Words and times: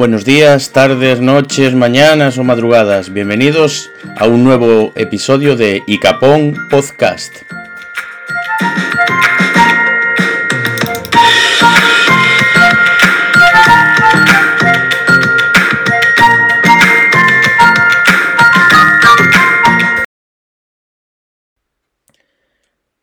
Buenos 0.00 0.24
días, 0.24 0.72
tardes, 0.72 1.20
noches, 1.20 1.74
mañanas 1.74 2.38
o 2.38 2.42
madrugadas. 2.42 3.12
Bienvenidos 3.12 3.90
a 4.16 4.26
un 4.28 4.44
nuevo 4.44 4.92
episodio 4.96 5.56
de 5.56 5.82
Icapón 5.86 6.56
Podcast. 6.70 7.34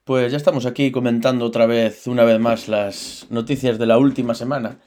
Pues 0.03 0.31
ya 0.31 0.37
estamos 0.37 0.65
aquí 0.65 0.89
comentando 0.89 1.45
otra 1.45 1.67
vez, 1.67 2.07
una 2.07 2.23
vez 2.23 2.39
más, 2.39 2.67
las 2.67 3.27
noticias 3.29 3.77
de 3.77 3.85
la 3.85 3.99
última 3.99 4.33
semana. 4.33 4.79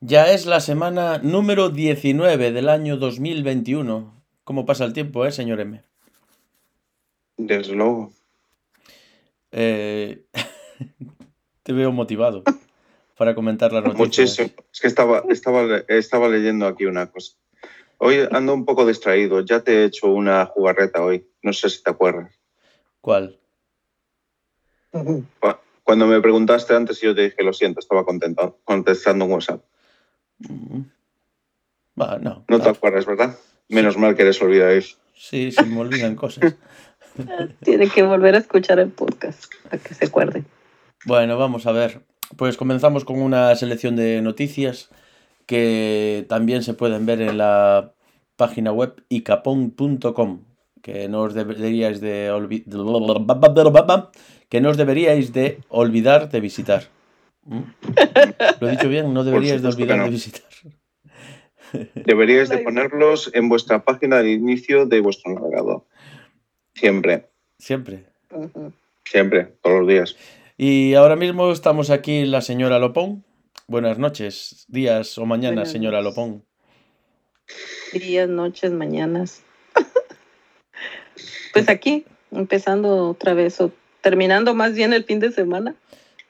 Ya 0.00 0.30
es 0.30 0.44
la 0.44 0.60
semana 0.60 1.18
número 1.18 1.70
19 1.70 2.52
del 2.52 2.68
año 2.68 2.98
2021. 2.98 4.22
¿Cómo 4.44 4.66
pasa 4.66 4.84
el 4.84 4.92
tiempo, 4.92 5.24
eh, 5.24 5.32
señor 5.32 5.58
M? 5.60 5.82
Desde 7.38 7.74
luego. 7.74 8.12
Eh, 9.52 10.26
te 11.62 11.72
veo 11.72 11.92
motivado 11.92 12.44
para 13.16 13.34
comentar 13.34 13.72
la 13.72 13.80
noticia. 13.80 14.04
Muchísimo. 14.04 14.50
Es 14.70 14.80
que 14.80 14.86
estaba, 14.86 15.24
estaba, 15.30 15.78
estaba 15.88 16.28
leyendo 16.28 16.66
aquí 16.66 16.84
una 16.84 17.10
cosa. 17.10 17.32
Hoy 17.96 18.18
ando 18.30 18.52
un 18.52 18.66
poco 18.66 18.86
distraído. 18.86 19.40
Ya 19.40 19.60
te 19.60 19.80
he 19.80 19.84
hecho 19.86 20.08
una 20.08 20.44
jugarreta 20.44 21.02
hoy. 21.02 21.26
No 21.42 21.54
sé 21.54 21.70
si 21.70 21.82
te 21.82 21.90
acuerdas. 21.90 22.34
¿Cuál? 23.00 23.38
Cuando 25.82 26.06
me 26.06 26.20
preguntaste 26.20 26.74
antes, 26.74 27.00
yo 27.00 27.14
te 27.14 27.22
dije, 27.22 27.42
lo 27.42 27.54
siento, 27.54 27.80
estaba 27.80 28.04
contento, 28.04 28.58
contestando 28.64 29.24
un 29.24 29.32
WhatsApp. 29.32 29.62
Mm. 30.38 30.82
No. 31.96 32.44
No 32.48 32.60
te 32.60 32.68
acuerdas, 32.68 33.06
¿verdad? 33.06 33.36
Menos 33.68 33.96
mal 33.96 34.14
que 34.14 34.22
eres 34.22 34.40
olvidadizo. 34.42 34.96
Sí, 35.14 35.50
se 35.50 35.64
me 35.64 35.80
olvidan 35.80 36.14
cosas. 36.14 36.56
Tiene 37.62 37.88
que 37.88 38.02
volver 38.02 38.34
a 38.34 38.38
escuchar 38.38 38.78
el 38.78 38.90
podcast 38.90 39.44
para 39.64 39.82
que 39.82 39.94
se 39.94 40.04
acuerde. 40.04 40.44
Bueno, 41.06 41.38
vamos 41.38 41.66
a 41.66 41.72
ver. 41.72 42.02
Pues 42.36 42.56
comenzamos 42.56 43.04
con 43.04 43.20
una 43.20 43.54
selección 43.56 43.96
de 43.96 44.20
noticias 44.20 44.90
que 45.46 46.26
también 46.28 46.62
se 46.62 46.74
pueden 46.74 47.06
ver 47.06 47.22
en 47.22 47.38
la 47.38 47.92
página 48.36 48.72
web 48.72 49.02
icapon.com 49.08 50.40
que 50.82 51.08
no 51.08 51.22
os 51.22 51.34
deberíais 51.34 52.00
de 52.00 52.30
olvidar 52.30 53.18
que 54.48 54.60
no 54.60 54.70
os 54.70 54.76
deberíais 54.76 55.32
de 55.32 55.58
olvidar 55.68 56.30
de 56.30 56.40
visitar. 56.40 56.82
¿Mm? 57.46 57.60
¿Lo 58.60 58.68
he 58.68 58.70
dicho 58.72 58.88
bien? 58.88 59.14
No 59.14 59.24
deberíais 59.24 59.62
de 59.62 59.68
olvidar 59.68 59.98
no. 59.98 60.04
de 60.04 60.10
visitar. 60.10 60.42
Deberíais 61.94 62.48
de 62.48 62.58
ponerlos 62.58 63.30
en 63.34 63.48
vuestra 63.48 63.84
página 63.84 64.22
de 64.22 64.32
inicio 64.32 64.86
de 64.86 65.00
vuestro 65.00 65.32
navegador. 65.32 65.84
Siempre, 66.74 67.28
Siempre. 67.58 68.04
Siempre, 69.04 69.44
todos 69.62 69.80
los 69.80 69.88
días. 69.88 70.16
Y 70.58 70.94
ahora 70.94 71.16
mismo 71.16 71.50
estamos 71.52 71.90
aquí 71.90 72.24
la 72.26 72.42
señora 72.42 72.78
Lopón. 72.78 73.24
Buenas 73.66 73.98
noches, 73.98 74.66
días 74.68 75.16
o 75.18 75.26
mañanas, 75.26 75.54
Buenas 75.54 75.72
señora 75.72 76.02
noches. 76.02 76.16
Lopón. 76.16 76.44
Días, 77.92 78.28
noches, 78.28 78.72
mañanas. 78.72 79.42
pues 81.52 81.68
aquí, 81.68 82.04
empezando 82.30 83.08
otra 83.10 83.34
vez, 83.34 83.60
o 83.60 83.72
terminando 84.02 84.54
más 84.54 84.74
bien 84.74 84.92
el 84.92 85.04
fin 85.04 85.20
de 85.20 85.32
semana, 85.32 85.74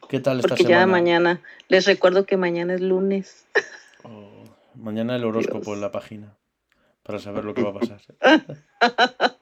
¿Qué 0.08 0.20
tal 0.20 0.38
esta 0.38 0.48
porque 0.50 0.62
semana? 0.64 0.80
ya 0.80 0.86
mañana, 0.86 1.40
les 1.68 1.86
recuerdo 1.86 2.26
que 2.26 2.36
mañana 2.36 2.74
es 2.74 2.80
lunes. 2.80 3.46
Oh, 4.04 4.44
mañana 4.74 5.16
el 5.16 5.24
horóscopo 5.24 5.64
Dios. 5.64 5.74
en 5.76 5.80
la 5.80 5.90
página 5.92 6.36
para 7.02 7.18
saber 7.18 7.44
lo 7.44 7.54
que 7.54 7.62
va 7.62 7.70
a 7.70 7.74
pasar. 7.74 8.00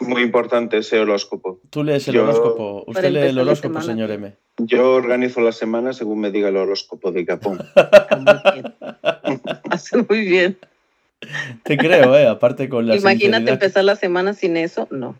Muy 0.00 0.22
importante 0.22 0.78
ese 0.78 0.98
horóscopo. 0.98 1.60
Tú 1.70 1.84
lees 1.84 2.08
el 2.08 2.14
Yo- 2.14 2.24
horóscopo. 2.24 2.84
Usted 2.88 3.10
lee 3.10 3.20
el 3.28 3.38
horóscopo, 3.38 3.80
señor 3.82 4.10
M. 4.10 4.36
Yo 4.58 4.92
organizo 4.94 5.40
la 5.40 5.52
semana 5.52 5.92
según 5.92 6.20
me 6.20 6.30
diga 6.30 6.48
el 6.48 6.56
horóscopo 6.56 7.12
de 7.12 7.24
Capón. 7.24 7.60
Está 7.76 8.16
muy 8.16 8.52
bien. 8.52 8.74
Hace 9.70 9.96
muy 10.02 10.20
bien. 10.26 10.58
Te 11.62 11.76
creo, 11.76 12.16
¿eh? 12.16 12.26
Aparte 12.26 12.68
con 12.68 12.86
la 12.86 12.94
Imagínate 12.96 13.20
sinceridad. 13.28 13.52
empezar 13.54 13.84
la 13.84 13.96
semana 13.96 14.34
sin 14.34 14.56
eso. 14.56 14.88
No, 14.90 15.16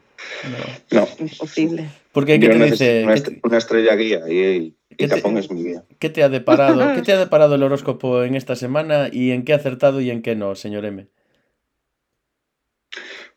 No. 0.91 1.01
No, 1.01 1.09
imposible. 1.19 1.89
Porque 2.13 2.39
¿qué 2.39 2.47
yo 2.47 2.53
te 2.53 2.65
dice? 2.71 3.03
una, 3.05 3.13
¿Qué 3.15 3.19
est- 3.19 3.29
te, 3.29 3.41
una 3.43 3.59
estrella 3.59 3.95
guía 3.97 4.21
y, 4.29 4.77
y 4.91 4.97
¿Qué 4.97 5.09
te- 5.09 5.17
Capón 5.17 5.39
es 5.39 5.51
mi 5.51 5.63
guía. 5.65 5.85
qué 5.99 6.11
te 6.11 6.23
ha 6.23 6.29
deparado? 6.29 6.93
¿Qué 6.95 7.03
te 7.03 7.13
ha 7.13 7.17
deparado 7.25 7.55
el 7.55 7.63
horóscopo 7.63 8.23
en 8.25 8.35
esta 8.35 8.55
semana 8.57 9.09
y 9.13 9.31
en 9.31 9.45
qué 9.45 9.53
ha 9.53 9.57
acertado 9.57 10.01
y 10.01 10.11
en 10.11 10.23
qué 10.23 10.35
no, 10.37 10.55
señor 10.55 10.85
M? 10.85 11.07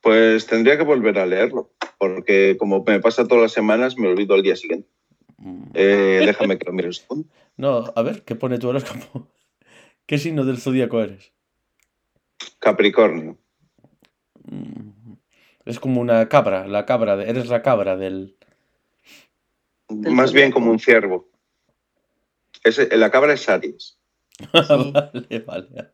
Pues 0.01 0.45
tendría 0.45 0.77
que 0.77 0.83
volver 0.83 1.17
a 1.17 1.25
leerlo, 1.25 1.71
porque 1.97 2.57
como 2.59 2.83
me 2.85 2.99
pasa 2.99 3.27
todas 3.27 3.43
las 3.43 3.51
semanas, 3.53 3.97
me 3.97 4.07
olvido 4.07 4.35
al 4.35 4.43
día 4.43 4.55
siguiente. 4.55 4.87
Mm. 5.37 5.63
Eh, 5.73 6.23
déjame 6.25 6.57
que 6.57 6.65
lo 6.65 6.73
mire 6.73 6.87
un 6.89 6.93
segundo. 6.93 7.27
No, 7.57 7.91
a 7.95 8.01
ver, 8.01 8.23
¿qué 8.23 8.35
pone 8.35 8.57
tu 8.59 8.67
horóscopo? 8.69 9.27
¿Qué 10.05 10.17
signo 10.17 10.45
del 10.45 10.59
zodíaco 10.59 11.01
eres? 11.01 11.31
Capricornio. 12.59 13.37
Mm. 14.43 15.13
Es 15.65 15.79
como 15.79 15.99
una 16.01 16.27
cabra, 16.29 16.67
la 16.67 16.85
cabra, 16.85 17.15
de- 17.15 17.29
eres 17.29 17.47
la 17.47 17.61
cabra 17.61 17.95
del... 17.97 18.37
Del 19.89 20.13
Más 20.13 20.33
bien 20.33 20.51
como 20.51 20.71
un 20.71 20.79
ciervo. 20.79 21.27
Ese- 22.63 22.95
la 22.97 23.09
cabra 23.11 23.33
es 23.33 23.47
Aries. 23.49 23.97
vale, 24.53 25.39
vale. 25.45 25.91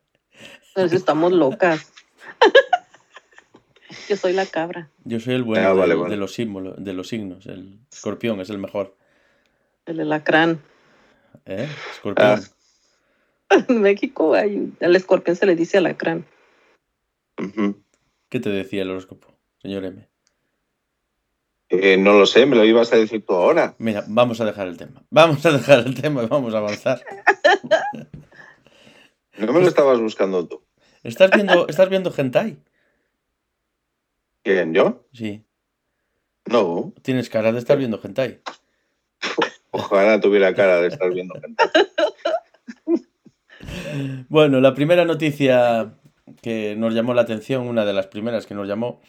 Entonces 0.68 0.98
estamos 0.98 1.32
locas. 1.32 1.92
Yo 4.08 4.16
soy 4.16 4.32
la 4.32 4.46
cabra, 4.46 4.90
Yo 5.04 5.20
soy 5.20 5.34
el 5.34 5.42
bueno 5.42 5.68
Ah, 5.68 5.72
de, 5.72 5.78
vale, 5.78 5.94
vale. 5.94 6.10
de 6.10 6.16
los 6.16 6.32
símbolos, 6.34 6.74
de 6.82 6.92
los 6.92 7.08
signos. 7.08 7.46
El 7.46 7.78
escorpión 7.90 8.40
es 8.40 8.50
el 8.50 8.58
mejor. 8.58 8.96
el 9.86 10.00
alacrán. 10.00 10.60
¿Eh? 11.46 11.68
Escorpión. 11.92 12.28
Ah. 12.28 12.40
En 13.68 13.82
México 13.82 14.32
hay, 14.34 14.72
al 14.80 14.96
escorpión 14.96 15.36
se 15.36 15.44
le 15.44 15.54
dice 15.54 15.76
alacrán. 15.76 16.24
¿Qué 18.28 18.40
te 18.40 18.50
decía 18.50 18.82
el 18.82 18.90
horóscopo, 18.90 19.28
señor 19.60 19.84
M? 19.84 20.08
Eh, 21.68 21.96
no 21.96 22.12
lo 22.12 22.26
sé, 22.26 22.44
me 22.44 22.56
lo 22.56 22.64
ibas 22.64 22.92
a 22.92 22.96
decir 22.96 23.24
tú 23.24 23.32
ahora. 23.34 23.74
Mira, 23.78 24.04
vamos 24.06 24.40
a 24.40 24.44
dejar 24.44 24.68
el 24.68 24.76
tema. 24.76 25.02
Vamos 25.10 25.44
a 25.46 25.52
dejar 25.52 25.86
el 25.86 26.00
tema 26.00 26.22
y 26.22 26.26
vamos 26.26 26.54
a 26.54 26.58
avanzar. 26.58 27.02
No 29.38 29.52
me 29.52 29.60
lo 29.60 29.68
estabas 29.68 29.98
buscando 29.98 30.46
tú. 30.46 30.62
¿Estás 31.02 31.30
viendo, 31.30 31.66
¿estás 31.68 31.88
viendo 31.88 32.12
hentai? 32.14 32.58
¿Quién, 34.42 34.74
yo? 34.74 35.06
Sí. 35.12 35.44
No. 36.44 36.92
Tienes 37.02 37.30
cara 37.30 37.52
de 37.52 37.58
estar 37.58 37.78
viendo 37.78 37.98
hentai. 38.02 38.42
Ojalá 39.70 40.20
tuviera 40.20 40.54
cara 40.54 40.82
de 40.82 40.88
estar 40.88 41.10
viendo 41.10 41.34
gente. 41.40 41.64
Bueno, 44.28 44.60
la 44.60 44.74
primera 44.74 45.04
noticia 45.04 45.94
que 46.42 46.76
nos 46.76 46.94
llamó 46.94 47.14
la 47.14 47.22
atención, 47.22 47.66
una 47.68 47.84
de 47.84 47.92
las 47.92 48.06
primeras 48.06 48.46
que 48.46 48.54
nos 48.54 48.68
llamó. 48.68 49.00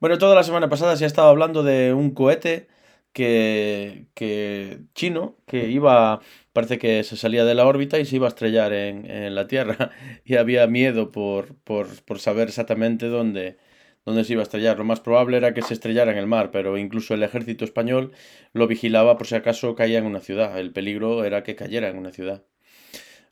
Bueno, 0.00 0.18
toda 0.18 0.34
la 0.34 0.42
semana 0.44 0.68
pasada 0.68 0.96
se 0.96 1.04
ha 1.04 1.06
estado 1.06 1.28
hablando 1.28 1.62
de 1.62 1.92
un 1.94 2.10
cohete 2.12 2.68
que, 3.12 4.08
que 4.14 4.80
chino 4.94 5.38
que 5.46 5.68
iba, 5.70 6.20
parece 6.52 6.78
que 6.78 7.02
se 7.04 7.16
salía 7.16 7.44
de 7.46 7.54
la 7.54 7.66
órbita 7.66 7.98
y 7.98 8.04
se 8.04 8.16
iba 8.16 8.26
a 8.26 8.28
estrellar 8.28 8.72
en, 8.74 9.10
en 9.10 9.34
la 9.34 9.46
Tierra 9.48 9.90
y 10.24 10.36
había 10.36 10.66
miedo 10.66 11.10
por, 11.12 11.56
por, 11.64 11.88
por 12.04 12.18
saber 12.18 12.48
exactamente 12.48 13.06
dónde, 13.08 13.56
dónde 14.04 14.24
se 14.24 14.34
iba 14.34 14.42
a 14.42 14.44
estrellar. 14.44 14.78
Lo 14.78 14.84
más 14.84 15.00
probable 15.00 15.38
era 15.38 15.54
que 15.54 15.62
se 15.62 15.74
estrellara 15.74 16.12
en 16.12 16.18
el 16.18 16.26
mar, 16.26 16.50
pero 16.50 16.78
incluso 16.78 17.14
el 17.14 17.22
ejército 17.22 17.64
español 17.64 18.12
lo 18.52 18.66
vigilaba 18.66 19.16
por 19.18 19.26
si 19.26 19.34
acaso 19.34 19.74
caía 19.74 19.98
en 19.98 20.06
una 20.06 20.20
ciudad. 20.20 20.58
El 20.58 20.72
peligro 20.72 21.24
era 21.24 21.42
que 21.42 21.56
cayera 21.56 21.88
en 21.88 21.98
una 21.98 22.12
ciudad. 22.12 22.44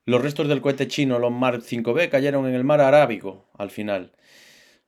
Los 0.07 0.21
restos 0.21 0.49
del 0.49 0.61
cohete 0.61 0.87
chino 0.87 1.19
Long 1.19 1.35
March 1.35 1.63
5B 1.63 2.11
cayeron 2.11 2.47
en 2.47 2.55
el 2.55 2.63
mar 2.63 2.83
Arábigo 2.83 3.49
al 3.57 3.71
final. 3.71 4.13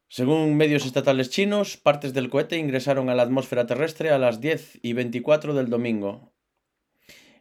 Según 0.09 0.59
medios 0.59 0.85
estatales 0.85 1.31
chinos, 1.31 1.79
partes 1.79 2.13
del 2.13 2.29
cohete 2.29 2.59
ingresaron 2.59 3.09
a 3.09 3.15
la 3.15 3.23
atmósfera 3.23 3.67
terrestre 3.67 4.11
a 4.11 4.19
las 4.19 4.43
10 4.43 4.81
y 4.83 4.93
24 4.93 5.55
del 5.55 5.71
domingo. 5.71 6.35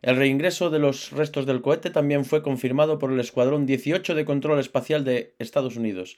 El 0.01 0.15
reingreso 0.15 0.69
de 0.69 0.79
los 0.79 1.11
restos 1.11 1.45
del 1.45 1.61
cohete 1.61 1.89
también 1.89 2.23
fue 2.23 2.43
confirmado 2.43 2.97
por 2.97 3.11
el 3.11 3.19
Escuadrón 3.19 3.65
18 3.65 4.15
de 4.15 4.23
Control 4.23 4.59
Espacial 4.59 5.03
de 5.03 5.35
Estados 5.37 5.75
Unidos, 5.75 6.15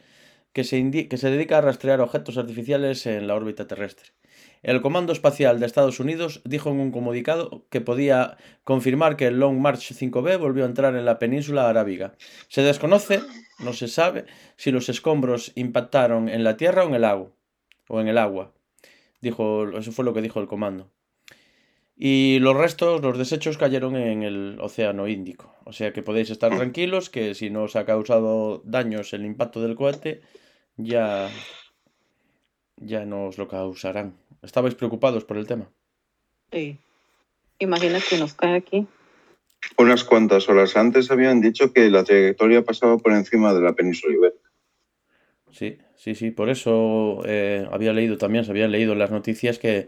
que 0.53 0.63
se, 0.63 1.07
que 1.07 1.17
se 1.17 1.31
dedica 1.31 1.57
a 1.57 1.61
rastrear 1.61 2.01
objetos 2.01 2.37
artificiales 2.37 3.03
en 3.07 3.25
la 3.25 3.33
órbita 3.33 3.65
terrestre. 3.65 4.11
El 4.63 4.81
Comando 4.81 5.13
Espacial 5.13 5.59
de 5.59 5.65
Estados 5.65 5.99
Unidos 5.99 6.41
dijo 6.43 6.69
en 6.69 6.79
un 6.79 6.91
comunicado 6.91 7.65
que 7.69 7.81
podía 7.81 8.37
confirmar 8.63 9.15
que 9.15 9.27
el 9.27 9.39
Long 9.39 9.59
March 9.59 9.93
5B 9.93 10.39
volvió 10.39 10.63
a 10.63 10.67
entrar 10.67 10.95
en 10.95 11.05
la 11.05 11.19
península 11.19 11.69
arábiga. 11.69 12.15
Se 12.47 12.61
desconoce, 12.61 13.21
no 13.59 13.73
se 13.73 13.87
sabe, 13.87 14.25
si 14.55 14.71
los 14.71 14.89
escombros 14.89 15.51
impactaron 15.55 16.29
en 16.29 16.43
la 16.43 16.57
tierra 16.57 16.83
o 16.83 16.87
en 16.87 16.95
el 16.95 17.05
agua. 17.05 17.31
O 17.87 18.01
en 18.01 18.07
el 18.07 18.17
agua. 18.17 18.53
Dijo, 19.21 19.69
eso 19.77 19.91
fue 19.91 20.05
lo 20.05 20.13
que 20.13 20.21
dijo 20.21 20.39
el 20.39 20.47
comando. 20.47 20.91
Y 21.95 22.37
los 22.39 22.55
restos, 22.55 23.01
los 23.01 23.17
desechos 23.17 23.57
cayeron 23.57 23.95
en 23.95 24.21
el 24.21 24.59
Océano 24.61 25.07
Índico. 25.07 25.55
O 25.65 25.73
sea 25.73 25.93
que 25.93 26.03
podéis 26.03 26.29
estar 26.29 26.55
tranquilos 26.55 27.09
que 27.09 27.33
si 27.33 27.49
no 27.49 27.63
os 27.63 27.75
ha 27.75 27.85
causado 27.85 28.61
daños 28.65 29.13
el 29.13 29.25
impacto 29.25 29.61
del 29.61 29.75
cohete, 29.75 30.21
ya, 30.75 31.29
ya 32.75 33.05
no 33.05 33.25
os 33.25 33.39
lo 33.39 33.47
causarán. 33.47 34.15
¿Estabais 34.41 34.75
preocupados 34.75 35.25
por 35.25 35.37
el 35.37 35.47
tema? 35.47 35.69
Sí. 36.51 36.77
Imagina 37.59 37.99
que 38.07 38.17
nos 38.17 38.33
cae 38.33 38.55
aquí. 38.55 38.87
Unas 39.77 40.03
cuantas 40.03 40.47
horas 40.49 40.77
antes 40.77 41.11
habían 41.11 41.41
dicho 41.41 41.73
que 41.73 41.89
la 41.89 42.03
trayectoria 42.03 42.63
pasaba 42.63 42.97
por 42.97 43.11
encima 43.13 43.53
de 43.53 43.61
la 43.61 43.73
península 43.73 44.15
ibérica. 44.15 44.49
Sí, 45.51 45.77
sí, 45.95 46.15
sí. 46.15 46.31
Por 46.31 46.49
eso 46.49 47.21
eh, 47.25 47.67
había 47.71 47.93
leído 47.93 48.17
también, 48.17 48.45
se 48.45 48.51
habían 48.51 48.71
leído 48.71 48.93
en 48.93 48.99
las 48.99 49.11
noticias 49.11 49.59
que 49.59 49.87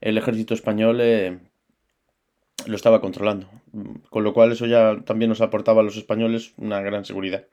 el 0.00 0.16
ejército 0.16 0.54
español 0.54 0.98
eh, 1.00 1.38
lo 2.66 2.76
estaba 2.76 3.00
controlando. 3.00 3.48
Con 4.08 4.24
lo 4.24 4.32
cual 4.32 4.52
eso 4.52 4.66
ya 4.66 5.00
también 5.04 5.28
nos 5.28 5.40
aportaba 5.40 5.82
a 5.82 5.84
los 5.84 5.96
españoles 5.96 6.52
una 6.56 6.80
gran 6.80 7.04
seguridad. 7.04 7.46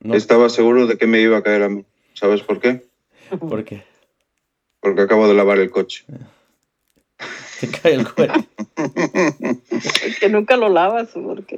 ¿No? 0.00 0.14
Estaba 0.14 0.48
seguro 0.48 0.86
de 0.86 0.96
que 0.98 1.06
me 1.06 1.20
iba 1.20 1.38
a 1.38 1.42
caer 1.42 1.62
a 1.62 1.68
mí. 1.68 1.84
¿Sabes 2.14 2.42
por 2.42 2.60
qué? 2.60 2.82
¿Por 3.38 3.64
qué? 3.64 3.82
Porque 4.84 5.00
acabo 5.00 5.26
de 5.26 5.32
lavar 5.32 5.58
el 5.60 5.70
coche. 5.70 6.04
Te 7.60 7.68
cae 7.68 7.94
el 7.94 8.06
cohete. 8.06 8.46
Es 10.04 10.18
que 10.20 10.28
nunca 10.28 10.58
lo 10.58 10.68
lavas, 10.68 11.08
porque 11.14 11.56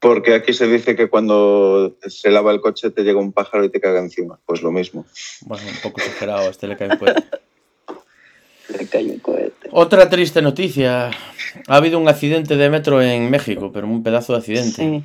Porque 0.00 0.34
aquí 0.34 0.52
se 0.52 0.66
dice 0.66 0.94
que 0.94 1.08
cuando 1.08 1.96
se 2.06 2.30
lava 2.30 2.52
el 2.52 2.60
coche 2.60 2.90
te 2.90 3.04
llega 3.04 3.18
un 3.18 3.32
pájaro 3.32 3.64
y 3.64 3.70
te 3.70 3.80
caga 3.80 4.00
encima. 4.00 4.38
Pues 4.44 4.60
lo 4.60 4.70
mismo. 4.70 5.06
Bueno, 5.40 5.66
un 5.66 5.76
poco 5.82 6.02
exagerado, 6.02 6.46
a 6.46 6.50
este 6.50 6.66
le 6.66 6.76
cae 6.76 6.90
un 6.90 6.98
cohete. 6.98 7.24
le 8.78 8.86
cae 8.86 9.04
un 9.06 9.18
cohete. 9.20 9.68
Otra 9.70 10.10
triste 10.10 10.42
noticia. 10.42 11.10
Ha 11.68 11.76
habido 11.76 11.98
un 11.98 12.08
accidente 12.08 12.58
de 12.58 12.68
metro 12.68 13.00
en 13.00 13.30
México, 13.30 13.72
pero 13.72 13.86
un 13.86 14.02
pedazo 14.02 14.34
de 14.34 14.40
accidente. 14.40 14.76
Sí. 14.76 15.02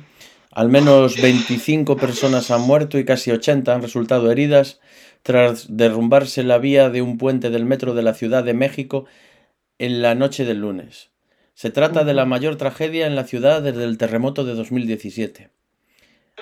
Al 0.52 0.68
menos 0.68 1.18
25 1.18 1.96
personas 1.96 2.50
han 2.50 2.60
muerto 2.60 2.98
y 2.98 3.06
casi 3.06 3.30
80 3.30 3.74
han 3.74 3.80
resultado 3.80 4.30
heridas 4.30 4.80
tras 5.22 5.76
derrumbarse 5.76 6.42
la 6.42 6.58
vía 6.58 6.90
de 6.90 7.02
un 7.02 7.18
puente 7.18 7.50
del 7.50 7.64
metro 7.64 7.94
de 7.94 8.02
la 8.02 8.14
Ciudad 8.14 8.44
de 8.44 8.54
México 8.54 9.06
en 9.78 10.02
la 10.02 10.14
noche 10.14 10.44
del 10.44 10.60
lunes. 10.60 11.10
Se 11.54 11.70
trata 11.70 12.04
de 12.04 12.14
la 12.14 12.24
mayor 12.24 12.56
tragedia 12.56 13.06
en 13.06 13.16
la 13.16 13.24
ciudad 13.24 13.62
desde 13.62 13.84
el 13.84 13.98
terremoto 13.98 14.44
de 14.44 14.54
2017. 14.54 15.50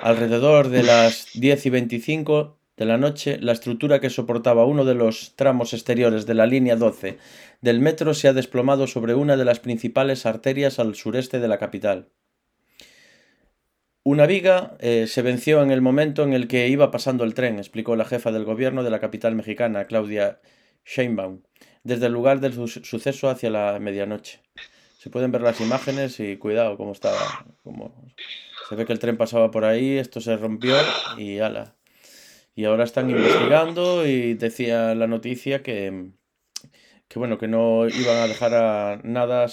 Alrededor 0.01 0.69
de 0.69 0.85
las 0.85 1.29
10 1.35 1.67
y 1.67 1.71
25 1.71 2.59
de 2.77 2.85
la 2.85 2.99
noche, 2.99 3.39
la 3.41 3.53
estructura 3.53 4.01
que 4.01 4.11
soportaba 4.11 4.65
uno 4.65 4.85
de 4.85 4.95
los 4.95 5.35
tramos 5.35 5.75
exteriores 5.75 6.27
de 6.27 6.35
la 6.35 6.47
línea 6.47 6.77
12 6.77 7.19
del 7.61 7.81
metro 7.81 8.15
se 8.15 8.29
ha 8.29 8.33
desplomado 8.33 8.87
sobre 8.87 9.15
una 9.15 9.37
de 9.37 9.45
las 9.45 9.59
principales 9.59 10.27
arterias 10.27 10.79
al 10.79 10.95
sureste 10.95 11.41
de 11.41 11.49
la 11.49 11.59
capital. 11.59 12.09
Una 14.10 14.25
viga 14.25 14.75
eh, 14.81 15.06
se 15.06 15.20
venció 15.20 15.62
en 15.62 15.70
el 15.70 15.82
momento 15.82 16.22
en 16.22 16.32
el 16.32 16.49
que 16.49 16.66
iba 16.69 16.90
pasando 16.90 17.25
el 17.25 17.34
tren, 17.34 17.58
explicó 17.58 17.94
la 17.94 18.06
jefa 18.06 18.32
del 18.32 18.44
gobierno 18.46 18.82
de 18.82 18.88
la 18.88 19.00
capital 19.00 19.34
mexicana, 19.34 19.84
Claudia 19.84 20.40
Sheinbaum, 20.87 21.43
desde 21.82 22.06
el 22.06 22.14
lugar 22.14 22.40
del 22.40 22.55
su- 22.55 22.69
suceso 22.69 23.28
hacia 23.28 23.50
la 23.50 23.78
medianoche. 23.78 24.40
Se 24.96 25.10
pueden 25.10 25.31
ver 25.31 25.43
las 25.43 25.60
imágenes 25.60 26.20
y 26.20 26.38
cuidado 26.38 26.78
cómo 26.78 26.93
estaba. 26.93 27.19
Cómo... 27.62 27.93
Se 28.70 28.76
ve 28.76 28.87
que 28.87 28.94
el 28.94 28.99
tren 28.99 29.19
pasaba 29.19 29.50
por 29.50 29.66
ahí, 29.66 29.99
esto 29.99 30.22
se 30.22 30.38
rompió 30.38 30.75
y 31.19 31.40
ala. 31.40 31.75
Y 32.55 32.64
ahora 32.64 32.84
están 32.84 33.10
investigando 33.10 34.06
y 34.06 34.32
decía 34.32 34.94
la 34.94 35.06
noticia 35.06 35.62
que, 35.62 36.12
que 37.08 37.19
bueno, 37.19 37.37
que 37.37 37.46
no 37.46 37.87
iban 37.87 38.16
a 38.16 38.26
dejar 38.26 39.05
nada, 39.05 39.46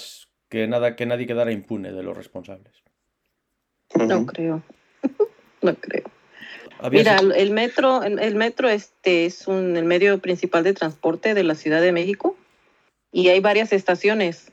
que 0.48 0.66
nada, 0.66 0.96
que 0.96 1.04
nadie 1.04 1.26
quedara 1.26 1.52
impune 1.52 1.92
de 1.92 2.02
los 2.02 2.16
responsables. 2.16 2.85
No 3.94 4.26
creo. 4.26 4.62
no 5.62 5.74
creo. 5.76 6.04
Mira, 6.90 7.18
el 7.18 7.50
metro, 7.52 8.02
el, 8.02 8.18
el 8.18 8.34
metro 8.34 8.68
este 8.68 9.26
es 9.26 9.46
un, 9.48 9.76
el 9.76 9.84
medio 9.84 10.18
principal 10.18 10.62
de 10.64 10.74
transporte 10.74 11.32
de 11.34 11.42
la 11.42 11.54
Ciudad 11.54 11.80
de 11.80 11.92
México 11.92 12.36
y 13.12 13.28
hay 13.28 13.40
varias 13.40 13.72
estaciones. 13.72 14.52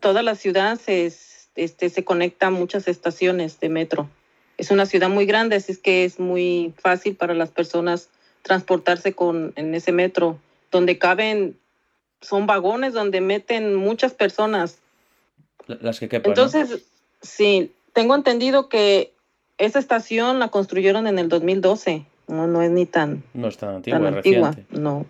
Toda 0.00 0.22
la 0.22 0.34
ciudad 0.34 0.80
se, 0.80 1.06
es- 1.06 1.50
este, 1.54 1.90
se 1.90 2.04
conecta 2.04 2.46
a 2.46 2.50
muchas 2.50 2.88
estaciones 2.88 3.60
de 3.60 3.68
metro. 3.68 4.08
Es 4.56 4.70
una 4.70 4.86
ciudad 4.86 5.10
muy 5.10 5.26
grande, 5.26 5.56
así 5.56 5.72
es 5.72 5.78
que 5.78 6.04
es 6.04 6.18
muy 6.18 6.72
fácil 6.78 7.14
para 7.16 7.34
las 7.34 7.50
personas 7.50 8.08
transportarse 8.42 9.12
con, 9.12 9.52
en 9.56 9.74
ese 9.74 9.92
metro, 9.92 10.38
donde 10.70 10.98
caben, 10.98 11.58
son 12.20 12.46
vagones 12.46 12.92
donde 12.94 13.20
meten 13.20 13.74
muchas 13.74 14.14
personas. 14.14 14.78
las 15.66 16.00
que 16.00 16.08
quepan, 16.08 16.32
¿no? 16.34 16.42
Entonces, 16.42 16.82
sí, 17.20 17.72
tengo 17.92 18.14
entendido 18.14 18.68
que 18.68 19.12
esa 19.58 19.78
estación 19.78 20.38
la 20.38 20.48
construyeron 20.48 21.06
en 21.06 21.18
el 21.18 21.28
2012. 21.28 22.04
No, 22.28 22.46
no 22.46 22.62
es 22.62 22.70
ni 22.70 22.86
tan, 22.86 23.22
No 23.34 23.48
es 23.48 23.56
tan 23.56 23.76
antigua, 23.76 23.98
tan 24.00 24.14
antigua. 24.14 24.48
reciente. 24.50 24.80
No. 24.80 25.06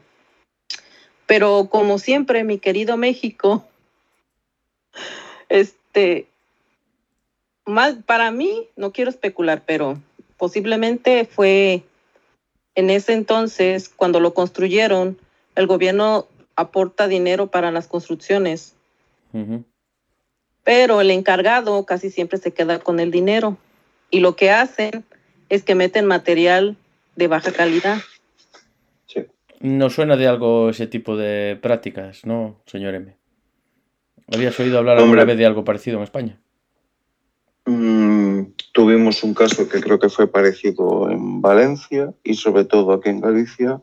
Pero 1.26 1.68
como 1.70 1.98
siempre, 1.98 2.44
mi 2.44 2.58
querido 2.58 2.96
México, 2.96 3.64
este, 5.48 6.26
más 7.64 7.94
para 8.04 8.30
mí, 8.30 8.68
no 8.76 8.92
quiero 8.92 9.10
especular, 9.10 9.62
pero 9.64 9.98
posiblemente 10.36 11.24
fue 11.24 11.82
en 12.74 12.90
ese 12.90 13.12
entonces, 13.12 13.88
cuando 13.88 14.18
lo 14.18 14.34
construyeron, 14.34 15.18
el 15.54 15.66
gobierno 15.66 16.26
aporta 16.56 17.06
dinero 17.06 17.46
para 17.48 17.70
las 17.70 17.86
construcciones 17.86 18.74
Ujú. 19.32 19.64
Pero 20.64 21.00
el 21.00 21.10
encargado 21.10 21.84
casi 21.84 22.10
siempre 22.10 22.38
se 22.38 22.52
queda 22.52 22.78
con 22.78 23.00
el 23.00 23.10
dinero 23.10 23.56
y 24.10 24.20
lo 24.20 24.36
que 24.36 24.50
hacen 24.50 25.04
es 25.48 25.62
que 25.62 25.74
meten 25.74 26.06
material 26.06 26.76
de 27.16 27.26
baja 27.28 27.52
calidad. 27.52 27.98
Sí. 29.06 29.26
No 29.60 29.90
suena 29.90 30.16
de 30.16 30.26
algo 30.26 30.70
ese 30.70 30.86
tipo 30.86 31.16
de 31.16 31.58
prácticas, 31.60 32.24
¿no, 32.24 32.60
señor 32.66 32.94
M? 32.94 33.16
¿Habías 34.32 34.58
oído 34.60 34.78
hablar 34.78 34.98
alguna 34.98 35.24
vez 35.24 35.36
de 35.36 35.46
algo 35.46 35.64
parecido 35.64 35.98
en 35.98 36.04
España? 36.04 36.40
Mm, 37.66 38.44
tuvimos 38.72 39.22
un 39.22 39.34
caso 39.34 39.68
que 39.68 39.80
creo 39.80 39.98
que 39.98 40.08
fue 40.08 40.26
parecido 40.26 41.10
en 41.10 41.40
Valencia 41.40 42.12
y 42.24 42.34
sobre 42.34 42.64
todo 42.64 42.92
aquí 42.92 43.10
en 43.10 43.20
Galicia. 43.20 43.80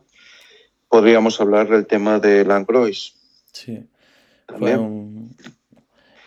Podríamos 0.88 1.40
hablar 1.40 1.68
del 1.68 1.86
tema 1.86 2.18
de 2.18 2.44
Langrois, 2.44 3.14
Sí. 3.52 3.82
Fue 4.46 4.56
también, 4.58 4.78
un... 4.80 5.36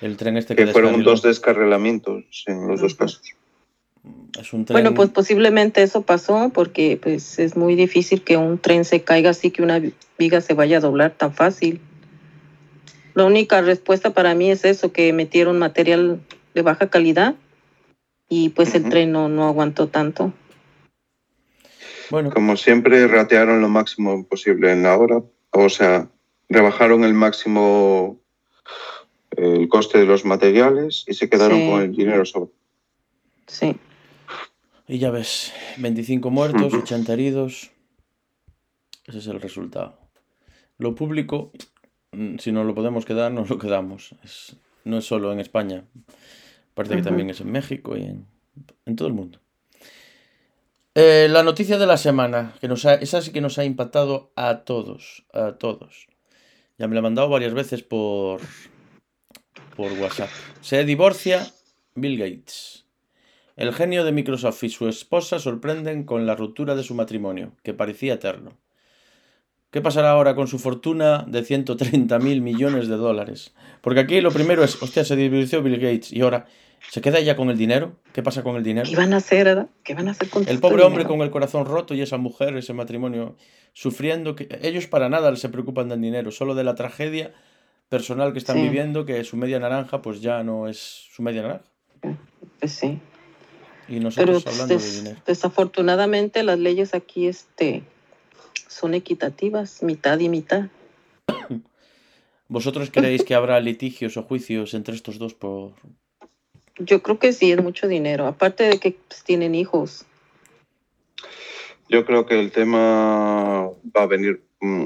El 0.04 0.18
tren 0.18 0.36
este 0.36 0.54
que, 0.54 0.66
que 0.66 0.72
fueron 0.74 0.92
descarriló. 0.92 1.12
dos 1.12 1.22
descarrilamientos 1.22 2.44
en 2.48 2.68
los 2.68 2.82
dos 2.82 2.94
casos. 2.94 3.22
Es 4.38 4.52
un 4.52 4.66
tren... 4.66 4.76
Bueno, 4.76 4.94
pues 4.94 5.10
posiblemente 5.10 5.82
eso 5.82 6.02
pasó 6.02 6.52
porque 6.54 7.00
pues 7.02 7.40
es 7.40 7.56
muy 7.56 7.76
difícil 7.76 8.22
que 8.22 8.36
un 8.36 8.58
tren 8.58 8.84
se 8.84 9.04
caiga 9.04 9.30
así 9.30 9.50
que 9.50 9.64
una 9.64 9.82
viga 10.20 10.42
se 10.42 10.54
vaya 10.56 10.78
a 10.78 10.82
doblar 10.82 11.12
tan 11.12 11.34
fácil. 11.34 11.80
La 13.14 13.24
única 13.24 13.62
respuesta 13.62 14.10
para 14.10 14.36
mí 14.36 14.52
es 14.52 14.66
eso, 14.66 14.92
que 14.92 15.14
metieron 15.14 15.58
material 15.58 16.20
de 16.54 16.62
baja 16.62 16.90
calidad 16.90 17.36
y 18.28 18.50
pues 18.50 18.76
el 18.76 18.90
tren 18.90 19.14
no, 19.14 19.30
no 19.30 19.48
aguantó 19.48 19.88
tanto. 19.88 20.34
Bueno, 22.10 22.30
Como 22.30 22.58
siempre, 22.58 23.08
ratearon 23.08 23.62
lo 23.62 23.70
máximo 23.70 24.28
posible 24.28 24.74
en 24.74 24.84
la 24.84 24.98
hora, 24.98 25.22
o 25.52 25.70
sea, 25.70 26.10
rebajaron 26.50 27.06
el 27.06 27.14
máximo 27.14 28.20
el 29.38 29.68
coste 29.68 30.00
de 30.00 30.06
los 30.06 30.26
materiales 30.26 31.06
y 31.08 31.14
se 31.14 31.30
quedaron 31.30 31.60
Sí. 31.60 31.70
con 31.70 31.82
el 31.82 31.92
dinero 31.96 32.26
sobre. 32.26 32.52
Sí. 33.48 33.76
y 34.88 34.98
ya 35.00 35.12
ves, 35.12 35.54
25 35.78 36.30
muertos, 36.30 36.74
Ujú. 36.74 36.82
80 36.84 37.14
heridos. 37.14 37.72
Ese 39.06 39.18
es 39.20 39.28
el 39.28 39.40
resultado. 39.42 39.98
Lo 40.78 40.94
público, 40.94 41.52
mm, 42.12 42.38
si 42.40 42.52
no 42.52 42.64
lo 42.66 42.76
podemos 42.76 43.06
quedar, 43.06 43.32
nos 43.32 43.50
lo 43.50 43.58
quedamos. 43.58 44.14
Es- 44.24 44.58
no 44.84 44.98
es 44.98 45.06
solo 45.06 45.32
en 45.32 45.40
España. 45.40 45.86
Aparte 46.74 46.96
que 46.98 47.02
también 47.02 47.30
es 47.30 47.40
en 47.42 47.52
México 47.52 47.96
y 47.96 48.02
en, 48.04 48.26
en 48.86 48.96
todo 48.98 49.08
el 49.08 49.14
mundo. 49.14 49.40
Eh, 50.96 51.28
la 51.30 51.44
noticia 51.44 51.78
de 51.78 51.88
la 51.88 51.98
semana, 51.98 52.54
que 52.62 52.68
nos 52.68 52.86
ha- 52.86 52.96
esa 52.96 53.22
sí 53.22 53.32
que 53.32 53.42
nos 53.42 53.58
ha 53.58 53.66
impactado 53.66 54.32
a 54.36 54.60
todos, 54.60 55.26
a 55.34 55.54
todos. 55.54 56.08
Ya 56.78 56.88
me 56.88 56.94
la 56.96 57.00
han 57.00 57.04
mandado 57.04 57.30
varias 57.30 57.54
veces 57.54 57.84
por, 57.84 58.42
por 59.76 59.92
WhatsApp. 59.94 60.30
Se 60.62 60.84
divorcia 60.86 61.52
Bill 61.96 62.18
Gates. 62.18 62.86
El 63.56 63.74
genio 63.74 64.04
de 64.04 64.12
Microsoft 64.12 64.64
y 64.64 64.70
su 64.70 64.88
esposa 64.88 65.38
sorprenden 65.40 66.06
con 66.06 66.26
la 66.26 66.36
ruptura 66.36 66.76
de 66.76 66.84
su 66.84 66.96
matrimonio, 66.96 67.52
que 67.64 67.74
parecía 67.74 68.16
eterno. 68.16 68.58
¿Qué 69.70 69.82
pasará 69.82 70.12
ahora 70.12 70.36
con 70.36 70.48
su 70.48 70.60
fortuna 70.60 71.26
de 71.28 71.44
130 71.44 72.20
mil 72.20 72.42
millones 72.42 72.88
de 72.88 72.96
dólares? 72.96 73.54
Porque 73.82 74.00
aquí 74.00 74.22
lo 74.22 74.32
primero 74.32 74.64
es, 74.64 74.82
hostia, 74.82 75.04
se 75.04 75.16
divorció 75.16 75.62
Bill 75.62 75.78
Gates 75.78 76.12
y 76.12 76.22
ahora, 76.22 76.46
¿se 76.90 77.02
queda 77.02 77.20
ella 77.20 77.36
con 77.36 77.50
el 77.50 77.58
dinero? 77.58 77.96
¿Qué 78.12 78.24
pasa 78.24 78.44
con 78.44 78.56
el 78.56 78.64
dinero? 78.64 78.88
¿Qué 78.90 78.96
van 78.96 79.14
a 79.14 79.18
hacer? 79.18 79.68
¿Qué 79.84 79.94
van 79.94 80.08
a 80.08 80.12
hacer 80.12 80.30
con 80.30 80.48
El 80.48 80.60
pobre 80.60 80.84
hombre 80.84 81.04
dinero? 81.04 81.10
con 81.10 81.22
el 81.22 81.32
corazón 81.32 81.66
roto 81.66 81.94
y 81.96 82.02
esa 82.02 82.18
mujer, 82.18 82.56
ese 82.56 82.74
matrimonio, 82.74 83.36
sufriendo, 83.74 84.36
que 84.36 84.48
ellos 84.62 84.88
para 84.88 85.10
nada 85.10 85.36
se 85.36 85.50
preocupan 85.50 85.90
del 85.90 86.02
dinero, 86.02 86.32
solo 86.32 86.54
de 86.56 86.64
la 86.64 86.76
tragedia 86.76 87.34
personal 87.94 88.34
que 88.34 88.40
están 88.40 88.56
Sí. 88.56 88.64
viviendo 88.64 89.06
que 89.06 89.24
su 89.24 89.38
media 89.38 89.60
naranja 89.60 90.02
pues 90.02 90.20
ya 90.20 90.42
no 90.44 90.68
es 90.68 90.80
su 91.14 91.22
media 91.22 91.44
naranja. 91.44 91.66
Pues 92.60 92.72
sí. 92.72 93.00
Y 93.88 94.00
Pero 94.00 94.04
nosotros 94.06 94.44
pues, 94.44 94.60
hablando 94.62 94.84
de 94.84 94.92
dinero. 94.92 95.22
desafortunadamente 95.28 96.42
las 96.42 96.58
leyes 96.58 96.96
aquí 96.96 97.28
este, 97.28 97.84
son 98.68 98.96
equitativas, 98.96 99.84
mitad 99.84 100.18
y 100.20 100.28
mitad. 100.28 100.70
¿Vosotros 102.48 102.90
creéis 102.92 103.24
que 103.24 103.36
habrá 103.36 103.60
litigios 103.60 104.18
o 104.18 104.24
juicios 104.24 104.74
entre 104.74 104.96
estos 104.96 105.20
dos 105.20 105.36
por... 105.36 105.74
Yo 106.80 107.04
creo 107.04 107.20
que 107.20 107.32
sí 107.32 107.52
es 107.52 107.62
mucho 107.62 107.88
dinero, 107.88 108.26
aparte 108.26 108.64
de 108.64 108.80
que 108.80 108.98
pues, 109.08 109.24
tienen 109.24 109.54
hijos. 109.54 110.06
Yo 111.90 112.06
creo 112.06 112.26
que 112.26 112.40
el 112.40 112.52
tema 112.52 113.66
va 113.96 114.02
a 114.02 114.08
venir. 114.08 114.44
mm, 114.62 114.86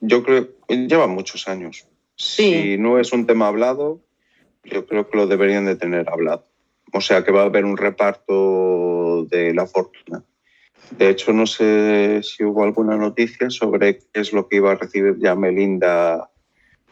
Yo 0.00 0.22
creo 0.22 0.48
lleva 0.68 1.06
muchos 1.06 1.48
años. 1.48 1.86
Sí. 2.16 2.52
Si 2.52 2.78
no 2.78 2.98
es 2.98 3.12
un 3.12 3.26
tema 3.26 3.48
hablado, 3.48 4.00
yo 4.64 4.86
creo 4.86 5.08
que 5.08 5.16
lo 5.16 5.26
deberían 5.26 5.66
de 5.66 5.76
tener 5.76 6.08
hablado. 6.08 6.44
O 6.92 7.00
sea 7.00 7.24
que 7.24 7.32
va 7.32 7.42
a 7.42 7.46
haber 7.46 7.64
un 7.64 7.76
reparto 7.76 9.24
de 9.30 9.54
la 9.54 9.66
fortuna. 9.66 10.22
De 10.90 11.10
hecho, 11.10 11.32
no 11.32 11.46
sé 11.46 12.20
si 12.22 12.44
hubo 12.44 12.62
alguna 12.62 12.96
noticia 12.96 13.50
sobre 13.50 13.98
qué 13.98 14.20
es 14.20 14.32
lo 14.32 14.48
que 14.48 14.56
iba 14.56 14.72
a 14.72 14.76
recibir 14.76 15.16
ya 15.18 15.34
Melinda 15.34 16.30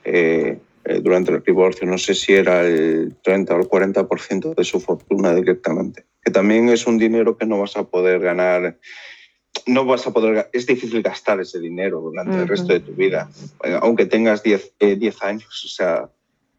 eh, 0.05 0.59
eh, 0.85 1.01
durante 1.01 1.33
el 1.33 1.43
divorcio. 1.43 1.87
No 1.87 1.97
sé 1.97 2.15
si 2.15 2.33
era 2.33 2.63
el 2.63 3.17
30 3.23 3.55
o 3.55 3.61
el 3.61 3.69
40% 3.69 4.55
de 4.55 4.65
su 4.65 4.81
fortuna 4.81 5.35
directamente. 5.35 6.05
Que 6.23 6.33
también 6.33 6.69
es 6.69 6.87
un 6.87 6.99
dinero 6.99 7.37
que 7.37 7.47
no 7.47 7.61
vas 7.61 7.77
a 7.77 7.85
poder 7.85 8.21
ganar. 8.21 8.79
No 9.67 9.85
vas 9.85 10.07
a 10.07 10.13
poder. 10.13 10.51
Es 10.53 10.67
difícil 10.67 11.03
gastar 11.03 11.41
ese 11.41 11.59
dinero 11.59 12.01
durante 12.01 12.37
el 12.37 12.49
resto 12.49 12.73
de 12.73 12.81
tu 12.81 12.93
vida, 12.93 13.31
eh, 13.63 13.79
aunque 13.81 14.07
tengas 14.07 14.43
10, 14.43 14.75
eh, 14.81 14.97
10 14.97 15.23
años. 15.23 15.65
O 15.65 15.69
sea, 15.69 16.11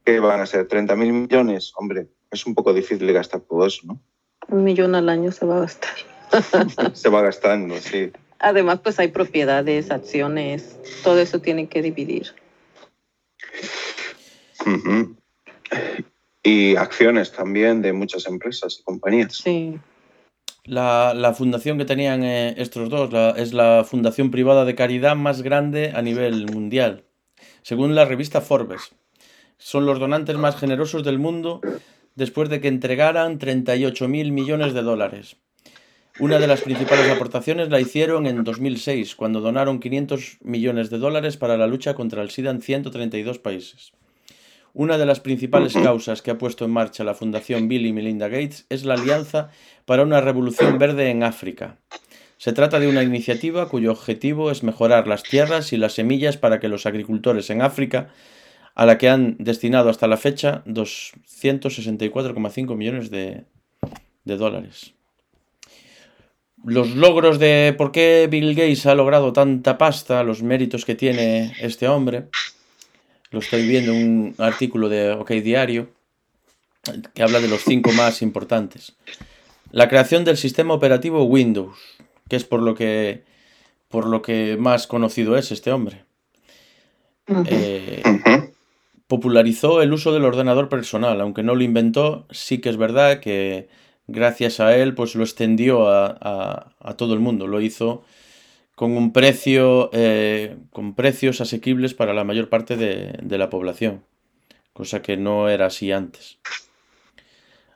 ¿qué 0.03 0.19
van 0.19 0.41
a 0.41 0.45
ser? 0.45 0.67
¿30 0.67 0.95
mil 0.95 1.13
millones? 1.13 1.73
Hombre, 1.75 2.07
es 2.31 2.45
un 2.45 2.55
poco 2.55 2.73
difícil 2.73 3.11
gastar 3.13 3.41
todo 3.41 3.65
eso, 3.65 3.81
¿no? 3.85 3.99
Un 4.47 4.63
millón 4.63 4.95
al 4.95 5.09
año 5.09 5.31
se 5.31 5.45
va 5.45 5.57
a 5.57 5.61
gastar. 5.61 5.95
Se 6.93 7.09
va 7.09 7.21
gastando, 7.21 7.77
sí. 7.77 8.11
Además, 8.39 8.79
pues 8.83 8.99
hay 8.99 9.07
propiedades, 9.09 9.91
acciones, 9.91 10.77
todo 11.03 11.19
eso 11.19 11.39
tienen 11.39 11.67
que 11.67 11.81
dividir. 11.81 12.33
Y 16.43 16.75
acciones 16.75 17.31
también 17.31 17.81
de 17.81 17.93
muchas 17.93 18.27
empresas 18.27 18.79
y 18.79 18.83
compañías. 18.83 19.37
Sí. 19.37 19.79
La, 20.65 21.13
la 21.13 21.33
fundación 21.35 21.77
que 21.77 21.85
tenían 21.85 22.23
eh, 22.23 22.55
estos 22.57 22.89
dos 22.89 23.11
es 23.37 23.53
la 23.53 23.85
fundación 23.87 24.31
privada 24.31 24.65
de 24.65 24.73
caridad 24.73 25.15
más 25.15 25.43
grande 25.43 25.91
a 25.93 26.01
nivel 26.01 26.47
mundial, 26.51 27.03
según 27.61 27.93
la 27.93 28.05
revista 28.05 28.41
Forbes. 28.41 28.95
Son 29.59 29.85
los 29.85 29.99
donantes 29.99 30.37
más 30.37 30.55
generosos 30.55 31.03
del 31.03 31.19
mundo 31.19 31.61
después 32.15 32.49
de 32.49 32.61
que 32.61 32.67
entregaran 32.67 33.37
38 33.37 34.07
mil 34.07 34.31
millones 34.31 34.73
de 34.73 34.81
dólares. 34.81 35.37
Una 36.19 36.39
de 36.39 36.47
las 36.47 36.61
principales 36.61 37.11
aportaciones 37.11 37.69
la 37.69 37.79
hicieron 37.79 38.25
en 38.25 38.43
2006, 38.43 39.15
cuando 39.15 39.41
donaron 39.41 39.79
500 39.79 40.37
millones 40.41 40.89
de 40.89 40.97
dólares 40.97 41.37
para 41.37 41.57
la 41.57 41.67
lucha 41.67 41.93
contra 41.93 42.23
el 42.23 42.31
SIDA 42.31 42.51
en 42.51 42.61
132 42.61 43.37
países. 43.37 43.91
Una 44.75 44.97
de 44.97 45.05
las 45.05 45.21
principales 45.21 45.73
causas 45.83 46.21
que 46.21 46.31
ha 46.31 46.37
puesto 46.37 46.65
en 46.65 46.71
marcha 46.71 47.05
la 47.05 47.15
Fundación 47.15 47.67
Bill 47.67 47.87
y 47.87 47.93
Melinda 47.93 48.27
Gates 48.27 48.65
es 48.69 48.83
la 48.83 48.95
Alianza 48.95 49.49
para 49.85 50.03
una 50.03 50.19
Revolución 50.21 50.77
Verde 50.77 51.09
en 51.09 51.23
África. 51.23 51.77
Se 52.37 52.51
trata 52.51 52.81
de 52.81 52.89
una 52.89 53.01
iniciativa 53.01 53.69
cuyo 53.69 53.91
objetivo 53.91 54.51
es 54.51 54.63
mejorar 54.63 55.07
las 55.07 55.23
tierras 55.23 55.71
y 55.71 55.77
las 55.77 55.93
semillas 55.93 56.35
para 56.35 56.59
que 56.59 56.67
los 56.67 56.85
agricultores 56.85 57.49
en 57.49 57.61
África, 57.61 58.09
a 58.75 58.85
la 58.85 58.97
que 58.97 59.07
han 59.07 59.37
destinado 59.39 59.89
hasta 59.89 60.07
la 60.07 60.17
fecha 60.17 60.61
264,5 60.65 62.75
millones 62.75 63.09
de, 63.09 63.45
de 64.25 64.35
dólares. 64.35 64.93
Los 66.65 66.93
logros 66.95 67.39
de 67.39 67.73
por 67.77 67.93
qué 67.93 68.27
Bill 68.29 68.55
Gates 68.55 68.85
ha 68.87 68.95
logrado 68.95 69.31
tanta 69.31 69.77
pasta, 69.77 70.23
los 70.23 70.43
méritos 70.43 70.83
que 70.83 70.95
tiene 70.95 71.53
este 71.61 71.87
hombre, 71.87 72.25
lo 73.31 73.39
estoy 73.39 73.67
viendo 73.67 73.91
en 73.93 73.97
un 74.07 74.35
artículo 74.37 74.89
de 74.89 75.11
OK 75.11 75.31
Diario 75.31 75.89
que 77.13 77.23
habla 77.23 77.39
de 77.39 77.47
los 77.47 77.61
cinco 77.63 77.91
más 77.93 78.21
importantes. 78.21 78.93
La 79.71 79.89
creación 79.89 80.23
del 80.23 80.37
sistema 80.37 80.73
operativo 80.73 81.23
Windows, 81.23 81.77
que 82.29 82.35
es 82.35 82.43
por 82.43 82.61
lo 82.61 82.75
que, 82.75 83.23
por 83.89 84.05
lo 84.07 84.21
que 84.21 84.55
más 84.59 84.85
conocido 84.87 85.35
es 85.37 85.51
este 85.51 85.71
hombre. 85.71 86.05
Eh, 87.47 88.03
popularizó 89.07 89.81
el 89.81 89.93
uso 89.93 90.13
del 90.13 90.25
ordenador 90.25 90.69
personal, 90.69 91.19
aunque 91.21 91.43
no 91.43 91.55
lo 91.55 91.63
inventó, 91.63 92.25
sí 92.31 92.59
que 92.59 92.69
es 92.69 92.77
verdad 92.77 93.19
que 93.19 93.67
gracias 94.07 94.59
a 94.59 94.75
él 94.77 94.93
pues 94.93 95.15
lo 95.15 95.23
extendió 95.23 95.87
a, 95.89 96.05
a- 96.21 96.71
a 96.79 96.93
todo 96.97 97.13
el 97.13 97.19
mundo, 97.19 97.47
lo 97.47 97.61
hizo 97.61 98.03
con 98.75 98.91
un 98.95 99.13
precio, 99.13 99.89
eh, 99.93 100.57
con 100.71 100.95
precios 100.95 101.41
asequibles 101.41 101.93
para 101.93 102.13
la 102.13 102.23
mayor 102.23 102.49
parte 102.49 102.75
de, 102.75 103.17
de 103.21 103.37
la 103.37 103.49
población, 103.49 104.03
cosa 104.73 105.01
que 105.01 105.17
no 105.17 105.49
era 105.49 105.67
así 105.67 105.91
antes. 105.91 106.39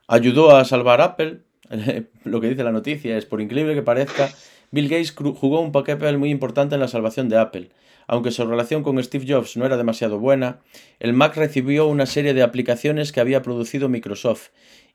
Ayudó 0.07 0.55
a 0.55 0.65
salvar 0.65 1.01
Apple, 1.01 1.41
lo 2.23 2.41
que 2.41 2.49
dice 2.49 2.63
la 2.63 2.71
noticia 2.71 3.17
es, 3.17 3.25
por 3.25 3.41
increíble 3.41 3.75
que 3.75 3.81
parezca, 3.81 4.29
Bill 4.71 4.89
Gates 4.89 5.11
jugó 5.11 5.61
un 5.61 5.71
papel 5.71 6.17
muy 6.17 6.29
importante 6.29 6.75
en 6.75 6.81
la 6.81 6.87
salvación 6.87 7.29
de 7.29 7.37
Apple. 7.37 7.69
Aunque 8.07 8.31
su 8.31 8.45
relación 8.45 8.81
con 8.81 9.01
Steve 9.03 9.25
Jobs 9.27 9.55
no 9.55 9.65
era 9.65 9.77
demasiado 9.77 10.19
buena, 10.19 10.61
el 10.99 11.13
Mac 11.13 11.35
recibió 11.35 11.87
una 11.87 12.07
serie 12.07 12.33
de 12.33 12.41
aplicaciones 12.41 13.11
que 13.11 13.19
había 13.19 13.41
producido 13.43 13.87
Microsoft 13.87 14.49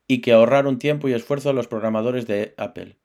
y 0.09 0.21
que 0.21 0.33
ahorraron 0.33 0.79
tiempo 0.79 1.09
y 1.09 1.13
esfuerzo 1.13 1.51
a 1.51 1.53
los 1.53 1.69
programadores 1.69 2.27
de 2.27 2.55
Apple. 2.57 2.97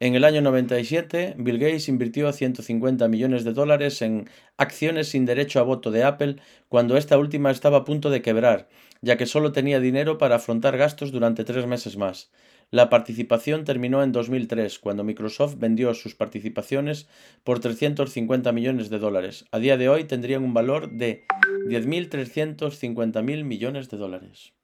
En 0.00 0.16
el 0.16 0.24
año 0.24 0.42
97, 0.42 1.36
Bill 1.38 1.58
Gates 1.58 1.88
invirtió 1.88 2.32
150 2.32 3.06
millones 3.06 3.44
de 3.44 3.52
dólares 3.52 4.02
en 4.02 4.28
acciones 4.56 5.08
sin 5.08 5.24
derecho 5.24 5.60
a 5.60 5.62
voto 5.62 5.92
de 5.92 6.02
Apple 6.02 6.36
cuando 6.68 6.96
esta 6.96 7.16
última 7.16 7.52
estaba 7.52 7.78
a 7.78 7.84
punto 7.84 8.10
de 8.10 8.20
quebrar, 8.20 8.68
ya 9.02 9.16
que 9.16 9.26
solo 9.26 9.52
tenía 9.52 9.78
dinero 9.78 10.18
para 10.18 10.36
afrontar 10.36 10.76
gastos 10.76 11.12
durante 11.12 11.44
tres 11.44 11.66
meses 11.66 11.96
más. 11.96 12.32
La 12.70 12.90
participación 12.90 13.64
terminó 13.64 14.02
en 14.02 14.10
2003, 14.10 14.80
cuando 14.80 15.04
Microsoft 15.04 15.58
vendió 15.58 15.94
sus 15.94 16.16
participaciones 16.16 17.06
por 17.44 17.60
350 17.60 18.50
millones 18.50 18.90
de 18.90 18.98
dólares. 18.98 19.44
A 19.52 19.60
día 19.60 19.76
de 19.76 19.88
hoy 19.88 20.04
tendrían 20.04 20.42
un 20.42 20.54
valor 20.54 20.90
de 20.90 21.24
10.350.000 21.68 23.44
millones 23.44 23.90
de 23.90 23.96
dólares. 23.96 24.54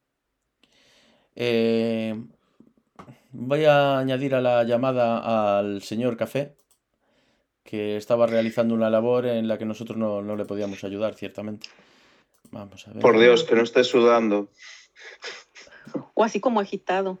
Eh, 1.35 2.21
voy 3.31 3.65
a 3.65 3.97
añadir 3.99 4.35
a 4.35 4.41
la 4.41 4.63
llamada 4.63 5.57
al 5.59 5.81
señor 5.81 6.17
Café, 6.17 6.55
que 7.63 7.97
estaba 7.97 8.27
realizando 8.27 8.73
una 8.73 8.89
labor 8.89 9.25
en 9.25 9.47
la 9.47 9.57
que 9.57 9.65
nosotros 9.65 9.97
no, 9.97 10.21
no 10.21 10.35
le 10.35 10.45
podíamos 10.45 10.83
ayudar, 10.83 11.15
ciertamente. 11.15 11.67
Vamos 12.51 12.87
a 12.87 12.91
ver. 12.91 13.01
Por 13.01 13.19
Dios, 13.19 13.43
que 13.43 13.55
no 13.55 13.63
esté 13.63 13.83
sudando. 13.83 14.49
O 16.13 16.23
así 16.23 16.39
como 16.39 16.59
agitado. 16.59 17.19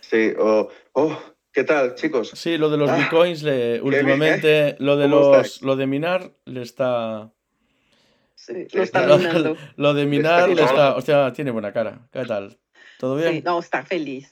Sí, 0.00 0.32
o. 0.38 0.68
oh, 0.92 1.18
¿qué 1.52 1.64
tal, 1.64 1.94
chicos? 1.96 2.30
Sí, 2.34 2.56
lo 2.56 2.70
de 2.70 2.76
los 2.76 2.90
Ah, 2.90 2.96
bitcoins, 2.96 3.42
le- 3.42 3.80
últimamente, 3.82 4.76
lo 4.78 4.96
de 4.96 5.04
¿Cómo 5.08 5.16
los, 5.16 5.26
estáis? 5.26 5.62
lo 5.62 5.76
de 5.76 5.86
minar 5.86 6.30
le 6.44 6.62
está. 6.62 7.32
Sí, 8.36 8.66
lo 8.72 8.82
está 8.82 9.02
Lo, 9.06 9.18
minando. 9.18 9.56
lo 9.76 9.94
de 9.94 10.06
minar 10.06 10.48
le 10.48 10.62
Está 10.62 10.64
está. 10.64 10.96
Hostia, 10.96 11.32
tiene 11.32 11.50
buena 11.50 11.72
cara. 11.72 12.08
¿Qué 12.12 12.24
tal? 12.24 12.58
¿Todo 12.98 13.16
bien? 13.16 13.34
Sí, 13.34 13.42
no, 13.42 13.58
está 13.58 13.82
feliz. 13.82 14.31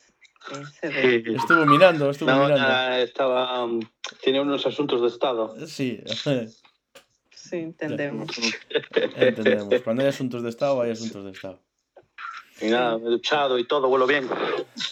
Estuvo 0.83 1.67
minando, 1.67 2.11
estuvo 2.11 2.31
No, 2.31 2.49
ya 2.49 3.01
estaba. 3.01 3.65
um, 3.65 3.81
tiene 4.23 4.41
unos 4.41 4.65
asuntos 4.67 5.01
de 5.03 5.09
Estado. 5.09 5.55
Sí, 5.67 6.03
Sí, 7.31 7.57
entendemos. 7.57 8.29
entendemos. 9.17 9.83
Cuando 9.83 10.03
hay 10.03 10.09
asuntos 10.09 10.43
de 10.43 10.51
Estado, 10.51 10.81
hay 10.83 10.93
asuntos 10.93 11.25
de 11.25 11.31
Estado. 11.33 11.61
Y 12.61 12.67
nada, 12.69 12.99
me 12.99 13.07
he 13.07 13.11
duchado 13.11 13.59
y 13.59 13.65
todo, 13.67 13.89
vuelo 13.89 14.07
bien. 14.07 14.29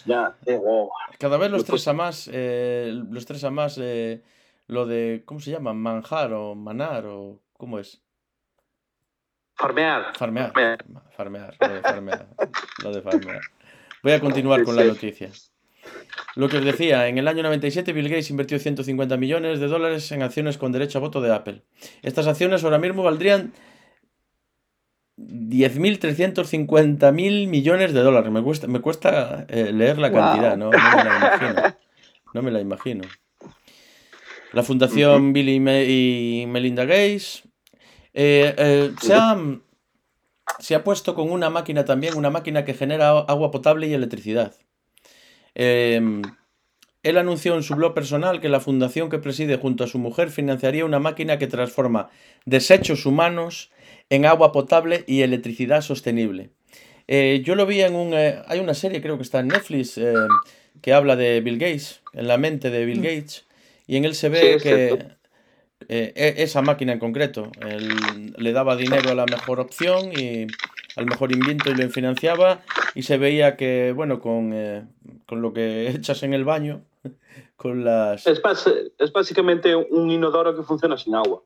Ya, 0.05 0.35
eh, 0.45 0.57
wow. 0.57 0.89
Cada 1.19 1.37
vez 1.37 1.51
los 1.51 1.61
Pues- 1.63 1.83
tres 1.83 1.87
a 1.87 1.93
más, 1.93 2.29
eh, 2.31 2.91
los 3.09 3.25
tres 3.25 3.43
a 3.43 3.51
más, 3.51 3.77
eh, 3.79 4.23
lo 4.67 4.85
de, 4.87 5.21
¿cómo 5.25 5.39
se 5.39 5.51
llama? 5.51 5.73
Manjar 5.73 6.33
o 6.33 6.55
manar 6.55 7.05
o, 7.05 7.39
¿cómo 7.53 7.79
es? 7.79 8.01
Farmear. 9.55 10.15
Farmear. 10.15 10.51
Farmear. 10.53 10.85
Farmear, 11.15 11.55
lo 11.59 11.67
de 11.75 11.81
farmear. 11.81 12.27
Lo 12.83 12.91
de 12.93 13.01
farmear. 13.01 13.41
Voy 14.03 14.13
a 14.13 14.19
continuar 14.19 14.63
con 14.63 14.75
la 14.75 14.83
noticia. 14.83 15.29
Lo 16.35 16.47
que 16.49 16.57
os 16.57 16.65
decía, 16.65 17.07
en 17.07 17.17
el 17.17 17.27
año 17.27 17.43
97 17.43 17.91
Bill 17.93 18.09
Gates 18.09 18.29
invirtió 18.29 18.59
150 18.59 19.17
millones 19.17 19.59
de 19.59 19.67
dólares 19.67 20.11
en 20.11 20.21
acciones 20.21 20.57
con 20.57 20.71
derecho 20.71 20.99
a 20.99 21.01
voto 21.01 21.21
de 21.21 21.33
Apple. 21.33 21.63
Estas 22.01 22.27
acciones 22.27 22.63
ahora 22.63 22.77
mismo 22.77 23.03
valdrían 23.03 23.53
10.350.000 25.17 27.47
millones 27.47 27.93
de 27.93 27.99
dólares. 28.01 28.31
Me 28.31 28.41
cuesta, 28.41 28.67
me 28.67 28.79
cuesta 28.79 29.45
eh, 29.49 29.71
leer 29.73 29.97
la 29.97 30.09
Wow. 30.09 30.19
cantidad, 30.19 30.57
¿no? 30.57 30.71
No 30.71 30.71
me 30.71 31.03
la 31.03 31.17
imagino. 31.17 31.75
No 32.33 32.41
me 32.41 32.51
la 32.51 32.61
imagino. 32.61 33.03
La 34.53 34.63
Fundación 34.63 35.33
Bill 35.33 35.49
y, 35.49 35.59
Me- 35.59 35.85
y 35.85 36.45
Melinda 36.47 36.85
Gates 36.85 37.43
eh, 38.13 38.53
eh, 38.57 38.91
se 39.01 39.13
ha, 39.13 39.37
se 40.59 40.75
ha 40.75 40.83
puesto 40.83 41.15
con 41.15 41.31
una 41.31 41.49
máquina 41.49 41.85
también, 41.85 42.17
una 42.17 42.29
máquina 42.29 42.65
que 42.65 42.73
genera 42.73 43.09
agua 43.09 43.51
potable 43.51 43.87
y 43.87 43.93
electricidad. 43.93 44.55
Em, 45.55 46.21
él 47.03 47.17
anunció 47.17 47.55
en 47.55 47.63
su 47.63 47.75
blog 47.75 47.93
personal 47.93 48.41
que 48.41 48.49
la 48.49 48.59
fundación 48.59 49.09
que 49.09 49.19
preside 49.19 49.57
junto 49.57 49.83
a 49.83 49.87
su 49.87 49.99
mujer 49.99 50.29
financiaría 50.29 50.85
una 50.85 50.99
máquina 50.99 51.37
que 51.37 51.47
transforma 51.47 52.09
desechos 52.45 53.05
humanos 53.05 53.71
en 54.09 54.25
agua 54.25 54.51
potable 54.51 55.03
y 55.07 55.21
electricidad 55.21 55.81
sostenible. 55.81 56.49
Eh, 57.07 57.41
yo 57.43 57.55
lo 57.55 57.65
vi 57.65 57.81
en 57.81 57.95
un... 57.95 58.13
Eh, 58.13 58.41
hay 58.47 58.59
una 58.59 58.73
serie, 58.73 59.01
creo 59.01 59.17
que 59.17 59.23
está 59.23 59.39
en 59.39 59.47
Netflix, 59.47 59.97
eh, 59.97 60.13
que 60.81 60.93
habla 60.93 61.15
de 61.15 61.41
Bill 61.41 61.57
Gates, 61.57 62.01
en 62.13 62.27
la 62.27 62.37
mente 62.37 62.69
de 62.69 62.85
Bill 62.85 62.99
mm. 62.99 63.03
Gates, 63.03 63.45
y 63.87 63.97
en 63.97 64.05
él 64.05 64.13
se 64.13 64.29
ve 64.29 64.57
que 64.61 65.18
e, 65.87 66.35
esa 66.37 66.61
máquina 66.61 66.93
en 66.93 66.99
concreto, 66.99 67.51
él 67.61 67.89
le 68.37 68.51
daba 68.51 68.75
dinero 68.75 69.11
a 69.11 69.15
la 69.15 69.25
mejor 69.25 69.59
opción 69.59 70.11
y 70.11 70.47
al 70.95 71.05
mejor 71.05 71.31
invento 71.31 71.69
y 71.69 71.75
lo 71.75 71.89
financiaba 71.89 72.61
y 72.95 73.03
se 73.03 73.17
veía 73.17 73.55
que, 73.55 73.93
bueno, 73.95 74.19
con, 74.19 74.53
con 75.25 75.41
lo 75.41 75.53
que 75.53 75.89
echas 75.95 76.23
en 76.23 76.33
el 76.33 76.43
baño, 76.43 76.81
con 77.55 77.83
las... 77.85 78.27
Es, 78.27 78.41
es 78.97 79.13
básicamente 79.13 79.75
un 79.75 80.11
inodoro 80.11 80.55
que 80.55 80.63
funciona 80.63 80.97
sin 80.97 81.15
agua 81.15 81.41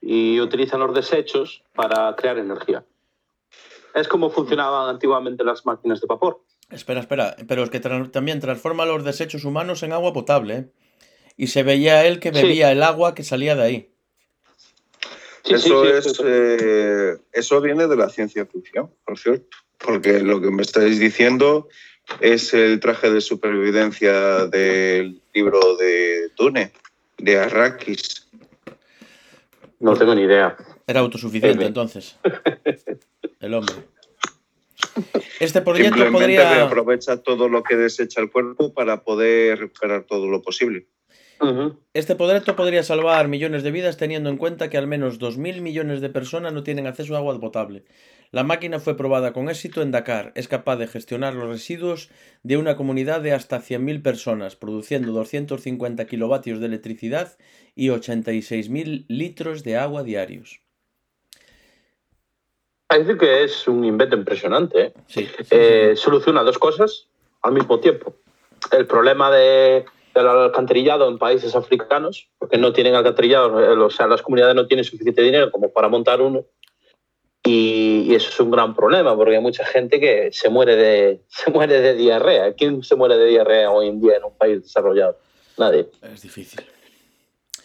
y 0.00 0.40
utilizan 0.40 0.80
los 0.80 0.94
desechos 0.94 1.62
para 1.74 2.14
crear 2.16 2.38
energía. 2.38 2.84
Es 3.94 4.08
como 4.08 4.30
funcionaban 4.30 4.88
antiguamente 4.88 5.42
las 5.42 5.64
máquinas 5.64 6.00
de 6.00 6.06
vapor. 6.06 6.42
Espera, 6.70 7.00
espera, 7.00 7.36
pero 7.48 7.62
es 7.62 7.70
que 7.70 7.80
también 7.80 8.40
transforma 8.40 8.84
los 8.84 9.04
desechos 9.04 9.44
humanos 9.44 9.82
en 9.82 9.92
agua 9.92 10.12
potable. 10.12 10.56
¿eh? 10.56 10.68
Y 11.36 11.48
se 11.48 11.62
veía 11.62 12.06
él 12.06 12.18
que 12.18 12.30
bebía 12.30 12.72
el 12.72 12.82
agua 12.82 13.14
que 13.14 13.22
salía 13.22 13.54
de 13.54 13.62
ahí. 13.62 13.90
eso, 15.44 15.84
es, 15.84 16.20
eh, 16.24 17.16
eso 17.32 17.60
viene 17.60 17.86
de 17.86 17.96
la 17.96 18.08
ciencia 18.08 18.46
ficción, 18.46 18.90
por 19.04 19.18
cierto. 19.18 19.56
Porque 19.78 20.20
lo 20.20 20.40
que 20.40 20.50
me 20.50 20.62
estáis 20.62 20.98
diciendo 20.98 21.68
es 22.20 22.54
el 22.54 22.80
traje 22.80 23.10
de 23.10 23.20
supervivencia 23.20 24.46
del 24.46 25.20
libro 25.34 25.76
de 25.76 26.30
Dune, 26.36 26.72
de 27.18 27.38
Arrakis. 27.38 28.26
No 29.78 29.94
tengo 29.94 30.14
ni 30.14 30.22
idea. 30.22 30.56
Era 30.86 31.00
autosuficiente 31.00 31.66
entonces. 31.66 32.16
el 33.40 33.54
hombre. 33.54 33.74
Este 35.40 35.60
proyecto 35.60 36.10
podría. 36.10 36.64
aprovecha 36.64 37.18
todo 37.18 37.48
lo 37.48 37.62
que 37.62 37.76
desecha 37.76 38.20
el 38.20 38.30
cuerpo 38.30 38.72
para 38.72 39.02
poder 39.02 39.58
recuperar 39.58 40.04
todo 40.04 40.26
lo 40.26 40.42
posible. 40.42 40.86
Este 41.92 42.16
proyecto 42.16 42.56
podría 42.56 42.82
salvar 42.82 43.28
millones 43.28 43.62
de 43.62 43.70
vidas 43.70 43.96
teniendo 43.96 44.30
en 44.30 44.36
cuenta 44.36 44.70
que 44.70 44.78
al 44.78 44.86
menos 44.86 45.18
2.000 45.20 45.60
millones 45.60 46.00
de 46.00 46.08
personas 46.08 46.52
no 46.52 46.62
tienen 46.62 46.86
acceso 46.86 47.14
a 47.14 47.18
agua 47.18 47.38
potable. 47.38 47.84
La 48.32 48.42
máquina 48.42 48.80
fue 48.80 48.96
probada 48.96 49.32
con 49.32 49.48
éxito 49.48 49.82
en 49.82 49.92
Dakar. 49.92 50.32
Es 50.34 50.48
capaz 50.48 50.76
de 50.76 50.86
gestionar 50.86 51.34
los 51.34 51.48
residuos 51.48 52.10
de 52.42 52.56
una 52.56 52.76
comunidad 52.76 53.20
de 53.20 53.32
hasta 53.32 53.60
100.000 53.60 54.02
personas, 54.02 54.56
produciendo 54.56 55.12
250 55.12 56.06
kilovatios 56.06 56.60
de 56.60 56.66
electricidad 56.66 57.36
y 57.74 57.88
86.000 57.88 59.04
litros 59.08 59.62
de 59.62 59.76
agua 59.76 60.02
diarios. 60.02 60.60
Parece 62.88 63.16
que 63.16 63.44
es 63.44 63.66
un 63.68 63.84
invento 63.84 64.16
impresionante. 64.16 64.92
¿eh? 65.14 65.28
Eh, 65.50 65.92
soluciona 65.96 66.42
dos 66.42 66.58
cosas 66.58 67.06
al 67.42 67.52
mismo 67.52 67.80
tiempo. 67.80 68.14
El 68.72 68.86
problema 68.86 69.30
de, 69.30 69.84
del 70.20 70.28
alcantarillado 70.28 71.08
en 71.08 71.18
países 71.18 71.54
africanos, 71.54 72.28
porque 72.38 72.58
no 72.58 72.72
tienen 72.72 72.94
alcantarillado, 72.94 73.60
eh, 73.60 73.76
o 73.76 73.90
sea, 73.90 74.06
las 74.06 74.22
comunidades 74.22 74.54
no 74.54 74.66
tienen 74.66 74.84
suficiente 74.84 75.22
dinero 75.22 75.50
como 75.50 75.70
para 75.70 75.88
montar 75.88 76.20
uno. 76.20 76.44
Y, 77.44 78.14
eso 78.14 78.30
es 78.30 78.40
un 78.40 78.50
gran 78.50 78.74
problema, 78.74 79.14
porque 79.14 79.36
hay 79.36 79.42
mucha 79.42 79.64
gente 79.64 80.00
que 80.00 80.30
se 80.32 80.48
muere, 80.48 80.76
de, 80.76 81.20
se 81.28 81.50
muere 81.50 81.80
de 81.80 81.94
diarrea. 81.94 82.54
¿Quién 82.54 82.82
se 82.82 82.96
muere 82.96 83.16
de 83.16 83.26
diarrea 83.26 83.70
hoy 83.70 83.88
en 83.88 84.00
día 84.00 84.16
en 84.16 84.24
un 84.24 84.36
país 84.36 84.62
desarrollado? 84.62 85.16
Nadie. 85.56 85.86
Es 86.02 86.22
difícil. 86.22 86.60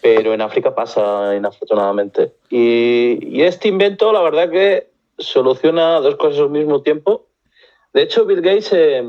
Pero 0.00 0.34
en 0.34 0.40
África 0.40 0.74
pasa 0.74 1.34
inafortunadamente. 1.36 2.32
Y, 2.50 3.18
y 3.22 3.42
este 3.42 3.68
invento, 3.68 4.12
la 4.12 4.22
verdad 4.22 4.50
que 4.50 4.90
soluciona 5.18 6.00
dos 6.00 6.16
cosas 6.16 6.40
al 6.40 6.50
mismo 6.50 6.82
tiempo. 6.82 7.26
De 7.92 8.02
hecho, 8.02 8.24
Bill 8.24 8.40
Gates 8.40 8.72
eh, 8.72 9.04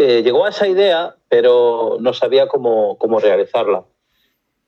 eh, 0.00 0.22
llegó 0.22 0.44
a 0.44 0.50
esa 0.50 0.68
idea, 0.68 1.16
pero 1.28 1.96
no 1.98 2.12
sabía 2.12 2.46
cómo, 2.46 2.96
cómo, 2.98 3.18
realizarla. 3.18 3.82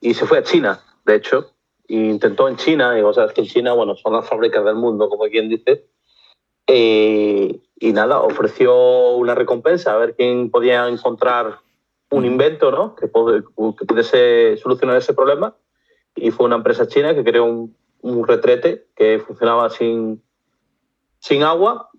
Y 0.01 0.15
se 0.15 0.27
fue 0.27 0.39
a 0.39 0.43
China, 0.43 0.81
de 1.07 1.15
hecho, 1.15 1.53
e 1.89 1.95
intentó 1.95 2.49
en 2.49 2.57
China, 2.57 2.99
y 2.99 3.03
vos 3.03 3.15
sabes 3.15 3.33
que 3.33 3.43
en 3.43 3.47
China, 3.47 3.73
bueno, 3.75 3.95
son 3.95 4.13
las 4.13 4.29
fábricas 4.29 4.65
del 4.65 4.75
mundo, 4.75 5.09
como 5.09 5.25
quien 5.29 5.49
dice, 5.49 5.87
eh, 6.67 7.61
y 7.79 7.93
nada, 7.93 8.21
ofreció 8.21 9.13
una 9.13 9.37
recompensa 9.37 9.93
a 9.93 9.99
ver 9.99 10.17
quién 10.17 10.51
podía 10.51 10.89
encontrar 10.89 11.61
un 12.11 12.25
invento 12.25 12.73
¿no? 12.73 12.97
que, 12.97 13.07
que 13.07 13.85
pudiese 13.87 14.57
solucionar 14.57 14.97
ese 14.97 15.15
problema. 15.15 15.55
Y 16.17 16.33
fue 16.33 16.47
una 16.47 16.57
empresa 16.57 16.89
china 16.89 17.15
que 17.15 17.23
creó 17.23 17.45
un, 17.45 17.77
un 18.03 18.27
retrete 18.27 18.89
que 18.97 19.21
funcionaba 19.21 19.71
sin, 19.71 20.23
sin 21.21 21.45
agua 21.45 21.90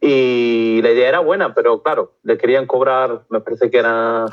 y 0.00 0.80
la 0.82 0.90
idea 0.90 1.08
era 1.08 1.20
buena, 1.20 1.54
pero 1.54 1.82
claro, 1.82 2.14
le 2.22 2.38
querían 2.38 2.66
cobrar, 2.66 3.22
me 3.28 3.40
parece 3.40 3.70
que 3.70 3.78
era, 3.78 4.26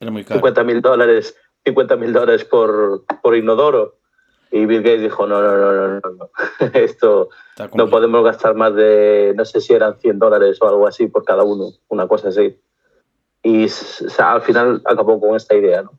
50 0.00 0.64
mil 0.64 0.82
dólares, 0.82 1.36
50 1.64 1.96
mil 1.96 2.12
dólares 2.12 2.44
por, 2.44 3.04
por 3.22 3.36
inodoro. 3.36 3.96
Y 4.50 4.66
Bill 4.66 4.82
Gates 4.82 5.02
dijo, 5.02 5.26
no, 5.26 5.42
no, 5.42 5.56
no, 5.56 5.88
no, 5.88 6.00
no. 6.00 6.30
esto 6.74 7.30
no 7.74 7.90
podemos 7.90 8.22
gastar 8.22 8.54
más 8.54 8.74
de, 8.74 9.32
no 9.36 9.44
sé 9.44 9.60
si 9.60 9.72
eran 9.72 9.98
100 9.98 10.18
dólares 10.18 10.58
o 10.60 10.68
algo 10.68 10.86
así 10.86 11.08
por 11.08 11.24
cada 11.24 11.42
uno, 11.42 11.70
una 11.88 12.06
cosa 12.06 12.28
así. 12.28 12.60
Y 13.42 13.66
al 14.18 14.42
final 14.42 14.82
acabó 14.84 15.20
con 15.20 15.34
esta 15.34 15.56
idea, 15.56 15.82
¿no? 15.82 15.98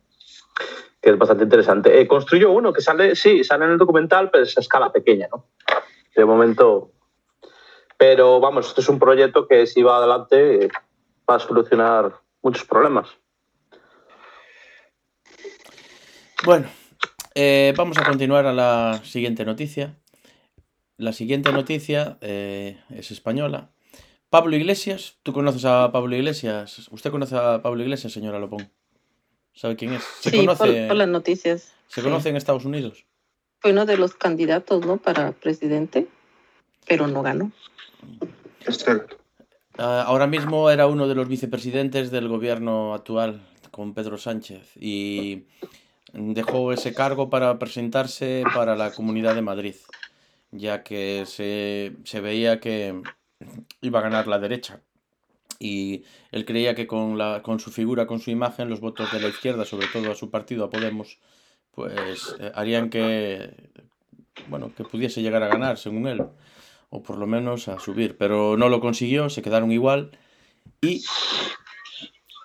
que 1.05 1.11
es 1.11 1.17
bastante 1.19 1.43
interesante. 1.43 2.01
Eh, 2.01 2.07
construyó 2.07 2.51
uno 2.51 2.73
que 2.73 2.81
sale, 2.81 3.15
sí, 3.15 3.43
sale 3.43 3.65
en 3.65 3.71
el 3.71 3.77
documental, 3.77 4.31
pero 4.31 4.43
es 4.43 4.57
a 4.57 4.61
escala 4.61 4.91
pequeña, 4.91 5.27
¿no? 5.31 5.45
De 6.15 6.25
momento. 6.25 6.93
Pero 7.97 8.39
vamos, 8.39 8.67
esto 8.67 8.81
es 8.81 8.89
un 8.89 8.99
proyecto 8.99 9.47
que 9.47 9.65
si 9.65 9.81
va 9.81 9.97
adelante 9.97 10.69
va 11.29 11.35
a 11.35 11.39
solucionar 11.39 12.13
muchos 12.41 12.65
problemas. 12.65 13.09
Bueno, 16.43 16.67
eh, 17.33 17.73
vamos 17.75 17.97
a 17.97 18.03
continuar 18.03 18.45
a 18.45 18.53
la 18.53 19.01
siguiente 19.03 19.45
noticia. 19.45 19.95
La 20.97 21.11
siguiente 21.11 21.51
noticia 21.51 22.17
eh, 22.21 22.79
es 22.89 23.11
española. 23.11 23.71
Pablo 24.29 24.55
Iglesias, 24.55 25.17
¿tú 25.23 25.33
conoces 25.33 25.65
a 25.65 25.91
Pablo 25.91 26.15
Iglesias? 26.15 26.87
¿Usted 26.91 27.11
conoce 27.11 27.35
a 27.35 27.61
Pablo 27.61 27.83
Iglesias, 27.83 28.13
señora 28.13 28.39
Lopón? 28.39 28.69
¿Sabe 29.53 29.75
quién 29.75 29.93
es? 29.93 30.03
¿Se 30.03 30.29
sí, 30.29 30.37
conoce, 30.37 30.87
por, 30.87 30.97
las 30.97 31.07
noticias. 31.07 31.73
¿Se 31.87 32.01
conoce 32.01 32.29
en 32.29 32.35
Estados 32.35 32.65
Unidos? 32.65 33.05
Fue 33.59 33.71
uno 33.71 33.85
de 33.85 33.97
los 33.97 34.15
candidatos, 34.15 34.85
¿no? 34.85 34.97
Para 34.97 35.31
presidente, 35.31 36.07
pero 36.87 37.07
no 37.07 37.21
ganó. 37.21 37.51
Exacto. 38.65 39.17
Ah, 39.77 40.03
ahora 40.07 40.27
mismo 40.27 40.69
era 40.69 40.87
uno 40.87 41.07
de 41.07 41.15
los 41.15 41.27
vicepresidentes 41.27 42.11
del 42.11 42.27
gobierno 42.27 42.93
actual 42.93 43.41
con 43.71 43.93
Pedro 43.93 44.17
Sánchez 44.17 44.71
y 44.79 45.43
dejó 46.13 46.71
ese 46.71 46.93
cargo 46.93 47.29
para 47.29 47.59
presentarse 47.59 48.43
para 48.53 48.75
la 48.75 48.91
Comunidad 48.91 49.35
de 49.35 49.41
Madrid, 49.41 49.75
ya 50.51 50.83
que 50.83 51.25
se, 51.25 51.93
se 52.05 52.21
veía 52.21 52.61
que 52.61 53.01
iba 53.81 53.99
a 53.99 54.03
ganar 54.03 54.27
la 54.27 54.39
derecha 54.39 54.79
y 55.59 56.03
él 56.31 56.45
creía 56.45 56.75
que 56.75 56.87
con, 56.87 57.17
la, 57.17 57.41
con 57.41 57.59
su 57.59 57.71
figura, 57.71 58.07
con 58.07 58.19
su 58.19 58.31
imagen, 58.31 58.69
los 58.69 58.81
votos 58.81 59.11
de 59.11 59.19
la 59.19 59.27
izquierda, 59.27 59.65
sobre 59.65 59.87
todo 59.87 60.11
a 60.11 60.15
su 60.15 60.29
partido, 60.29 60.65
a 60.65 60.69
Podemos, 60.69 61.19
pues 61.71 62.35
eh, 62.39 62.51
harían 62.55 62.89
que, 62.89 63.53
bueno, 64.47 64.73
que 64.75 64.83
pudiese 64.83 65.21
llegar 65.21 65.43
a 65.43 65.47
ganar, 65.47 65.77
según 65.77 66.07
él, 66.07 66.25
o 66.89 67.03
por 67.03 67.17
lo 67.17 67.27
menos 67.27 67.67
a 67.67 67.79
subir, 67.79 68.17
pero 68.17 68.57
no 68.57 68.69
lo 68.69 68.79
consiguió, 68.79 69.29
se 69.29 69.41
quedaron 69.41 69.71
igual 69.71 70.11
y 70.81 71.03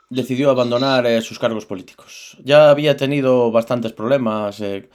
decidió 0.09 0.51
abandonar 0.51 1.07
eh, 1.07 1.21
sus 1.23 1.39
cargos 1.39 1.67
políticos. 1.67 2.37
Ya 2.43 2.71
había 2.71 2.97
tenido 2.97 3.51
bastantes 3.53 3.93
problemas, 3.93 4.61
eh, 4.61 4.89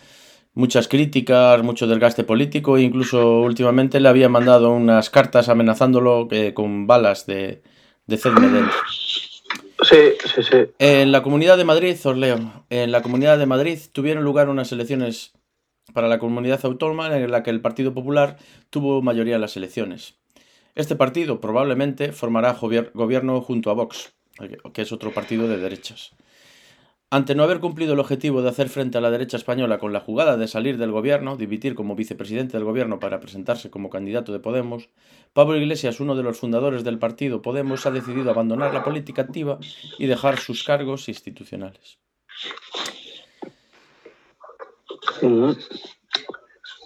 muchas 0.53 0.87
críticas, 0.87 1.63
mucho 1.63 1.87
desgaste 1.87 2.23
político 2.23 2.77
e 2.77 2.81
incluso 2.81 3.41
últimamente 3.41 3.99
le 3.99 4.09
había 4.09 4.29
mandado 4.29 4.71
unas 4.71 5.09
cartas 5.09 5.49
amenazándolo 5.49 6.27
con 6.53 6.87
balas 6.87 7.25
de, 7.25 7.61
de 8.07 8.17
Sí, 9.81 9.97
sí, 10.33 10.43
sí. 10.43 10.57
En 10.79 11.11
la 11.11 11.21
Comunidad 11.21 11.57
de 11.57 11.65
Madrid, 11.65 11.97
os 12.03 12.17
leo, 12.17 12.65
en 12.69 12.91
la 12.91 13.01
Comunidad 13.01 13.37
de 13.37 13.45
Madrid 13.45 13.77
tuvieron 13.91 14.23
lugar 14.23 14.49
unas 14.49 14.71
elecciones 14.71 15.33
para 15.93 16.07
la 16.07 16.19
comunidad 16.19 16.65
autónoma 16.65 17.15
en 17.15 17.31
la 17.31 17.43
que 17.43 17.51
el 17.51 17.61
Partido 17.61 17.93
Popular 17.93 18.37
tuvo 18.69 19.01
mayoría 19.01 19.35
en 19.35 19.41
las 19.41 19.57
elecciones. 19.57 20.15
Este 20.75 20.95
partido 20.95 21.39
probablemente 21.39 22.11
formará 22.11 22.57
gobierno 22.93 23.41
junto 23.41 23.71
a 23.71 23.73
Vox, 23.73 24.13
que 24.73 24.81
es 24.81 24.91
otro 24.91 25.13
partido 25.13 25.47
de 25.47 25.57
derechas. 25.57 26.11
Ante 27.11 27.35
no 27.35 27.43
haber 27.43 27.59
cumplido 27.59 27.93
el 27.93 27.99
objetivo 27.99 28.41
de 28.41 28.49
hacer 28.49 28.67
frente 28.67 28.97
a 28.97 29.01
la 29.01 29.11
derecha 29.11 29.37
española 29.37 29.77
con 29.77 29.93
la 29.93 30.01
jugada 30.01 30.37
de 30.37 30.47
salir 30.47 30.77
del 30.77 30.91
gobierno, 30.91 31.37
dimitir 31.37 31.75
como 31.75 31.95
vicepresidente 31.95 32.57
del 32.57 32.65
gobierno 32.65 32.99
para 32.99 33.19
presentarse 33.19 33.69
como 33.69 33.89
candidato 33.89 34.33
de 34.33 34.39
Podemos, 34.39 34.89
Pablo 35.31 35.55
Iglesias, 35.55 35.99
uno 35.99 36.15
de 36.15 36.23
los 36.23 36.39
fundadores 36.39 36.83
del 36.83 36.99
partido 36.99 37.41
Podemos, 37.41 37.85
ha 37.85 37.91
decidido 37.91 38.31
abandonar 38.31 38.73
la 38.73 38.83
política 38.83 39.21
activa 39.21 39.59
y 39.97 40.07
dejar 40.07 40.39
sus 40.39 40.63
cargos 40.63 41.07
institucionales. 41.07 41.99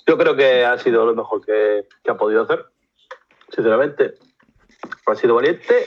Yo 0.09 0.17
creo 0.17 0.35
que 0.35 0.65
ha 0.65 0.77
sido 0.79 1.05
lo 1.05 1.15
mejor 1.15 1.45
que, 1.45 1.85
ha 2.09 2.17
podido 2.17 2.41
hacer. 2.41 2.65
Sinceramente, 3.53 4.15
ha 5.05 5.15
sido 5.15 5.35
valiente, 5.35 5.85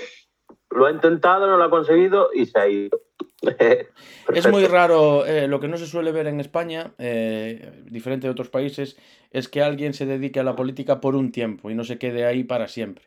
lo 0.70 0.86
ha 0.86 0.92
intentado, 0.92 1.46
no 1.46 1.56
lo 1.56 1.64
ha 1.64 1.70
conseguido 1.70 2.30
y 2.32 2.46
se 2.46 2.58
ha 2.58 2.68
ido. 2.68 3.00
es 4.34 4.48
muy 4.48 4.66
raro, 4.66 5.26
eh, 5.26 5.48
lo 5.48 5.58
que 5.58 5.66
no 5.66 5.76
se 5.76 5.86
suele 5.88 6.12
ver 6.12 6.28
en 6.28 6.38
España, 6.38 6.92
eh, 6.98 7.82
diferente 7.86 8.28
de 8.28 8.30
otros 8.30 8.48
países, 8.48 8.96
es 9.32 9.48
que 9.48 9.62
alguien 9.62 9.94
se 9.94 10.06
dedique 10.06 10.38
a 10.38 10.44
la 10.44 10.54
política 10.54 11.00
por 11.00 11.16
un 11.16 11.32
tiempo 11.32 11.68
y 11.68 11.74
no 11.74 11.82
se 11.82 11.98
quede 11.98 12.24
ahí 12.24 12.44
para 12.44 12.68
siempre. 12.68 13.06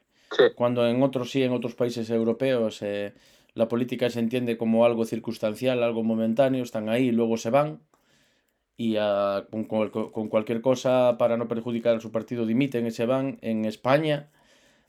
Cuando 0.56 0.86
en 0.86 1.02
otros 1.02 1.32
sí, 1.32 1.44
en 1.44 1.54
otros 1.54 1.76
países 1.76 2.10
europeos, 2.10 2.82
eh, 2.82 3.14
la 3.54 3.70
política 3.70 4.10
se 4.10 4.20
entiende 4.20 4.58
como 4.58 4.84
algo 4.84 5.06
circunstancial, 5.06 5.82
algo 5.82 6.04
momentáneo, 6.04 6.62
están 6.62 6.90
ahí 6.90 7.08
y 7.08 7.12
luego 7.14 7.38
se 7.38 7.52
van 7.52 7.80
y 8.78 8.98
con, 9.52 9.90
con, 9.90 10.28
cualquier 10.30 10.62
cosa 10.62 11.18
para 11.18 11.38
no 11.38 11.48
perjudicar 11.48 11.96
a 11.96 12.00
su 12.00 12.12
partido 12.12 12.46
dimiten 12.46 12.86
y 12.88 12.92
se 12.92 13.06
van. 13.06 13.38
En 13.42 13.66
España, 13.66 14.28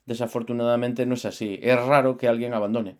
desafortunadamente, 0.06 1.06
no 1.06 1.14
es 1.14 1.24
así. 1.24 1.58
Es 1.62 1.80
raro 1.84 2.16
que 2.16 2.28
alguien 2.28 2.54
abandone 2.54 2.96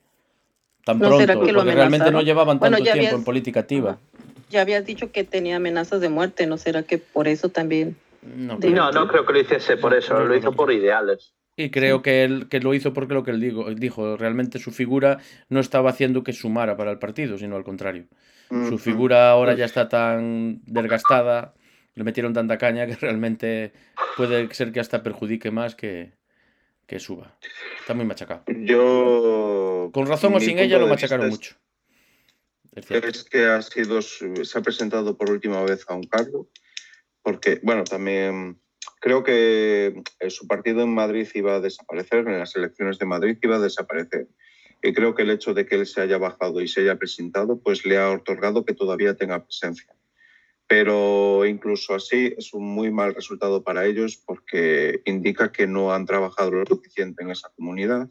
tan 0.87 1.01
pronto, 1.01 1.35
porque 1.35 1.53
realmente 1.53 2.12
no 2.12 2.22
llevaban 2.22 2.61
tanto 2.61 2.81
tiempo 2.81 3.16
en 3.16 3.25
política 3.25 3.61
activa. 3.61 3.99
Ya 4.51 4.61
habías 4.61 4.87
dicho 4.87 5.11
que 5.11 5.25
tenía 5.25 5.57
amenazas 5.57 6.01
de 6.01 6.09
muerte, 6.09 6.46
¿no 6.46 6.57
será 6.57 6.85
que 6.85 6.99
por 6.99 7.27
eso 7.27 7.49
también? 7.49 7.96
No, 8.22 8.57
no, 8.57 8.92
no 8.92 9.09
creo 9.09 9.27
que 9.27 9.33
lo 9.33 9.40
hiciese 9.40 9.77
por 9.77 9.94
eso, 9.94 10.20
lo 10.20 10.37
hizo 10.37 10.53
por 10.53 10.72
ideales. 10.72 11.35
Y 11.57 11.70
creo 11.70 12.03
que 12.03 12.22
él 12.22 12.49
que 12.49 12.61
lo 12.61 12.72
hizo 12.72 12.92
porque 12.92 13.14
lo 13.14 13.25
que 13.25 13.33
él 13.33 13.40
dijo, 13.40 13.75
dijo, 13.75 14.16
realmente 14.16 14.61
su 14.61 14.70
figura 14.70 15.18
no 15.49 15.59
estaba 15.59 15.90
haciendo 15.90 16.22
que 16.22 16.33
sumara 16.33 16.77
para 16.77 16.92
el 16.92 16.99
partido, 17.01 17.37
sino 17.37 17.57
al 17.57 17.64
contrario. 17.64 18.05
Su 18.48 18.78
figura 18.78 19.30
ahora 19.30 19.54
ya 19.54 19.64
está 19.64 19.88
tan 19.88 20.61
desgastada, 20.66 21.54
le 21.94 22.04
metieron 22.04 22.32
tanta 22.32 22.59
caña 22.59 22.87
que 22.87 22.94
realmente 23.00 23.72
puede 24.16 24.52
ser 24.54 24.72
que 24.72 24.80
hasta 24.80 25.02
perjudique 25.02 25.50
más 25.50 25.74
que, 25.74 26.12
que 26.87 27.00
suba. 27.00 27.37
Está 27.80 27.94
muy 27.94 28.04
machacado. 28.04 28.44
Yo. 28.46 29.90
Con 29.92 30.06
razón 30.06 30.35
o 30.35 30.40
sin 30.40 30.59
ella 30.59 30.78
lo 30.78 30.87
machacaron 30.87 31.28
mucho. 31.28 31.56
Es, 32.74 33.24
que 33.24 33.46
ha 33.46 33.62
sido, 33.62 34.02
se 34.02 34.59
ha 34.59 34.61
presentado 34.61 35.16
por 35.16 35.30
última 35.30 35.62
vez 35.62 35.87
a 35.88 35.94
un 35.94 36.02
cargo, 36.02 36.50
porque, 37.22 37.59
bueno, 37.62 37.85
también 37.85 38.61
creo 39.00 39.24
que 39.24 40.02
eh, 40.20 40.30
su 40.30 40.46
partido 40.46 40.82
en 40.82 40.94
Madrid 40.94 41.26
iba 41.35 41.54
a 41.54 41.61
desaparecer, 41.61 42.28
en 42.28 42.38
las 42.38 42.54
elecciones 42.54 42.98
de 42.98 43.06
Madrid 43.06 43.38
iba 43.40 43.56
a 43.56 43.61
desaparecer. 43.61 44.28
Y 44.87 44.92
creo 44.92 45.14
que 45.14 45.22
el 45.22 45.31
hecho 45.31 45.53
de 45.53 45.66
que 45.66 45.75
él 45.75 45.87
se 45.87 46.01
haya 46.01 46.18
bajado 46.18 46.61
y 46.61 46.68
se 46.68 46.81
haya 46.83 46.96
presentado, 46.96 47.59
pues 47.59 47.85
le 47.85 47.99
ha 47.99 48.11
otorgado 48.11 48.64
que 48.64 48.75
todavía 48.75 49.14
tenga 49.14 49.44
presencia 49.44 49.96
pero 50.68 51.46
incluso 51.46 51.94
así 51.94 52.35
es 52.37 52.53
un 52.53 52.64
muy 52.64 52.90
mal 52.90 53.14
resultado 53.14 53.62
para 53.62 53.87
ellos 53.87 54.16
porque 54.16 55.01
indica 55.05 55.53
que 55.53 55.66
no 55.66 55.92
han 55.92 56.07
trabajado 56.07 56.51
lo 56.51 56.66
suficiente 56.66 57.22
en 57.22 57.31
esa 57.31 57.51
comunidad 57.51 58.09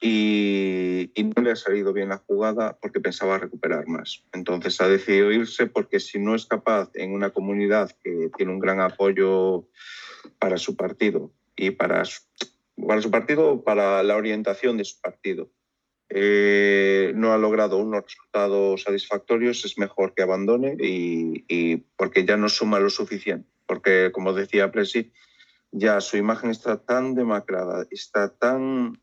y, 0.00 1.12
no 1.36 1.42
le 1.42 1.50
ha 1.50 1.56
salido 1.56 1.92
bien 1.92 2.10
la 2.10 2.18
jugada 2.18 2.78
porque 2.80 3.00
pensaba 3.00 3.38
recuperar 3.38 3.86
más. 3.88 4.24
Entonces 4.32 4.80
ha 4.80 4.88
decidido 4.88 5.32
irse 5.32 5.66
porque 5.66 6.00
si 6.00 6.18
no 6.18 6.34
es 6.34 6.46
capaz 6.46 6.90
en 6.94 7.12
una 7.12 7.30
comunidad 7.30 7.90
que 8.02 8.30
tiene 8.36 8.52
un 8.52 8.58
gran 8.58 8.80
apoyo 8.80 9.68
para 10.38 10.56
su 10.56 10.76
partido 10.76 11.32
y 11.56 11.72
para 11.72 12.02
para 12.76 13.02
su 13.02 13.10
partido, 13.10 13.62
para 13.62 14.02
la 14.02 14.16
orientación 14.16 14.76
de 14.76 14.84
su 14.84 15.00
partido, 15.00 15.50
eh, 16.08 17.12
no 17.16 17.32
ha 17.32 17.38
logrado 17.38 17.78
unos 17.78 18.04
resultados 18.04 18.82
satisfactorios, 18.82 19.64
es 19.64 19.76
mejor 19.76 20.14
que 20.14 20.22
abandone 20.22 20.76
y, 20.78 21.76
porque 21.96 22.24
ya 22.24 22.36
no 22.36 22.48
suma 22.48 22.78
lo 22.78 22.90
suficiente. 22.90 23.48
Porque, 23.66 24.10
como 24.12 24.32
decía 24.32 24.70
Presi, 24.70 25.12
ya 25.72 26.00
su 26.00 26.16
imagen 26.16 26.50
está 26.50 26.78
tan 26.84 27.14
demacrada, 27.14 27.86
está 27.90 28.28
tan, 28.28 29.00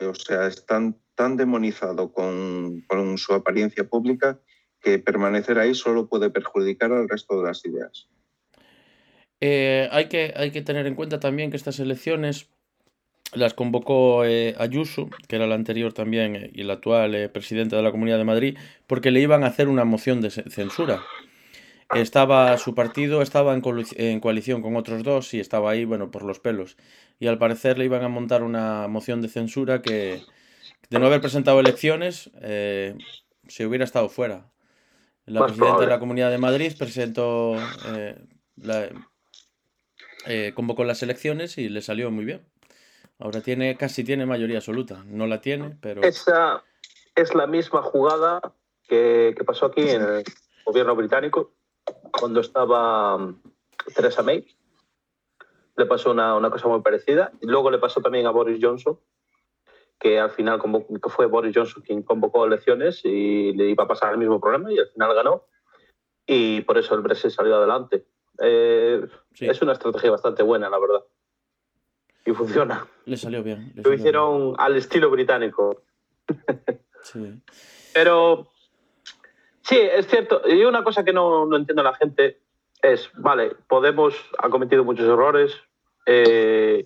o 0.00 0.14
sea, 0.14 0.48
está 0.48 0.92
tan, 1.14 1.36
demonizado 1.36 2.12
con, 2.12 2.84
su 3.16 3.32
apariencia 3.32 3.88
pública 3.88 4.40
que 4.80 4.98
permanecer 4.98 5.58
ahí 5.58 5.74
solo 5.74 6.08
puede 6.08 6.30
perjudicar 6.30 6.92
al 6.92 7.08
resto 7.08 7.40
de 7.40 7.46
las 7.46 7.64
ideas. 7.64 8.08
Eh, 9.40 9.88
hay, 9.92 10.08
que, 10.08 10.34
hay 10.36 10.50
que 10.50 10.62
tener 10.62 10.86
en 10.86 10.94
cuenta 10.94 11.20
también 11.20 11.50
que 11.50 11.56
estas 11.56 11.78
elecciones 11.78 12.50
las 13.32 13.54
convocó 13.54 14.24
eh, 14.24 14.54
Ayuso, 14.58 15.08
que 15.28 15.36
era 15.36 15.46
la 15.46 15.54
anterior 15.54 15.92
también 15.92 16.36
eh, 16.36 16.50
y 16.54 16.62
la 16.62 16.74
actual 16.74 17.14
eh, 17.14 17.28
presidenta 17.28 17.76
de 17.76 17.82
la 17.82 17.90
Comunidad 17.90 18.18
de 18.18 18.24
Madrid, 18.24 18.58
porque 18.86 19.10
le 19.10 19.20
iban 19.20 19.44
a 19.44 19.48
hacer 19.48 19.68
una 19.68 19.84
moción 19.84 20.20
de 20.20 20.30
censura. 20.30 21.02
Estaba 21.94 22.56
su 22.58 22.74
partido, 22.74 23.22
estaba 23.22 23.54
en, 23.54 23.62
en, 23.96 24.20
coalición 24.20 24.60
con 24.60 24.74
otros 24.74 25.04
dos 25.04 25.32
y 25.34 25.40
estaba 25.40 25.70
ahí, 25.70 25.84
bueno, 25.84 26.10
por 26.10 26.24
los 26.24 26.40
pelos. 26.40 26.76
Y 27.20 27.28
al 27.28 27.38
parecer 27.38 27.78
le 27.78 27.84
iban 27.84 28.02
a 28.02 28.08
montar 28.08 28.42
una 28.42 28.88
moción 28.88 29.22
de 29.22 29.28
censura 29.28 29.82
que, 29.82 30.20
de 30.90 30.98
no 30.98 31.06
haber 31.06 31.20
presentado 31.20 31.60
elecciones, 31.60 32.28
se 32.40 33.66
hubiera 33.66 33.84
estado 33.84 34.08
fuera. 34.08 34.50
La 35.26 35.46
presidenta 35.46 35.82
de 35.82 35.86
la 35.86 36.00
Comunidad 36.00 36.32
de 36.32 36.38
Madrid 36.38 36.72
presentó, 36.76 37.56
la, 38.56 38.88
convocó 40.54 40.82
las 40.82 41.04
elecciones 41.04 41.56
y 41.56 41.68
le 41.68 41.82
salió 41.82 42.10
muy 42.10 42.24
bien. 42.24 42.42
Ahora 43.18 43.40
tiene, 43.40 43.76
casi 43.76 44.04
tiene 44.04 44.26
mayoría 44.26 44.58
absoluta. 44.58 45.02
No 45.06 45.26
la 45.26 45.40
tiene, 45.40 45.76
pero. 45.80 46.02
Esa 46.02 46.62
es 47.14 47.34
la 47.34 47.46
misma 47.46 47.82
jugada 47.82 48.40
que, 48.86 49.34
pasó 49.46 49.66
aquí 49.66 49.88
en 49.88 50.02
el 50.02 50.24
gobierno 50.64 50.94
británico 50.94 51.52
cuando 52.12 52.40
estaba 52.40 53.16
um, 53.16 53.40
Theresa 53.94 54.22
May. 54.22 54.46
Le 55.76 55.86
pasó 55.86 56.10
una, 56.10 56.50
cosa 56.50 56.68
muy 56.68 56.82
parecida. 56.82 57.32
Y 57.40 57.46
luego 57.46 57.70
le 57.70 57.78
pasó 57.78 58.00
también 58.00 58.26
a 58.26 58.30
Boris 58.30 58.58
Johnson, 58.60 58.98
que 59.98 60.20
al 60.20 60.30
final 60.30 60.60
que 60.60 61.08
fue 61.08 61.26
Boris 61.26 61.54
Johnson 61.54 61.82
quien 61.82 62.02
convocó 62.02 62.44
elecciones 62.44 63.02
y 63.04 63.52
le 63.52 63.70
iba 63.70 63.84
a 63.84 63.88
pasar 63.88 64.12
el 64.12 64.18
mismo 64.18 64.40
problema 64.40 64.72
y 64.72 64.78
al 64.78 64.88
final 64.88 65.14
ganó. 65.14 65.44
Y 66.26 66.62
por 66.62 66.76
eso 66.76 66.94
el 66.94 67.02
Brexit 67.02 67.30
salió 67.30 67.56
adelante. 67.56 68.06
Eh, 68.40 69.06
es 69.40 69.62
una 69.62 69.72
estrategia 69.72 70.10
bastante 70.10 70.42
buena, 70.42 70.68
la 70.68 70.78
verdad 70.78 71.04
y 72.26 72.32
funciona. 72.32 72.86
Le 73.04 73.16
salió 73.16 73.42
bien. 73.42 73.72
Lo 73.76 73.92
hicieron 73.92 74.54
al 74.58 74.76
estilo 74.76 75.08
británico. 75.10 75.82
sí. 77.02 77.40
Pero 77.94 78.48
sí, 79.62 79.78
es 79.78 80.06
cierto. 80.08 80.42
Y 80.46 80.64
una 80.64 80.82
cosa 80.84 81.04
que 81.04 81.12
no, 81.12 81.46
no 81.46 81.56
entiendo 81.56 81.82
la 81.82 81.94
gente 81.94 82.40
es, 82.82 83.10
vale, 83.14 83.52
Podemos 83.68 84.14
ha 84.38 84.50
cometido 84.50 84.84
muchos 84.84 85.06
errores, 85.06 85.54
eh, 86.04 86.84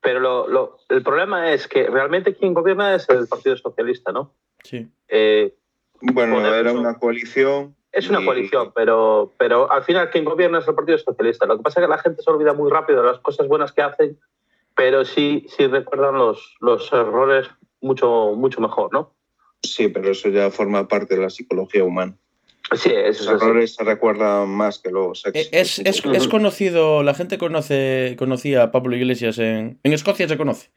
pero 0.00 0.20
lo, 0.20 0.48
lo, 0.48 0.78
el 0.88 1.02
problema 1.02 1.52
es 1.52 1.66
que 1.68 1.88
realmente 1.88 2.34
quien 2.34 2.52
gobierna 2.52 2.94
es 2.94 3.08
el 3.08 3.26
Partido 3.28 3.56
Socialista, 3.56 4.12
¿no? 4.12 4.32
Sí. 4.62 4.88
Eh, 5.08 5.54
bueno, 6.00 6.44
era 6.54 6.72
una 6.72 6.98
coalición. 6.98 7.74
Es 7.92 8.10
una 8.10 8.22
coalición, 8.22 8.72
pero, 8.74 9.32
pero 9.38 9.72
al 9.72 9.82
final 9.84 10.10
quien 10.10 10.24
gobierna 10.24 10.58
es 10.58 10.68
el 10.68 10.74
Partido 10.74 10.98
Socialista. 10.98 11.46
Lo 11.46 11.56
que 11.56 11.62
pasa 11.62 11.80
es 11.80 11.86
que 11.86 11.90
la 11.90 11.98
gente 11.98 12.22
se 12.22 12.30
olvida 12.30 12.52
muy 12.52 12.70
rápido 12.70 13.00
de 13.00 13.08
las 13.08 13.20
cosas 13.20 13.48
buenas 13.48 13.72
que 13.72 13.80
hacen 13.80 14.18
pero 14.76 15.04
sí, 15.04 15.46
sí 15.48 15.66
recuerdan 15.66 16.16
los, 16.16 16.54
los 16.60 16.92
errores 16.92 17.48
mucho, 17.80 18.32
mucho 18.36 18.60
mejor, 18.60 18.92
¿no? 18.92 19.14
Sí, 19.62 19.88
pero 19.88 20.10
eso 20.10 20.28
ya 20.28 20.50
forma 20.50 20.86
parte 20.86 21.16
de 21.16 21.22
la 21.22 21.30
psicología 21.30 21.82
humana. 21.82 22.16
Sí, 22.72 22.90
esos 22.92 23.28
errores 23.28 23.74
se 23.74 23.84
recuerdan 23.84 24.48
más 24.48 24.80
que 24.80 24.90
los 24.90 25.24
éxitos. 25.24 25.48
Es, 25.52 25.78
es, 25.78 26.04
es, 26.04 26.28
conocido, 26.28 27.02
la 27.04 27.14
gente 27.14 27.38
conoce, 27.38 28.16
conocía 28.18 28.64
a 28.64 28.72
Pablo 28.72 28.96
Iglesias 28.96 29.38
en, 29.38 29.78
en 29.82 29.92
Escocia, 29.92 30.28
se 30.28 30.36
conoce. 30.36 30.70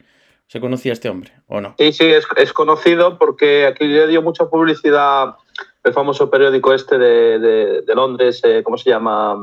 ¿Se 0.47 0.59
conocía 0.59 0.91
a 0.91 0.93
este 0.93 1.09
hombre 1.09 1.31
o 1.47 1.61
no? 1.61 1.75
Sí, 1.77 1.91
sí, 1.91 2.05
es, 2.05 2.25
es 2.37 2.53
conocido 2.53 3.19
porque 3.19 3.67
aquí 3.67 3.85
le 3.85 4.07
dio 4.07 4.23
mucha 4.23 4.49
publicidad 4.49 5.35
el 5.83 5.93
famoso 5.93 6.29
periódico 6.29 6.73
este 6.73 6.97
de, 6.97 7.39
de, 7.39 7.81
de 7.81 7.95
Londres, 7.95 8.41
eh, 8.43 8.63
¿cómo 8.63 8.77
se 8.77 8.89
llama? 8.89 9.37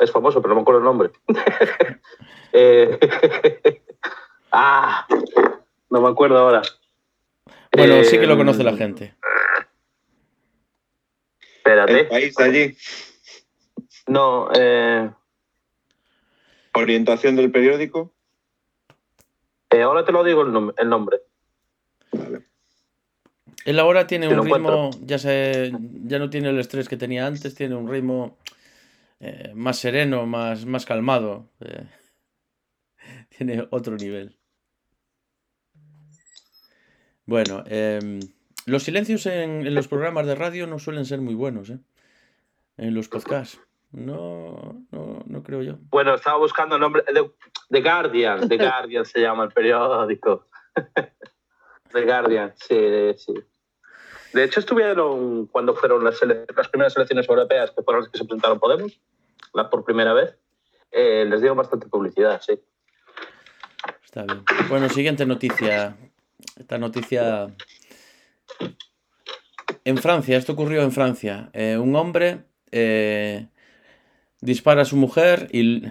Es 0.00 0.10
famoso, 0.10 0.40
pero 0.40 0.50
no 0.50 0.56
me 0.56 0.62
acuerdo 0.62 0.80
el 0.80 0.84
nombre. 0.84 1.10
Eh, 2.54 2.98
ah, 4.52 5.06
no 5.88 6.02
me 6.02 6.08
acuerdo 6.10 6.36
ahora. 6.36 6.60
Bueno, 7.74 8.04
sí 8.04 8.18
que 8.18 8.26
lo 8.26 8.36
conoce 8.36 8.62
la 8.62 8.76
gente. 8.76 9.14
Espérate. 11.56 12.00
¿El 12.00 12.08
país 12.08 12.34
de 12.34 12.44
allí? 12.44 12.76
No. 14.06 14.50
Eh... 14.54 15.10
¿Orientación 16.74 17.36
del 17.36 17.50
periódico? 17.50 18.12
Eh, 19.70 19.82
ahora 19.82 20.04
te 20.04 20.12
lo 20.12 20.22
digo 20.22 20.42
el, 20.42 20.52
nombre. 20.88 21.20
Él 23.64 23.78
ahora 23.78 24.06
tiene 24.06 24.28
Si 24.28 24.34
un 24.34 24.44
ritmo, 24.44 24.90
ya, 25.00 25.18
se, 25.18 25.72
ya 26.04 26.18
no 26.18 26.28
tiene 26.28 26.50
el 26.50 26.58
estrés 26.58 26.88
que 26.88 26.98
tenía 26.98 27.26
antes, 27.26 27.54
tiene 27.54 27.74
un 27.74 27.88
ritmo 27.88 28.36
eh, 29.22 29.52
más 29.54 29.78
sereno, 29.78 30.26
más, 30.26 30.66
más 30.66 30.84
calmado. 30.84 31.48
eh, 31.60 31.86
tiene 33.38 33.66
otro 33.70 33.96
nivel. 33.96 34.36
Bueno, 37.24 37.62
em, 37.66 38.18
los 38.66 38.82
silencios 38.82 39.26
en, 39.26 39.64
en 39.64 39.74
los 39.74 39.86
programas 39.86 40.26
de 40.26 40.34
radio 40.34 40.66
no 40.66 40.80
suelen 40.80 41.06
ser 41.06 41.20
muy 41.20 41.34
buenos, 41.34 41.70
¿eh? 41.70 41.78
En 42.76 42.94
los 42.94 43.08
podcasts. 43.08 43.60
No, 43.92 44.84
no, 44.90 45.22
no 45.24 45.42
creo 45.42 45.62
yo. 45.62 45.78
Bueno, 45.90 46.14
estaba 46.14 46.38
buscando 46.38 46.74
el 46.74 46.80
nombre. 46.80 47.04
de 47.12 47.30
The 47.68 47.80
Guardian. 47.80 48.48
The 48.48 48.56
Guardian 48.58 49.04
se 49.04 49.20
llama 49.20 49.44
el 49.44 49.52
periódico. 49.52 50.48
The 51.92 52.04
Guardian, 52.04 52.52
sí, 52.56 53.14
sí. 53.16 53.34
De 54.32 54.44
hecho, 54.44 54.60
estuvieron 54.60 55.46
cuando 55.46 55.74
fueron 55.74 56.04
las, 56.04 56.20
las 56.56 56.68
primeras 56.68 56.96
elecciones 56.96 57.28
europeas, 57.28 57.70
que 57.70 57.82
fueron 57.82 58.02
las 58.02 58.10
que 58.10 58.18
se 58.18 58.24
presentaron 58.24 58.58
Podemos, 58.58 58.98
la 59.52 59.68
por 59.68 59.84
primera 59.84 60.12
vez. 60.12 60.36
eh, 60.90 61.24
les 61.28 61.40
dieron 61.40 61.56
bastante 61.56 61.86
publicidad, 61.86 62.40
sí. 62.40 62.58
Está 64.04 64.24
bien. 64.24 64.44
Bueno, 64.68 64.88
siguiente 64.88 65.24
noticia. 65.26 65.96
Esta 66.58 66.78
noticia. 66.78 67.54
En 69.84 69.96
Francia, 69.98 70.36
esto 70.36 70.52
ocurrió 70.52 70.82
en 70.82 70.92
Francia. 70.92 71.50
Eh, 71.52 71.76
un 71.76 71.96
hombre 71.96 72.44
eh, 72.70 73.48
dispara 74.40 74.82
a 74.82 74.84
su 74.84 74.96
mujer 74.96 75.48
y, 75.52 75.84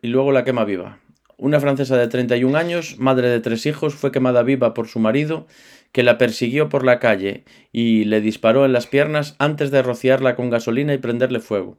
y 0.00 0.08
luego 0.08 0.32
la 0.32 0.44
quema 0.44 0.64
viva. 0.64 0.98
Una 1.38 1.58
francesa 1.60 1.96
de 1.96 2.06
31 2.06 2.56
años, 2.56 2.98
madre 2.98 3.28
de 3.28 3.40
tres 3.40 3.66
hijos, 3.66 3.94
fue 3.94 4.12
quemada 4.12 4.42
viva 4.44 4.74
por 4.74 4.86
su 4.86 5.00
marido, 5.00 5.46
que 5.92 6.02
la 6.02 6.18
persiguió 6.18 6.68
por 6.68 6.84
la 6.84 6.98
calle 6.98 7.44
y 7.70 8.04
le 8.04 8.20
disparó 8.20 8.64
en 8.64 8.72
las 8.72 8.86
piernas 8.86 9.36
antes 9.38 9.70
de 9.70 9.82
rociarla 9.82 10.34
con 10.34 10.50
gasolina 10.50 10.94
y 10.94 10.98
prenderle 10.98 11.38
fuego, 11.40 11.78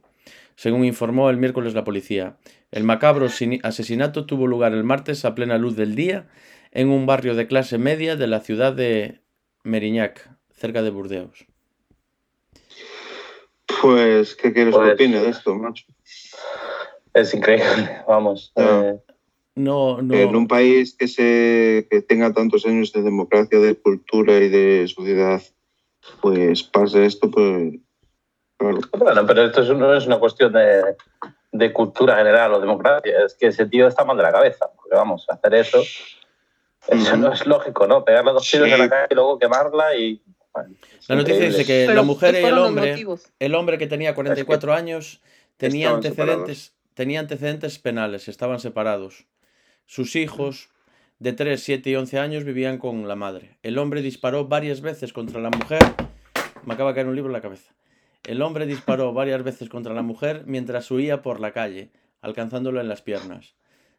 según 0.54 0.84
informó 0.84 1.30
el 1.30 1.36
miércoles 1.36 1.74
la 1.74 1.84
policía. 1.84 2.36
El 2.70 2.84
macabro 2.84 3.26
asesinato 3.62 4.24
tuvo 4.26 4.46
lugar 4.46 4.72
el 4.72 4.84
martes 4.84 5.24
a 5.24 5.34
plena 5.34 5.58
luz 5.58 5.76
del 5.76 5.94
día 5.96 6.28
en 6.70 6.88
un 6.88 7.06
barrio 7.06 7.34
de 7.34 7.46
clase 7.46 7.78
media 7.78 8.16
de 8.16 8.26
la 8.26 8.40
ciudad 8.40 8.72
de 8.72 9.20
Merignac, 9.64 10.28
cerca 10.52 10.82
de 10.82 10.90
Burdeos. 10.90 11.46
Pues, 13.80 14.34
¿qué 14.36 14.52
quieres 14.52 14.74
Pues- 14.74 14.86
que 14.88 14.92
opine 14.94 15.20
de 15.20 15.28
esto, 15.30 15.54
macho? 15.54 15.84
Es 17.14 17.32
increíble, 17.34 17.64
vamos. 18.08 18.52
Ah. 18.56 18.92
eh, 18.94 19.00
No, 19.56 20.02
no. 20.02 20.14
En 20.14 20.34
un 20.34 20.48
país 20.48 20.94
que, 20.98 21.06
se, 21.06 21.86
que 21.90 22.02
tenga 22.02 22.32
tantos 22.32 22.66
años 22.66 22.92
de 22.92 23.02
democracia, 23.02 23.58
de 23.60 23.76
cultura 23.76 24.36
y 24.38 24.48
de 24.48 24.88
sociedad, 24.88 25.40
pues 26.20 26.62
pase 26.64 27.06
esto, 27.06 27.30
pues 27.30 27.74
claro. 28.58 28.78
Bueno, 28.98 29.26
pero 29.26 29.44
esto 29.44 29.62
es- 29.62 29.68
no 29.70 29.94
es 29.94 30.06
una 30.06 30.18
cuestión 30.18 30.52
de, 30.52 30.96
de 31.52 31.72
cultura 31.72 32.16
general 32.16 32.52
o 32.54 32.60
democracia, 32.60 33.24
es 33.24 33.34
que 33.34 33.46
ese 33.46 33.66
tío 33.66 33.86
está 33.86 34.04
mal 34.04 34.16
de 34.16 34.24
la 34.24 34.32
cabeza, 34.32 34.66
porque 34.74 34.96
vamos, 34.96 35.24
hacer 35.28 35.54
eso, 35.54 35.82
eso 36.88 37.16
no 37.16 37.32
es 37.32 37.46
lógico, 37.46 37.86
¿no? 37.86 38.04
Pegarle 38.04 38.32
dos 38.32 38.50
tiros 38.50 38.66
Sí. 38.68 38.72
en 38.74 38.78
la 38.80 38.88
calle 38.88 39.06
y 39.10 39.14
luego 39.14 39.38
quemarla 39.38 39.96
y... 39.96 40.20
bueno, 40.52 40.74
La 41.08 41.14
noticia 41.16 41.44
dice 41.46 41.64
que 41.64 41.84
Pero 41.86 41.94
la 41.94 42.02
mujer 42.02 42.30
¿cuáles 42.32 42.42
y 42.42 42.46
el 42.52 42.58
hombre, 42.58 43.06
el 43.38 43.54
hombre 43.54 43.78
que 43.78 43.86
tenía 43.86 44.14
44 44.16 44.74
años, 44.74 45.22
tenía 45.56 45.90
antecedentes, 45.90 46.74
tenía 46.94 47.20
antecedentes 47.20 47.78
penales, 47.78 48.26
estaban 48.28 48.58
separados. 48.58 49.26
Sus 49.86 50.16
hijos, 50.16 50.68
de 51.18 51.32
3, 51.32 51.62
7 51.62 51.90
y 51.90 51.94
11 51.96 52.18
años, 52.18 52.44
vivían 52.44 52.78
con 52.78 53.06
la 53.08 53.16
madre. 53.16 53.58
El 53.62 53.78
hombre 53.78 54.02
disparó 54.02 54.46
varias 54.46 54.80
veces 54.80 55.12
contra 55.12 55.40
la 55.40 55.50
mujer. 55.50 55.80
Me 56.64 56.74
acaba 56.74 56.90
de 56.90 56.94
caer 56.96 57.06
un 57.08 57.14
libro 57.16 57.30
en 57.30 57.34
la 57.34 57.40
cabeza. 57.40 57.74
El 58.24 58.40
hombre 58.42 58.66
disparó 58.66 59.12
varias 59.12 59.42
veces 59.42 59.68
contra 59.68 59.92
la 59.94 60.02
mujer 60.02 60.44
mientras 60.46 60.90
huía 60.90 61.20
por 61.22 61.40
la 61.40 61.52
calle, 61.52 61.90
alcanzándolo 62.22 62.80
en 62.80 62.88
las 62.88 63.02
piernas. 63.02 63.54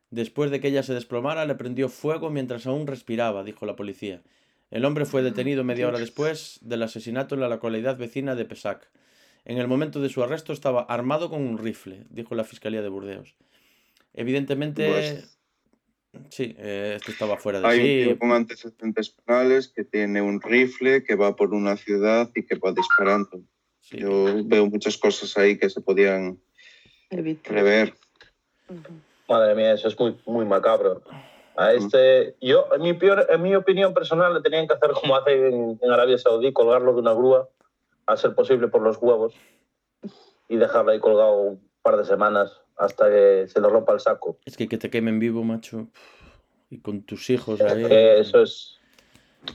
Después 0.09 0.49
de 0.49 0.59
que 0.59 0.69
ella 0.69 0.81
se 0.83 0.93
desplomara, 0.93 1.45
le 1.45 1.55
prendió 1.55 1.89
fuego 1.89 2.29
mientras 2.29 2.65
aún 2.65 2.87
respiraba, 2.87 3.43
dijo 3.43 3.65
la 3.65 3.75
policía. 3.75 4.23
El 4.71 4.83
hombre 4.85 5.05
fue 5.05 5.21
detenido 5.21 5.63
media 5.63 5.87
hora 5.87 5.99
después 5.99 6.59
del 6.61 6.81
asesinato 6.83 7.35
en 7.35 7.41
la 7.41 7.49
localidad 7.49 7.97
vecina 7.97 8.33
de 8.35 8.45
Pesac. 8.45 8.89
En 9.45 9.59
el 9.59 9.67
momento 9.67 10.01
de 10.01 10.09
su 10.09 10.23
arresto 10.23 10.53
estaba 10.53 10.81
armado 10.81 11.29
con 11.29 11.41
un 11.43 11.59
rifle, 11.59 12.05
dijo 12.09 12.33
la 12.33 12.43
Fiscalía 12.43 12.81
de 12.81 12.89
Burdeos. 12.89 13.35
Evidentemente, 14.13 14.89
Pues- 14.89 15.34
sí, 16.29 16.55
eh, 16.57 16.97
estaba 17.07 17.37
fuera 17.37 17.59
de 17.61 17.67
Hay 17.67 17.79
un 17.79 17.85
sí. 17.85 18.03
tío 18.05 18.19
con 18.19 18.31
antecedentes 18.31 19.09
penales 19.09 19.67
que 19.67 19.83
tiene 19.83 20.21
un 20.21 20.41
rifle, 20.41 21.03
que 21.03 21.15
va 21.15 21.35
por 21.35 21.53
una 21.53 21.77
ciudad 21.77 22.29
y 22.35 22.45
que 22.45 22.55
va 22.55 22.71
disparando. 22.71 23.41
sí. 23.81 23.97
Yo 23.99 24.43
veo 24.45 24.65
muchas 24.67 24.97
cosas 24.97 25.37
ahí 25.37 25.57
que 25.57 25.69
se 25.69 25.81
podían 25.81 26.39
Evita. 27.09 27.49
prever. 27.49 27.93
Madre 29.27 29.55
mía, 29.55 29.73
eso 29.73 29.87
es 29.87 29.99
muy, 29.99 30.19
muy 30.25 30.45
macabro. 30.45 31.01
A 31.57 31.71
este, 31.71 32.35
yo, 32.41 32.67
en 32.75 32.81
mi, 32.81 32.93
peor, 32.93 33.27
en 33.29 33.41
mi 33.41 33.55
opinión 33.55 33.93
personal, 33.93 34.33
le 34.33 34.41
tenían 34.41 34.67
que 34.67 34.73
hacer 34.73 34.91
como 34.91 35.15
hacen 35.15 35.45
en, 35.45 35.79
en 35.81 35.91
Arabia 35.91 36.17
Saudí, 36.17 36.51
colgarlo 36.51 36.93
de 36.93 36.99
una 36.99 37.13
grúa, 37.13 37.49
a 38.07 38.17
ser 38.17 38.35
posible 38.35 38.67
por 38.67 38.81
los 38.81 38.97
huevos, 38.97 39.33
y 40.49 40.57
dejarlo 40.57 40.91
ahí 40.91 40.99
colgado 40.99 41.35
un 41.41 41.69
par 41.81 41.95
de 41.97 42.05
semanas 42.05 42.61
hasta 42.77 43.09
que 43.09 43.47
se 43.47 43.61
le 43.61 43.69
rompa 43.69 43.93
el 43.93 43.99
saco. 43.99 44.37
Es 44.45 44.57
que 44.57 44.67
que 44.67 44.77
te 44.77 44.89
quemen 44.89 45.19
vivo, 45.19 45.43
macho. 45.43 45.87
Y 46.69 46.79
con 46.79 47.03
tus 47.03 47.29
hijos 47.29 47.61
ahí. 47.61 47.85
Que 47.85 48.19
eso 48.19 48.41
es 48.41 48.79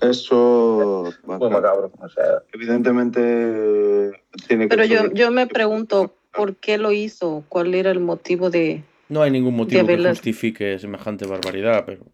Eso, 0.01 1.13
muy 1.25 1.37
bueno, 1.37 1.61
macabro. 1.61 1.93
O 2.01 2.09
sea, 2.09 2.43
evidentemente, 2.53 4.23
tiene 4.47 4.69
que 4.69 4.77
Pero 4.77 4.85
yo, 4.85 5.13
yo 5.13 5.31
me 5.31 5.47
pregunto, 5.47 6.15
¿por 6.33 6.57
qué 6.57 6.79
lo 6.79 6.93
hizo? 6.93 7.45
¿Cuál 7.49 7.75
era 7.75 7.91
el 7.91 8.01
motivo 8.01 8.51
de...? 8.51 8.85
No 9.09 9.23
hay 9.23 9.33
ningún 9.33 9.57
motivo 9.57 9.85
que 9.87 10.09
justifique 10.09 10.79
semejante 10.79 11.27
barbaridad, 11.27 11.85
pero 11.85 12.05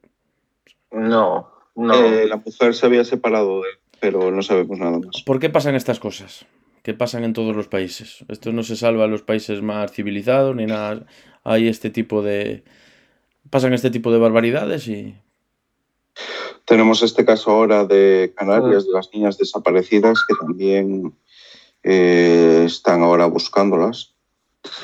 no, 0.91 1.51
no. 1.75 1.95
Eh, 1.95 2.27
la 2.27 2.37
mujer 2.37 2.75
se 2.75 2.87
había 2.87 3.05
separado 3.05 3.63
de 3.63 3.69
él, 3.69 3.79
pero 4.01 4.31
no 4.31 4.43
sabemos 4.43 4.79
nada 4.79 4.99
más. 4.99 5.23
¿por 5.25 5.39
qué 5.39 5.51
pasan 5.51 5.75
estas 5.75 6.01
cosas? 6.01 6.47
Que 6.87 6.95
pasan 6.95 7.25
en 7.25 7.33
todos 7.33 7.57
los 7.57 7.67
países. 7.67 8.25
Esto 8.29 8.53
no 8.53 8.63
se 8.63 8.77
salva 8.77 9.07
en 9.07 9.11
los 9.11 9.23
países 9.23 9.61
más 9.61 9.91
civilizados 9.91 10.55
ni 10.55 10.67
nada. 10.67 11.05
Hay 11.43 11.67
este 11.67 11.91
tipo 11.91 12.23
de. 12.23 12.63
Pasan 13.51 13.73
este 13.73 13.91
tipo 13.91 14.13
de 14.13 14.21
barbaridades 14.21 14.87
y. 14.87 15.17
Tenemos 16.65 17.03
este 17.03 17.25
caso 17.25 17.51
ahora 17.51 17.87
de 17.87 18.33
Canarias, 18.37 18.87
de 18.87 18.93
las 18.93 19.13
niñas 19.13 19.37
desaparecidas, 19.37 20.25
que 20.29 20.37
también 20.37 21.13
eh, 21.83 22.63
están 22.67 23.03
ahora 23.03 23.27
buscándolas 23.27 24.15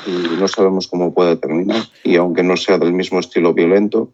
y 0.05 0.11
no 0.11 0.49
sabemos 0.49 0.89
cómo 0.89 1.13
puede 1.13 1.37
terminar. 1.37 1.83
Y 2.03 2.17
aunque 2.17 2.43
no 2.43 2.57
sea 2.57 2.79
del 2.79 2.91
mismo 2.91 3.21
estilo 3.21 3.53
violento, 3.53 4.11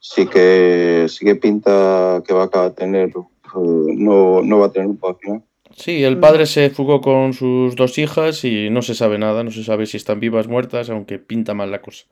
sí 0.00 0.24
que, 0.24 1.04
sí 1.10 1.26
que 1.26 1.34
pinta 1.34 2.22
que 2.26 2.32
va 2.32 2.48
a 2.50 2.70
tener, 2.70 3.10
eh, 3.10 3.12
no, 3.54 4.40
no 4.40 4.58
va 4.60 4.66
a 4.68 4.72
tener 4.72 4.88
un 4.88 4.98
buen 4.98 5.16
final. 5.18 5.42
Sí, 5.78 6.02
el 6.02 6.18
padre 6.18 6.46
se 6.46 6.70
fugó 6.70 7.00
con 7.00 7.32
sus 7.32 7.76
dos 7.76 7.98
hijas 7.98 8.44
y 8.44 8.68
no 8.68 8.82
se 8.82 8.96
sabe 8.96 9.16
nada, 9.16 9.44
no 9.44 9.52
se 9.52 9.62
sabe 9.62 9.86
si 9.86 9.96
están 9.96 10.18
vivas, 10.18 10.48
muertas, 10.48 10.90
aunque 10.90 11.20
pinta 11.20 11.54
mal 11.54 11.70
la 11.70 11.80
cosa. 11.80 12.06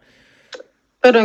Pero 1.00 1.20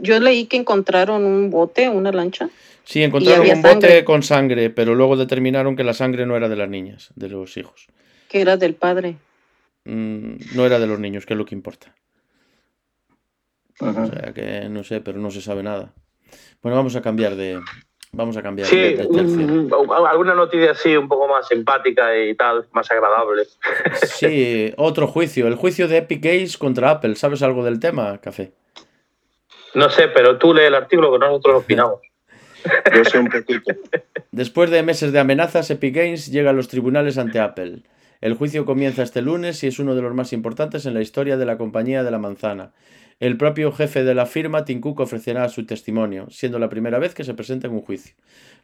yo 0.00 0.18
leí 0.18 0.46
que 0.46 0.56
encontraron 0.56 1.24
un 1.24 1.50
bote, 1.50 1.88
una 1.90 2.10
lancha. 2.10 2.48
Sí, 2.84 3.02
encontraron 3.02 3.46
un 3.48 3.62
bote 3.62 3.70
sangre. 3.72 4.04
con 4.04 4.22
sangre, 4.22 4.70
pero 4.70 4.94
luego 4.94 5.16
determinaron 5.16 5.76
que 5.76 5.84
la 5.84 5.92
sangre 5.92 6.24
no 6.24 6.36
era 6.36 6.48
de 6.48 6.56
las 6.56 6.70
niñas, 6.70 7.10
de 7.16 7.28
los 7.28 7.56
hijos. 7.58 7.86
que 8.28 8.40
era 8.40 8.56
del 8.56 8.74
padre. 8.74 9.16
Mm, 9.84 10.36
no 10.54 10.64
era 10.64 10.78
de 10.78 10.86
los 10.86 10.98
niños, 10.98 11.26
que 11.26 11.34
es 11.34 11.38
lo 11.38 11.44
que 11.44 11.54
importa. 11.54 11.94
Ujú. 13.80 14.00
O 14.00 14.06
sea 14.06 14.32
que 14.32 14.68
no 14.70 14.84
sé, 14.84 15.00
pero 15.02 15.18
no 15.18 15.30
se 15.30 15.42
sabe 15.42 15.62
nada. 15.62 15.92
Bueno, 16.62 16.76
vamos 16.76 16.96
a 16.96 17.02
cambiar 17.02 17.36
de. 17.36 17.60
Vamos 18.16 18.36
a 18.36 18.42
cambiar 18.42 18.68
Sí, 18.68 18.76
de, 18.76 18.96
de 18.96 19.06
tercio. 19.06 20.06
alguna 20.06 20.34
noticia 20.34 20.70
así 20.72 20.96
un 20.96 21.08
poco 21.08 21.28
más 21.28 21.48
simpática 21.48 22.16
y 22.16 22.34
tal, 22.34 22.66
más 22.72 22.90
agradable. 22.90 23.42
Sí, 24.06 24.72
otro 24.76 25.06
juicio. 25.06 25.46
El 25.48 25.56
juicio 25.56 25.88
de 25.88 25.98
Epic 25.98 26.22
Games 26.22 26.56
contra 26.58 26.90
Apple. 26.90 27.16
¿Sabes 27.16 27.42
algo 27.42 27.64
del 27.64 27.80
tema, 27.80 28.18
Café? 28.18 28.52
No 29.74 29.90
sé, 29.90 30.08
pero 30.08 30.38
tú 30.38 30.54
lee 30.54 30.62
el 30.64 30.74
artículo 30.74 31.12
que 31.12 31.18
nosotros 31.18 31.62
opinamos. 31.62 32.00
Yo 32.94 33.04
sé 33.04 33.18
un 33.18 33.26
poquito. 33.28 33.72
Después 34.30 34.70
de 34.70 34.82
meses 34.82 35.12
de 35.12 35.18
amenazas, 35.18 35.70
Epic 35.70 35.94
Games 35.94 36.30
llega 36.30 36.50
a 36.50 36.52
los 36.54 36.68
tribunales 36.68 37.18
ante 37.18 37.40
Apple. 37.40 37.80
El 38.20 38.34
juicio 38.34 38.64
comienza 38.64 39.02
este 39.02 39.20
lunes 39.20 39.62
y 39.64 39.66
es 39.66 39.78
uno 39.78 39.94
de 39.94 40.00
los 40.02 40.14
más 40.14 40.32
importantes 40.32 40.86
en 40.86 40.94
la 40.94 41.02
historia 41.02 41.36
de 41.36 41.44
la 41.44 41.58
compañía 41.58 42.02
de 42.04 42.10
la 42.10 42.18
manzana. 42.18 42.72
El 43.20 43.36
propio 43.36 43.72
jefe 43.72 44.04
de 44.04 44.14
la 44.14 44.26
firma, 44.26 44.64
Tim 44.64 44.80
Cook, 44.80 45.00
ofrecerá 45.00 45.48
su 45.48 45.66
testimonio, 45.66 46.26
siendo 46.30 46.58
la 46.58 46.68
primera 46.68 46.98
vez 46.98 47.14
que 47.14 47.24
se 47.24 47.34
presenta 47.34 47.66
en 47.66 47.74
un 47.74 47.80
juicio. 47.80 48.14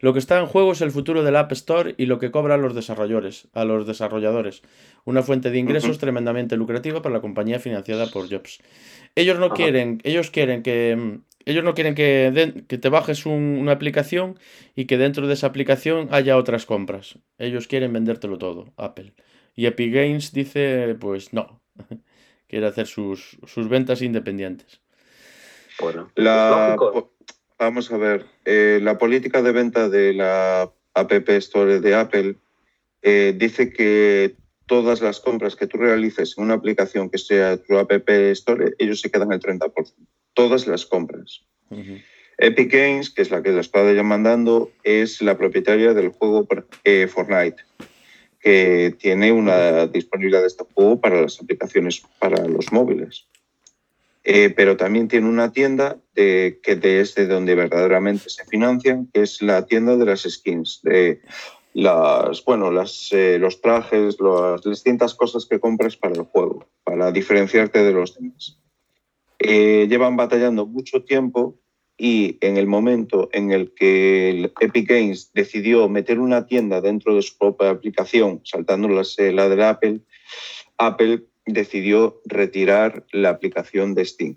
Lo 0.00 0.12
que 0.12 0.18
está 0.18 0.38
en 0.38 0.46
juego 0.46 0.72
es 0.72 0.80
el 0.80 0.90
futuro 0.90 1.22
del 1.22 1.36
App 1.36 1.52
Store 1.52 1.94
y 1.96 2.06
lo 2.06 2.18
que 2.18 2.30
cobran 2.30 2.62
los 2.62 2.74
desarrolladores, 2.74 3.48
a 3.52 3.64
los 3.64 3.86
desarrolladores, 3.86 4.62
una 5.04 5.22
fuente 5.22 5.50
de 5.50 5.58
ingresos 5.58 5.98
tremendamente 5.98 6.56
lucrativa 6.56 7.02
para 7.02 7.14
la 7.14 7.20
compañía 7.20 7.58
financiada 7.60 8.06
por 8.06 8.28
Jobs. 8.30 8.60
Ellos 9.14 9.38
no 9.38 9.46
Ajá. 9.46 9.54
quieren, 9.54 10.00
ellos 10.04 10.30
quieren 10.30 10.62
que 10.62 10.96
mm, 10.96 11.22
ellos 11.46 11.64
no 11.64 11.74
quieren 11.74 11.94
que, 11.94 12.64
que 12.68 12.78
te 12.78 12.88
bajes 12.90 13.24
una 13.26 13.72
aplicación 13.72 14.38
y 14.76 14.84
que 14.84 14.98
dentro 14.98 15.26
de 15.26 15.34
esa 15.34 15.46
aplicación 15.46 16.08
haya 16.10 16.36
otras 16.36 16.66
compras. 16.66 17.18
Ellos 17.38 17.66
quieren 17.66 17.92
vendértelo 17.92 18.38
todo, 18.38 18.72
Apple. 18.76 19.14
Y 19.56 19.66
Epic 19.66 19.92
Games 19.92 20.32
dice, 20.32 20.96
pues 21.00 21.32
no, 21.32 21.62
quiere 22.50 22.66
hacer 22.66 22.88
sus, 22.88 23.38
ventas 23.68 24.02
independientes. 24.02 24.80
Bueno, 25.78 26.10
la, 26.16 26.76
vamos 27.58 27.92
a 27.92 27.96
ver, 27.96 28.26
eh, 28.44 28.80
la 28.82 28.98
política 28.98 29.40
de 29.40 29.52
venta 29.52 29.88
de 29.88 30.12
la 30.12 30.70
App 30.94 31.28
Store 31.28 31.80
de 31.80 31.94
Apple 31.94 32.36
eh, 33.02 33.34
dice 33.36 33.72
que 33.72 34.34
todas 34.66 35.00
las 35.00 35.20
compras 35.20 35.54
que 35.54 35.68
tú 35.68 35.78
realices 35.78 36.34
en 36.36 36.44
una 36.44 36.54
aplicación 36.54 37.08
que 37.08 37.18
sea 37.18 37.56
tu 37.56 37.78
App 37.78 37.92
Store, 38.10 38.74
ellos 38.78 39.00
se 39.00 39.10
quedan 39.10 39.32
el 39.32 39.40
30%. 39.40 39.72
Todas 40.34 40.66
las 40.66 40.84
compras. 40.86 41.42
Epic 42.38 42.72
Games, 42.72 43.10
que 43.10 43.22
es 43.22 43.30
la 43.30 43.42
que 43.42 43.52
la 43.52 43.60
está 43.60 43.80
mandando, 44.02 44.72
es 44.82 45.22
la 45.22 45.38
propietaria 45.38 45.94
del 45.94 46.08
juego 46.08 46.48
eh, 46.84 47.06
Fortnite, 47.06 47.62
que 48.40 48.94
tiene 48.98 49.32
una 49.32 49.86
disponibilidad 49.86 50.40
de 50.40 50.46
este 50.46 50.64
juego 50.74 51.00
para 51.00 51.20
las 51.20 51.40
aplicaciones 51.40 52.02
para 52.18 52.44
los 52.46 52.72
móviles. 52.72 53.26
Eh, 54.22 54.50
pero 54.50 54.76
también 54.76 55.08
tiene 55.08 55.28
una 55.28 55.52
tienda 55.52 55.96
de, 56.14 56.60
que 56.62 56.76
desde 56.76 57.26
donde 57.26 57.54
verdaderamente 57.54 58.28
se 58.28 58.44
financian, 58.44 59.08
que 59.12 59.22
es 59.22 59.40
la 59.40 59.66
tienda 59.66 59.96
de 59.96 60.04
las 60.04 60.22
skins, 60.22 60.80
de 60.82 61.20
las, 61.72 62.44
bueno, 62.44 62.70
las, 62.70 63.08
eh, 63.12 63.38
los 63.38 63.60
trajes, 63.60 64.16
las 64.20 64.62
distintas 64.62 65.14
cosas 65.14 65.46
que 65.46 65.60
compras 65.60 65.96
para 65.96 66.14
el 66.14 66.22
juego, 66.22 66.66
para 66.84 67.12
diferenciarte 67.12 67.82
de 67.82 67.92
los 67.92 68.14
demás. 68.14 68.58
Eh, 69.38 69.86
llevan 69.88 70.16
batallando 70.16 70.66
mucho 70.66 71.02
tiempo 71.02 71.56
y 72.02 72.38
en 72.40 72.56
el 72.56 72.66
momento 72.66 73.28
en 73.30 73.52
el 73.52 73.74
que 73.74 74.50
Epic 74.60 74.88
Games 74.88 75.32
decidió 75.34 75.86
meter 75.86 76.18
una 76.18 76.46
tienda 76.46 76.80
dentro 76.80 77.14
de 77.14 77.20
su 77.20 77.36
propia 77.36 77.68
aplicación, 77.68 78.40
saltando 78.42 78.88
eh, 79.18 79.32
la 79.32 79.50
de 79.50 79.62
Apple, 79.62 80.00
Apple 80.78 81.24
decidió 81.44 82.22
retirar 82.24 83.04
la 83.12 83.28
aplicación 83.28 83.94
de 83.94 84.06
Steam, 84.06 84.36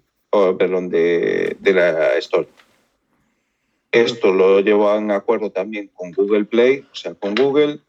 perdón, 0.60 0.90
de, 0.90 1.56
de 1.58 1.74
la 1.74 2.18
Store. 2.18 2.50
Esto 3.94 4.34
lo 4.34 4.60
llevó 4.60 4.94
en 4.98 5.12
acuerdo 5.12 5.50
también 5.50 5.90
con 5.94 6.12
Google 6.12 6.44
Play, 6.44 6.86
o 6.92 6.96
sea, 6.96 7.14
con 7.14 7.34
Google, 7.34 7.80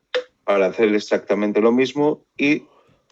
para 0.44 0.66
hacer 0.66 0.94
exactamente 0.94 1.60
lo 1.60 1.72
mismo 1.72 2.24
y 2.38 2.62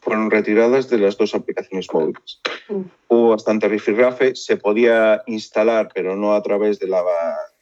fueron 0.03 0.31
retiradas 0.31 0.91
de 0.91 0.99
las 0.99 1.17
dos 1.17 1.35
aplicaciones 1.35 1.87
móviles. 1.93 2.41
Mm. 2.69 2.83
Hubo 3.09 3.31
bastante 3.31 3.69
rifirrafe, 3.69 4.35
se 4.35 4.57
podía 4.57 5.23
instalar, 5.27 5.91
pero 5.95 6.17
no 6.17 6.35
a 6.35 6.43
través 6.43 6.81
de 6.81 6.89
la, 6.89 7.03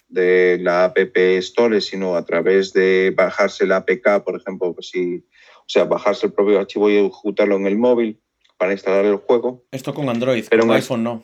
de 0.08 0.58
la 0.60 0.84
App 0.84 0.98
Store, 1.16 1.80
sino 1.82 2.16
a 2.16 2.24
través 2.24 2.72
de 2.72 3.12
bajarse 3.14 3.66
la 3.66 3.76
APK, 3.76 4.24
por 4.24 4.36
ejemplo, 4.36 4.72
pues 4.72 4.88
si, 4.88 5.16
o 5.58 5.68
sea, 5.68 5.84
bajarse 5.84 6.26
el 6.26 6.32
propio 6.32 6.58
archivo 6.58 6.88
y 6.88 6.96
ejecutarlo 6.96 7.56
en 7.56 7.66
el 7.66 7.76
móvil 7.76 8.18
para 8.56 8.72
instalar 8.72 9.04
el 9.04 9.16
juego. 9.16 9.62
Esto 9.70 9.92
con 9.92 10.08
Android, 10.08 10.44
pero 10.48 10.66
con 10.66 10.72
iPhone 10.72 11.04
no. 11.04 11.22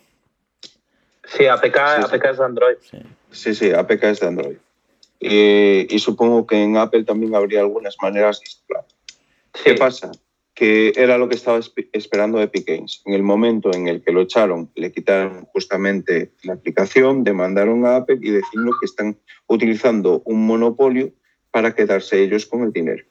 Sí, 1.25 1.47
APK, 1.47 1.77
APK 2.05 2.25
es 2.27 2.39
de 2.39 2.45
Android. 2.45 2.77
Sí, 3.31 3.55
sí, 3.55 3.73
APK 3.73 4.03
es 4.05 4.21
de 4.21 4.27
Android. 4.27 4.57
Y, 5.19 5.99
supongo 5.99 6.47
que 6.47 6.63
en 6.63 6.77
Apple 6.77 7.05
también 7.05 7.35
habría 7.35 7.61
algunas 7.61 7.97
maneras 8.03 8.39
de 8.41 8.45
instalar. 8.47 8.85
¿Qué 9.65 9.75
pasa? 9.75 10.13
Que 10.57 10.93
era 10.97 11.19
lo 11.19 11.29
que 11.29 11.37
estaba 11.37 11.61
esperando 11.93 12.41
Epic 12.41 12.67
Games. 12.67 13.03
En 13.05 13.13
el 13.13 13.23
momento 13.23 13.71
en 13.73 13.87
el 13.87 14.03
que 14.03 14.11
lo 14.11 14.23
echaron, 14.23 14.71
le 14.75 14.91
quitaron 14.91 15.45
justamente 15.53 16.33
la 16.43 16.55
aplicación, 16.55 17.23
demandaron 17.23 17.87
a 17.87 17.97
Apple 17.97 18.19
y 18.21 18.31
decimos 18.31 18.75
que 18.81 18.87
están 18.87 19.17
utilizando 19.47 20.23
un 20.25 20.47
monopolio 20.47 21.13
para 21.51 21.75
quedarse 21.75 22.23
ellos 22.23 22.47
con 22.47 22.63
el 22.63 22.73
dinero. 22.73 23.05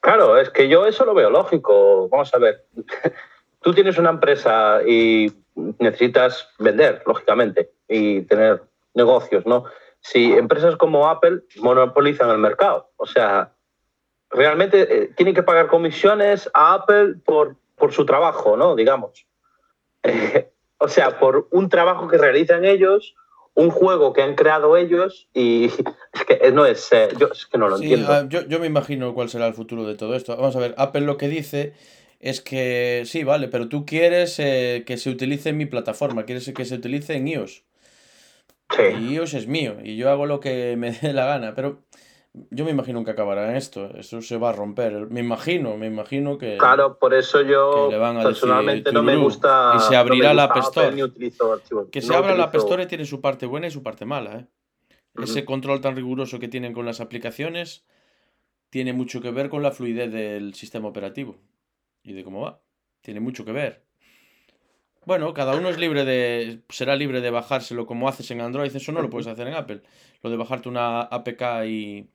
Claro, 0.00 0.38
es 0.38 0.50
que 0.50 0.68
yo 0.68 0.86
eso 0.86 1.04
lo 1.04 1.14
veo 1.14 1.30
lógico. 1.30 2.08
Vamos 2.08 2.32
a 2.34 2.38
ver. 2.38 2.64
Tú 3.60 3.74
tienes 3.74 3.98
una 3.98 4.10
empresa 4.10 4.80
y 4.86 5.32
necesitas 5.78 6.48
vender, 6.58 7.02
lógicamente, 7.06 7.70
y 7.88 8.22
tener 8.22 8.62
negocios, 8.94 9.44
¿no? 9.46 9.64
Si 10.00 10.32
empresas 10.32 10.76
como 10.76 11.08
Apple 11.08 11.42
monopolizan 11.56 12.30
el 12.30 12.38
mercado, 12.38 12.90
o 12.96 13.06
sea, 13.06 13.52
realmente 14.36 14.82
eh, 14.82 15.10
tienen 15.16 15.34
que 15.34 15.42
pagar 15.42 15.66
comisiones 15.66 16.48
a 16.54 16.74
Apple 16.74 17.14
por, 17.24 17.56
por 17.74 17.92
su 17.92 18.04
trabajo, 18.04 18.56
¿no? 18.56 18.76
Digamos. 18.76 19.26
o 20.78 20.88
sea, 20.88 21.18
por 21.18 21.48
un 21.50 21.68
trabajo 21.68 22.06
que 22.06 22.18
realizan 22.18 22.64
ellos, 22.64 23.14
un 23.54 23.70
juego 23.70 24.12
que 24.12 24.22
han 24.22 24.34
creado 24.34 24.76
ellos 24.76 25.28
y 25.32 25.64
es 26.12 26.24
que 26.26 26.52
no 26.52 26.66
es, 26.66 26.92
eh, 26.92 27.08
yo 27.18 27.28
es 27.32 27.46
que 27.46 27.58
no 27.58 27.68
lo 27.68 27.76
entiendo. 27.76 28.12
Ah, 28.12 28.26
yo, 28.28 28.42
yo 28.46 28.60
me 28.60 28.66
imagino 28.66 29.14
cuál 29.14 29.30
será 29.30 29.46
el 29.46 29.54
futuro 29.54 29.84
de 29.86 29.96
todo 29.96 30.14
esto. 30.14 30.36
Vamos 30.36 30.54
a 30.54 30.60
ver, 30.60 30.74
Apple 30.76 31.02
lo 31.02 31.16
que 31.16 31.28
dice 31.28 31.72
es 32.20 32.40
que 32.42 33.02
sí, 33.06 33.24
vale, 33.24 33.48
pero 33.48 33.68
tú 33.68 33.86
quieres 33.86 34.38
eh, 34.38 34.84
que 34.86 34.98
se 34.98 35.10
utilice 35.10 35.48
en 35.48 35.56
mi 35.56 35.66
plataforma, 35.66 36.24
quieres 36.24 36.50
que 36.54 36.64
se 36.64 36.74
utilice 36.74 37.14
en 37.14 37.28
iOS. 37.28 37.64
Sí. 38.76 38.82
Y 39.00 39.14
iOS 39.14 39.32
es 39.34 39.46
mío 39.46 39.76
y 39.82 39.96
yo 39.96 40.10
hago 40.10 40.26
lo 40.26 40.40
que 40.40 40.76
me 40.76 40.92
dé 40.92 41.14
la 41.14 41.24
gana, 41.24 41.54
pero 41.54 41.82
yo 42.50 42.64
me 42.64 42.70
imagino 42.70 43.04
que 43.04 43.10
acabará 43.10 43.50
en 43.50 43.56
esto, 43.56 43.90
eso 43.96 44.20
se 44.22 44.36
va 44.36 44.50
a 44.50 44.52
romper, 44.52 45.08
me 45.10 45.20
imagino, 45.20 45.76
me 45.76 45.86
imagino 45.86 46.38
que... 46.38 46.56
Claro, 46.58 46.98
por 46.98 47.14
eso 47.14 47.42
yo 47.42 47.88
personalmente 48.22 48.92
no 48.92 49.02
me 49.02 49.16
gusta... 49.16 49.74
Y 49.76 49.80
se 49.80 49.96
abrirá 49.96 50.34
la 50.34 50.44
App 50.44 50.56
Store. 50.58 50.94
Que 51.90 52.02
se 52.02 52.14
abra 52.14 52.34
la 52.34 52.44
App 52.44 52.54
Store 52.56 52.86
tiene 52.86 53.04
su 53.04 53.20
parte 53.20 53.46
buena 53.46 53.66
y 53.66 53.70
su 53.70 53.82
parte 53.82 54.04
mala, 54.04 54.38
¿eh? 54.40 54.46
Ese 55.22 55.44
control 55.46 55.80
tan 55.80 55.96
riguroso 55.96 56.38
que 56.38 56.48
tienen 56.48 56.74
con 56.74 56.84
las 56.84 57.00
aplicaciones 57.00 57.86
tiene 58.68 58.92
mucho 58.92 59.22
que 59.22 59.30
ver 59.30 59.48
con 59.48 59.62
la 59.62 59.70
fluidez 59.70 60.12
del 60.12 60.54
sistema 60.54 60.88
operativo 60.88 61.38
y 62.02 62.12
de 62.12 62.22
cómo 62.22 62.42
va. 62.42 62.60
Tiene 63.00 63.20
mucho 63.20 63.44
que 63.44 63.52
ver. 63.52 63.86
Bueno, 65.06 65.32
cada 65.34 65.54
uno 65.56 65.68
es 65.68 65.78
libre 65.78 66.04
de. 66.04 66.62
será 66.68 66.96
libre 66.96 67.20
de 67.20 67.30
bajárselo 67.30 67.86
como 67.86 68.08
haces 68.08 68.30
en 68.32 68.40
Android. 68.40 68.74
Eso 68.74 68.90
no 68.90 69.00
lo 69.00 69.08
puedes 69.08 69.28
hacer 69.28 69.46
en 69.46 69.54
Apple. 69.54 69.82
Lo 70.22 70.30
de 70.30 70.36
bajarte 70.36 70.68
una 70.68 71.02
APK 71.02 71.64
y, 71.66 72.10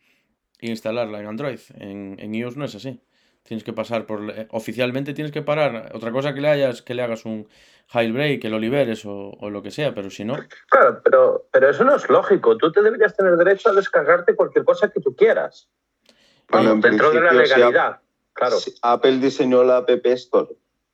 instalarla 0.69 1.19
en 1.19 1.27
Android. 1.27 1.59
En, 1.75 2.15
en, 2.19 2.35
iOS 2.35 2.57
no 2.57 2.65
es 2.65 2.75
así. 2.75 3.01
Tienes 3.43 3.63
que 3.63 3.73
pasar 3.73 4.05
por. 4.05 4.29
Eh, 4.29 4.47
oficialmente 4.51 5.13
tienes 5.13 5.31
que 5.31 5.41
parar. 5.41 5.91
Otra 5.93 6.11
cosa 6.11 6.33
que 6.33 6.41
le 6.41 6.49
hayas, 6.49 6.81
que 6.81 6.93
le 6.93 7.01
hagas 7.01 7.25
un 7.25 7.47
jailbreak, 7.87 8.41
que 8.41 8.49
lo 8.49 8.59
liberes 8.59 9.03
o, 9.05 9.37
lo 9.49 9.61
que 9.61 9.71
sea, 9.71 9.93
pero 9.93 10.09
si 10.09 10.23
no. 10.23 10.37
Claro, 10.69 11.01
pero, 11.03 11.47
pero 11.51 11.69
eso 11.69 11.83
no 11.83 11.95
es 11.95 12.09
lógico. 12.09 12.57
Tú 12.57 12.71
te 12.71 12.81
deberías 12.81 13.15
tener 13.15 13.35
derecho 13.35 13.69
a 13.69 13.73
descargarte 13.73 14.35
cualquier 14.35 14.63
cosa 14.63 14.89
que 14.89 15.01
tú 15.01 15.15
quieras. 15.15 15.67
Bueno, 16.49 16.75
dentro 16.75 17.11
de 17.11 17.21
la 17.21 17.33
legalidad. 17.33 17.99
Claro. 18.33 18.57
Apple 18.81 19.17
diseñó 19.17 19.63
la 19.63 19.77
App 19.77 20.05
Store 20.05 20.47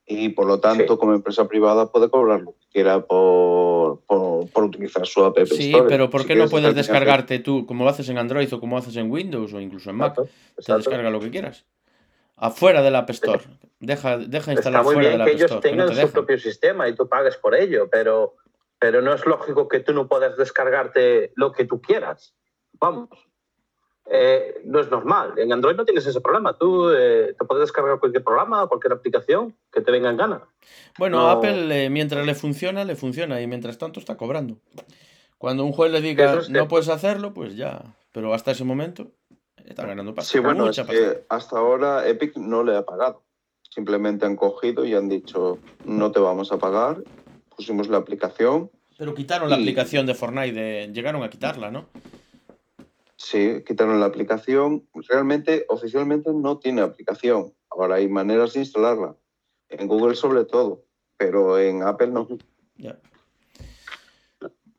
y 0.10 0.30
por 0.30 0.48
lo 0.48 0.62
tanto 0.62 0.98
como 0.98 1.14
empresa 1.14 1.48
privada 1.50 1.92
puede 1.92 2.10
cobrar 2.10 2.40
lo 2.40 2.54
que 2.54 2.66
quiera 2.72 3.06
por, 3.06 4.00
por, 4.06 4.64
utilizar 4.64 5.06
su 5.06 5.24
App 5.26 5.38
Store. 5.40 5.62
Sí, 5.62 5.74
pero 5.90 6.10
¿por 6.10 6.26
qué 6.26 6.34
no 6.36 6.48
puedes 6.48 6.74
descargarte 6.74 7.40
tú 7.40 7.66
como 7.66 7.84
lo 7.84 7.90
haces 7.90 8.08
en 8.08 8.18
Android 8.18 8.52
o 8.54 8.60
como 8.62 8.78
haces 8.78 8.96
en 8.96 9.12
Windows 9.12 9.54
o 9.54 9.60
incluso 9.60 9.90
en 9.90 9.98
Mac? 9.98 10.16
Te 10.16 10.74
descarga 10.74 11.10
lo 11.10 11.20
que 11.20 11.30
quieras. 11.30 11.66
Afuera 12.38 12.82
de 12.82 12.92
la 12.92 13.00
App 13.00 13.10
Store. 13.10 13.44
Deja, 13.80 14.18
deja 14.18 14.54
instalar 14.54 14.82
Está 14.82 14.94
muy 14.94 15.06
bien 15.06 15.24
que 15.26 15.32
ellos 15.32 15.60
tengan 15.60 15.94
su 15.94 16.12
propio 16.12 16.40
sistema 16.40 16.88
y 16.88 16.96
tú 16.96 17.10
pagues 17.10 17.36
por 17.36 17.54
ello, 17.54 17.90
pero, 17.92 18.36
pero 18.80 19.02
no 19.02 19.14
es 19.14 19.26
lógico 19.26 19.68
que 19.68 19.82
tú 19.82 19.94
no 19.94 20.08
puedas 20.08 20.38
descargarte 20.38 21.34
lo 21.36 21.52
que 21.52 21.66
tú 21.66 21.82
quieras. 21.82 22.34
Vamos. 22.80 23.10
Eh, 24.10 24.62
no 24.64 24.80
es 24.80 24.90
normal. 24.90 25.34
En 25.38 25.52
Android 25.52 25.76
no 25.76 25.84
tienes 25.84 26.06
ese 26.06 26.22
problema. 26.22 26.58
Tú 26.58 26.90
eh, 26.92 27.36
te 27.38 27.46
puedes 27.46 27.62
descargar 27.62 28.00
cualquier 28.00 28.24
programa, 28.24 28.66
cualquier 28.68 28.94
aplicación 28.94 29.56
que 29.72 29.82
te 29.82 29.92
venga 29.92 30.10
en 30.10 30.18
gana. 30.18 30.42
Bueno, 30.98 31.30
Apple, 31.30 31.86
eh, 31.86 31.90
mientras 31.90 32.26
le 32.26 32.34
funciona, 32.34 32.86
le 32.86 32.96
funciona 32.96 33.42
y 33.42 33.48
mientras 33.48 33.78
tanto 33.78 34.00
está 34.00 34.16
cobrando. 34.16 34.58
Cuando 35.38 35.66
un 35.66 35.74
juez 35.74 35.92
le 35.92 36.02
diga 36.02 36.40
no 36.50 36.68
puedes 36.68 36.88
hacerlo, 36.90 37.34
pues 37.34 37.56
ya. 37.58 37.84
Pero 38.14 38.34
hasta 38.34 38.52
ese 38.52 38.64
momento 38.64 39.12
está 39.66 39.86
ganando 39.86 40.16
pasta. 40.16 40.32
Sí, 40.32 40.40
bueno, 40.40 40.70
hasta 41.30 41.58
ahora 41.58 42.08
Epic 42.08 42.38
no 42.38 42.64
le 42.64 42.76
ha 42.76 42.86
pagado. 42.86 43.24
Simplemente 43.62 44.26
han 44.26 44.38
cogido 44.38 44.86
y 44.86 44.96
han 44.96 45.10
dicho 45.10 45.60
no 45.86 46.12
te 46.12 46.20
vamos 46.20 46.52
a 46.52 46.58
pagar. 46.58 47.04
Pusimos 47.56 47.90
la 47.90 47.98
aplicación. 47.98 48.72
Pero 48.98 49.14
quitaron 49.14 49.50
la 49.50 49.58
aplicación 49.58 50.06
de 50.06 50.16
Fortnite, 50.16 50.92
llegaron 50.92 51.22
a 51.22 51.30
quitarla, 51.30 51.70
¿no? 51.70 51.86
Sí, 53.18 53.64
quitaron 53.66 54.00
la 54.00 54.06
aplicación. 54.06 54.88
Realmente, 55.10 55.66
oficialmente 55.70 56.32
no 56.34 56.60
tiene 56.60 56.82
aplicación. 56.82 57.54
Ahora 57.70 57.96
hay 57.96 58.08
maneras 58.08 58.54
de 58.54 58.60
instalarla. 58.60 59.16
En 59.70 59.88
Google 59.88 60.16
sobre 60.16 60.46
todo, 60.46 60.86
pero 61.18 61.60
en 61.60 61.84
Apple 61.84 62.08
no. 62.08 62.28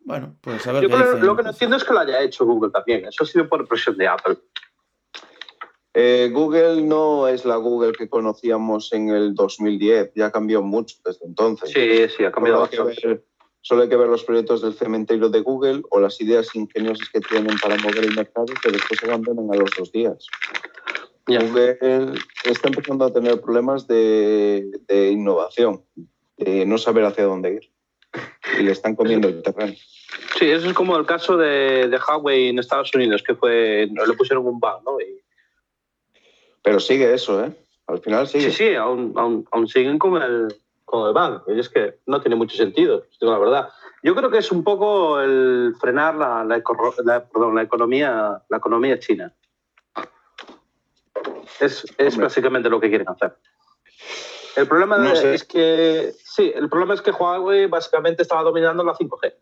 Bueno, 0.04 0.36
pues 0.40 0.66
a 0.66 0.72
ver. 0.72 0.88
Yo 0.88 0.88
lo 0.88 1.36
que 1.36 1.42
no 1.42 1.50
entiendo 1.50 1.76
es 1.76 1.84
que 1.84 1.92
lo 1.92 1.98
haya 1.98 2.22
hecho 2.22 2.46
Google 2.46 2.70
también. 2.70 3.04
Eso 3.04 3.24
ha 3.24 3.26
sido 3.26 3.48
por 3.48 3.66
presión 3.68 3.96
de 3.98 4.08
Apple. 4.08 4.38
Eh, 5.92 6.30
Google 6.32 6.82
no 6.82 7.26
es 7.26 7.44
la 7.44 7.56
Google 7.56 7.92
que 7.92 8.08
conocíamos 8.08 8.92
en 8.92 9.08
el 9.10 9.34
2010, 9.34 10.12
ya 10.14 10.30
cambió 10.30 10.62
mucho 10.62 10.96
desde 11.04 11.26
entonces. 11.26 11.70
Sí, 11.70 12.08
sí, 12.16 12.24
ha 12.24 12.30
cambiado 12.30 12.68
Solo 13.60 13.82
hay 13.82 13.88
que 13.88 13.96
ver 13.96 14.08
los 14.08 14.24
proyectos 14.24 14.62
del 14.62 14.74
cementerio 14.74 15.28
de 15.28 15.40
Google 15.40 15.82
o 15.90 16.00
las 16.00 16.20
ideas 16.20 16.54
ingeniosas 16.54 17.08
que 17.10 17.20
tienen 17.20 17.58
para 17.58 17.76
mover 17.76 18.04
el 18.04 18.14
mercado 18.14 18.46
que 18.62 18.70
después 18.70 19.00
se 19.00 19.06
abandonan 19.06 19.52
a 19.52 19.56
los 19.56 19.70
dos 19.76 19.92
días. 19.92 20.26
Google 21.26 21.78
está 22.44 22.68
empezando 22.68 23.04
a 23.04 23.12
tener 23.12 23.40
problemas 23.40 23.86
de, 23.86 24.70
de 24.86 25.10
innovación, 25.10 25.82
de 26.38 26.64
no 26.64 26.78
saber 26.78 27.04
hacia 27.04 27.24
dónde 27.24 27.54
ir. 27.54 27.70
Y 28.58 28.62
le 28.62 28.72
están 28.72 28.96
comiendo 28.96 29.28
el 29.28 29.42
terreno. 29.42 29.74
Sí, 30.38 30.50
eso 30.50 30.66
es 30.68 30.72
como 30.72 30.96
el 30.96 31.04
caso 31.04 31.36
de, 31.36 31.88
de 31.88 31.98
Huawei 31.98 32.48
en 32.48 32.58
Estados 32.58 32.94
Unidos, 32.94 33.22
que 33.22 33.34
fue, 33.34 33.86
le 33.86 34.14
pusieron 34.14 34.46
un 34.46 34.58
ban, 34.58 34.82
¿no? 34.84 34.98
Y... 35.00 35.20
Pero 36.62 36.80
sigue 36.80 37.12
eso, 37.12 37.44
¿eh? 37.44 37.52
Al 37.86 38.00
final 38.00 38.26
sigue. 38.26 38.50
Sí, 38.50 38.56
sí, 38.56 38.74
aún, 38.74 39.12
aún, 39.16 39.46
aún 39.50 39.68
siguen 39.68 39.98
con 39.98 40.22
el, 40.22 40.48
con 40.88 41.06
el 41.06 41.12
ban. 41.12 41.42
Y 41.46 41.60
es 41.60 41.68
que 41.68 41.98
no 42.06 42.20
tiene 42.20 42.34
mucho 42.34 42.56
sentido, 42.56 43.04
la 43.20 43.38
verdad. 43.38 43.68
Yo 44.02 44.14
creo 44.14 44.30
que 44.30 44.38
es 44.38 44.50
un 44.50 44.64
poco 44.64 45.20
el 45.20 45.74
frenar 45.78 46.14
la, 46.14 46.44
la, 46.44 46.62
perdón, 47.30 47.54
la 47.54 47.62
economía, 47.62 48.42
la 48.48 48.56
economía 48.56 48.98
china. 48.98 49.34
Es, 51.60 51.84
es 51.98 52.16
básicamente 52.16 52.70
lo 52.70 52.80
que 52.80 52.88
quieren 52.88 53.08
hacer. 53.08 53.36
El 54.56 54.66
problema 54.66 55.12
es 55.12 55.44
que 55.44 56.14
sí, 56.24 56.52
el 56.54 56.68
problema 56.68 56.94
es 56.94 57.02
que 57.02 57.10
Huawei 57.10 57.66
básicamente 57.66 58.22
estaba 58.22 58.42
dominando 58.42 58.82
la 58.82 58.94
5G. 58.94 59.34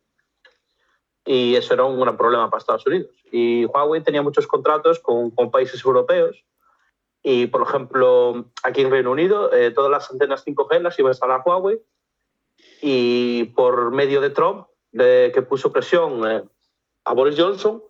Y 1.26 1.54
eso 1.54 1.74
era 1.74 1.84
un 1.84 2.00
gran 2.00 2.16
problema 2.16 2.50
para 2.50 2.60
Estados 2.60 2.86
Unidos. 2.86 3.10
Y 3.30 3.66
Huawei 3.66 4.02
tenía 4.02 4.22
muchos 4.22 4.46
contratos 4.46 4.98
con, 4.98 5.30
con 5.30 5.50
países 5.50 5.84
europeos. 5.84 6.44
Y, 7.28 7.48
por 7.48 7.62
ejemplo, 7.62 8.52
aquí 8.62 8.82
en 8.82 8.90
Reino 8.92 9.10
Unido, 9.10 9.52
eh, 9.52 9.72
todas 9.72 9.90
las 9.90 10.08
antenas 10.12 10.46
5G 10.46 10.80
las 10.80 10.96
iba 10.96 11.08
a 11.08 11.10
instalar 11.10 11.42
Huawei. 11.44 11.80
Y 12.80 13.46
por 13.56 13.90
medio 13.90 14.20
de 14.20 14.30
Trump, 14.30 14.68
que 14.92 15.42
puso 15.48 15.72
presión 15.72 16.22
eh, 16.30 16.44
a 17.04 17.14
Boris 17.14 17.34
Johnson, 17.36 17.82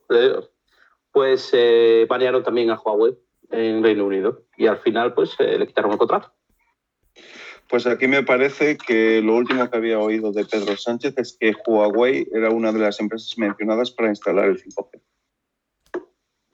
pues 1.12 1.50
eh, 1.52 2.06
banearon 2.08 2.44
también 2.44 2.70
a 2.70 2.80
Huawei 2.80 3.14
en 3.50 3.82
Reino 3.82 4.06
Unido. 4.06 4.44
Y 4.56 4.68
al 4.68 4.78
final, 4.78 5.12
pues 5.12 5.38
le 5.38 5.66
quitaron 5.66 5.92
el 5.92 5.98
contrato. 5.98 6.32
Pues 7.68 7.86
aquí 7.86 8.08
me 8.08 8.22
parece 8.22 8.78
que 8.78 9.20
lo 9.20 9.34
último 9.34 9.68
que 9.68 9.76
había 9.76 9.98
oído 9.98 10.32
de 10.32 10.46
Pedro 10.46 10.78
Sánchez 10.78 11.12
es 11.18 11.36
que 11.38 11.54
Huawei 11.66 12.26
era 12.32 12.48
una 12.48 12.72
de 12.72 12.78
las 12.78 13.00
empresas 13.00 13.36
mencionadas 13.36 13.90
para 13.90 14.08
instalar 14.08 14.46
el 14.46 14.62
5G. 14.62 15.02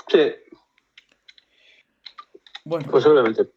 Sí. 0.09 0.52
Bueno. 2.65 2.87
Pues 2.91 3.07
obviamente. 3.07 3.49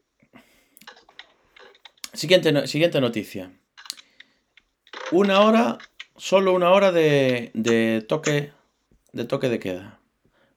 Siguiente, 2.14 2.68
siguiente 2.68 3.02
noticia. 3.02 3.52
Una 5.12 5.42
hora, 5.42 5.78
solo 6.16 6.54
una 6.54 6.72
hora 6.72 6.92
de, 6.92 7.52
de, 7.54 8.04
toque, 8.08 8.52
de 9.12 9.26
toque 9.26 9.50
de 9.50 9.60
queda. 9.60 10.00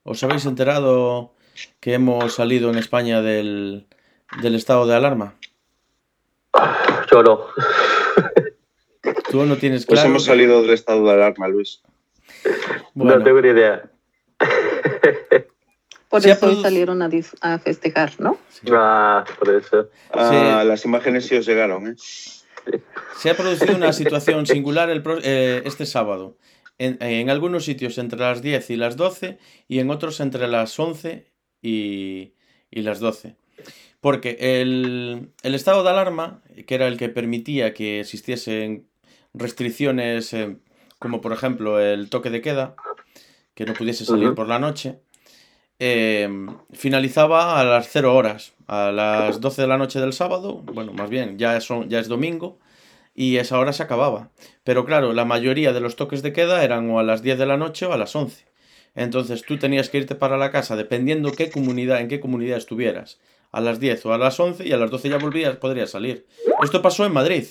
¿Os 0.04 0.22
habéis 0.22 0.46
enterado 0.46 1.34
que 1.80 1.94
hemos 1.94 2.34
salido 2.34 2.70
en 2.70 2.78
España 2.78 3.20
del, 3.20 3.86
del 4.40 4.54
estado 4.54 4.86
de 4.86 4.94
alarma? 4.94 5.34
Yo 7.10 7.22
no. 7.22 7.46
Tú 9.30 9.44
no 9.44 9.56
tienes 9.56 9.84
claro. 9.84 10.02
Pues 10.02 10.10
hemos 10.10 10.24
salido 10.24 10.62
del 10.62 10.70
estado 10.70 11.04
de 11.04 11.12
alarma, 11.12 11.48
Luis. 11.48 11.82
No 12.94 13.22
tengo 13.22 13.40
ni 13.40 13.48
idea. 13.48 13.90
Por 16.08 16.26
eso 16.26 16.62
salieron 16.62 17.02
a, 17.02 17.10
a, 17.40 17.58
festejar, 17.58 18.12
¿no? 18.18 18.38
Ah, 18.72 19.24
por 19.38 19.54
eso. 19.54 19.90
Ah, 20.12 20.64
Las 20.64 20.84
imágenes 20.84 21.26
sí 21.26 21.36
os 21.36 21.46
llegaron, 21.46 21.88
¿eh? 21.88 21.96
Se 23.16 23.30
ha 23.30 23.36
producido 23.36 23.76
una 23.76 23.92
situación 23.92 24.46
singular 24.46 24.90
el 24.90 25.02
eh, 25.22 25.62
este 25.64 25.86
sábado. 25.86 26.36
En, 26.78 26.96
en, 27.00 27.28
algunos 27.28 27.64
sitios 27.64 27.98
entre 27.98 28.20
las 28.20 28.40
10 28.40 28.70
y 28.70 28.76
las 28.76 28.96
12 28.96 29.38
y 29.66 29.80
en 29.80 29.90
otros 29.90 30.20
entre 30.20 30.46
las 30.48 30.78
11 30.78 31.26
y, 31.60 32.34
y 32.70 32.82
las 32.82 33.00
12. 33.00 33.36
Porque 34.00 34.60
el, 34.60 35.32
estado 35.42 35.82
de 35.82 35.90
alarma, 35.90 36.42
que 36.66 36.74
era 36.74 36.86
el 36.86 36.96
que 36.96 37.08
permitía 37.08 37.74
que 37.74 38.00
existiesen 38.00 38.86
restricciones 39.34 40.32
eh, 40.32 40.56
como 40.98 41.20
por 41.20 41.32
ejemplo 41.32 41.80
el 41.80 42.08
toque 42.08 42.30
de 42.30 42.40
queda, 42.40 42.76
que 43.54 43.64
no 43.64 43.74
pudiese 43.74 44.04
salir 44.04 44.34
por 44.34 44.48
la 44.48 44.58
noche, 44.58 45.00
eh, 45.78 46.28
finalizaba 46.72 47.60
a 47.60 47.64
las 47.64 47.88
0 47.90 48.14
horas, 48.14 48.54
a 48.66 48.90
las 48.92 49.40
12 49.40 49.62
de 49.62 49.68
la 49.68 49.78
noche 49.78 50.00
del 50.00 50.12
sábado, 50.12 50.62
bueno, 50.64 50.92
más 50.92 51.08
bien, 51.08 51.38
ya 51.38 51.56
es, 51.56 51.68
ya 51.88 51.98
es 52.00 52.08
domingo, 52.08 52.58
y 53.14 53.36
esa 53.36 53.58
hora 53.58 53.72
se 53.72 53.82
acababa. 53.82 54.30
Pero 54.64 54.84
claro, 54.84 55.12
la 55.12 55.24
mayoría 55.24 55.72
de 55.72 55.80
los 55.80 55.96
toques 55.96 56.22
de 56.22 56.32
queda 56.32 56.62
eran 56.62 56.90
o 56.90 56.98
a 56.98 57.02
las 57.02 57.22
10 57.22 57.38
de 57.38 57.46
la 57.46 57.56
noche 57.56 57.86
o 57.86 57.92
a 57.92 57.96
las 57.96 58.14
11. 58.14 58.46
Entonces 58.94 59.42
tú 59.42 59.58
tenías 59.58 59.90
que 59.90 59.98
irte 59.98 60.14
para 60.14 60.36
la 60.36 60.50
casa 60.50 60.76
dependiendo 60.76 61.32
qué 61.32 61.50
comunidad, 61.50 62.00
en 62.00 62.08
qué 62.08 62.20
comunidad 62.20 62.58
estuvieras 62.58 63.18
a 63.52 63.60
las 63.60 63.80
10 63.80 64.06
o 64.06 64.12
a 64.12 64.18
las 64.18 64.38
11 64.38 64.66
y 64.66 64.72
a 64.72 64.76
las 64.76 64.90
12 64.90 65.08
ya 65.08 65.18
volvías, 65.18 65.56
podría 65.56 65.86
salir. 65.86 66.26
Esto 66.62 66.82
pasó 66.82 67.04
en 67.06 67.12
Madrid. 67.12 67.44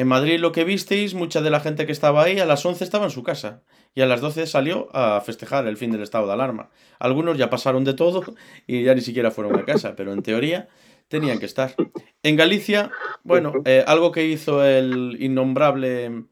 En 0.00 0.08
Madrid 0.08 0.40
lo 0.40 0.50
que 0.50 0.64
visteis, 0.64 1.12
mucha 1.12 1.42
de 1.42 1.50
la 1.50 1.60
gente 1.60 1.84
que 1.84 1.92
estaba 1.92 2.22
ahí 2.22 2.38
a 2.38 2.46
las 2.46 2.64
11 2.64 2.82
estaba 2.82 3.04
en 3.04 3.10
su 3.10 3.22
casa 3.22 3.60
y 3.94 4.00
a 4.00 4.06
las 4.06 4.22
12 4.22 4.46
salió 4.46 4.88
a 4.96 5.20
festejar 5.20 5.66
el 5.66 5.76
fin 5.76 5.90
del 5.90 6.00
estado 6.00 6.26
de 6.26 6.32
alarma. 6.32 6.70
Algunos 6.98 7.36
ya 7.36 7.50
pasaron 7.50 7.84
de 7.84 7.92
todo 7.92 8.24
y 8.66 8.82
ya 8.82 8.94
ni 8.94 9.02
siquiera 9.02 9.30
fueron 9.30 9.58
a 9.58 9.66
casa, 9.66 9.94
pero 9.96 10.14
en 10.14 10.22
teoría 10.22 10.68
tenían 11.08 11.38
que 11.38 11.44
estar. 11.44 11.74
En 12.22 12.36
Galicia, 12.36 12.90
bueno, 13.24 13.52
eh, 13.66 13.84
algo 13.86 14.10
que 14.10 14.24
hizo 14.24 14.64
el 14.64 15.18
innombrable, 15.20 16.24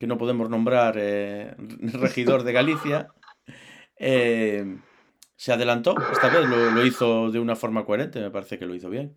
que 0.00 0.08
no 0.08 0.18
podemos 0.18 0.50
nombrar, 0.50 0.96
eh, 0.98 1.54
regidor 1.80 2.42
de 2.42 2.52
Galicia, 2.54 3.06
eh, 4.00 4.78
se 5.36 5.52
adelantó, 5.52 5.94
esta 6.10 6.28
vez 6.28 6.48
lo, 6.48 6.84
hizo 6.84 7.30
de 7.30 7.38
una 7.38 7.54
forma 7.54 7.84
coherente, 7.84 8.18
me 8.18 8.32
parece 8.32 8.58
que 8.58 8.66
lo 8.66 8.74
hizo 8.74 8.90
bien. 8.90 9.14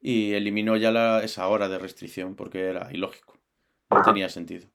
Y 0.00 0.34
eliminó 0.34 0.76
ya 0.76 0.90
la, 0.92 1.22
esa 1.22 1.48
hora 1.48 1.68
de 1.68 1.78
restricción 1.78 2.34
porque 2.34 2.66
era 2.66 2.88
ilógico. 2.92 3.36
No 3.90 4.02
tenía 4.02 4.28
sentido. 4.28 4.68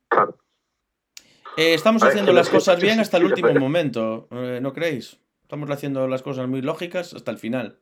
Eh, 1.55 1.73
estamos 1.73 2.03
haciendo 2.03 2.33
las 2.33 2.49
cosas 2.49 2.81
bien 2.81 2.99
hasta 2.99 3.17
el 3.17 3.25
último 3.25 3.53
momento, 3.53 4.27
eh, 4.31 4.59
¿no 4.61 4.73
creéis? 4.73 5.19
Estamos 5.43 5.69
haciendo 5.69 6.07
las 6.07 6.23
cosas 6.23 6.47
muy 6.47 6.61
lógicas 6.61 7.13
hasta 7.13 7.31
el 7.31 7.37
final. 7.37 7.79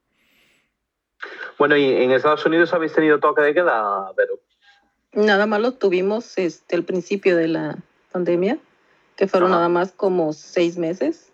Bueno, 1.57 1.77
¿y 1.77 1.85
en 1.85 2.11
Estados 2.11 2.45
Unidos 2.45 2.73
habéis 2.73 2.93
tenido 2.93 3.19
toque 3.19 3.41
de 3.41 3.53
queda, 3.53 4.11
pero 4.15 4.41
Nada 5.13 5.45
más 5.45 5.59
lo 5.59 5.73
tuvimos 5.73 6.37
este, 6.37 6.75
el 6.75 6.85
principio 6.85 7.35
de 7.35 7.49
la 7.49 7.77
pandemia, 8.13 8.57
que 9.17 9.27
fueron 9.27 9.51
nada 9.51 9.67
más 9.67 9.91
como 9.91 10.31
seis 10.31 10.77
meses. 10.77 11.30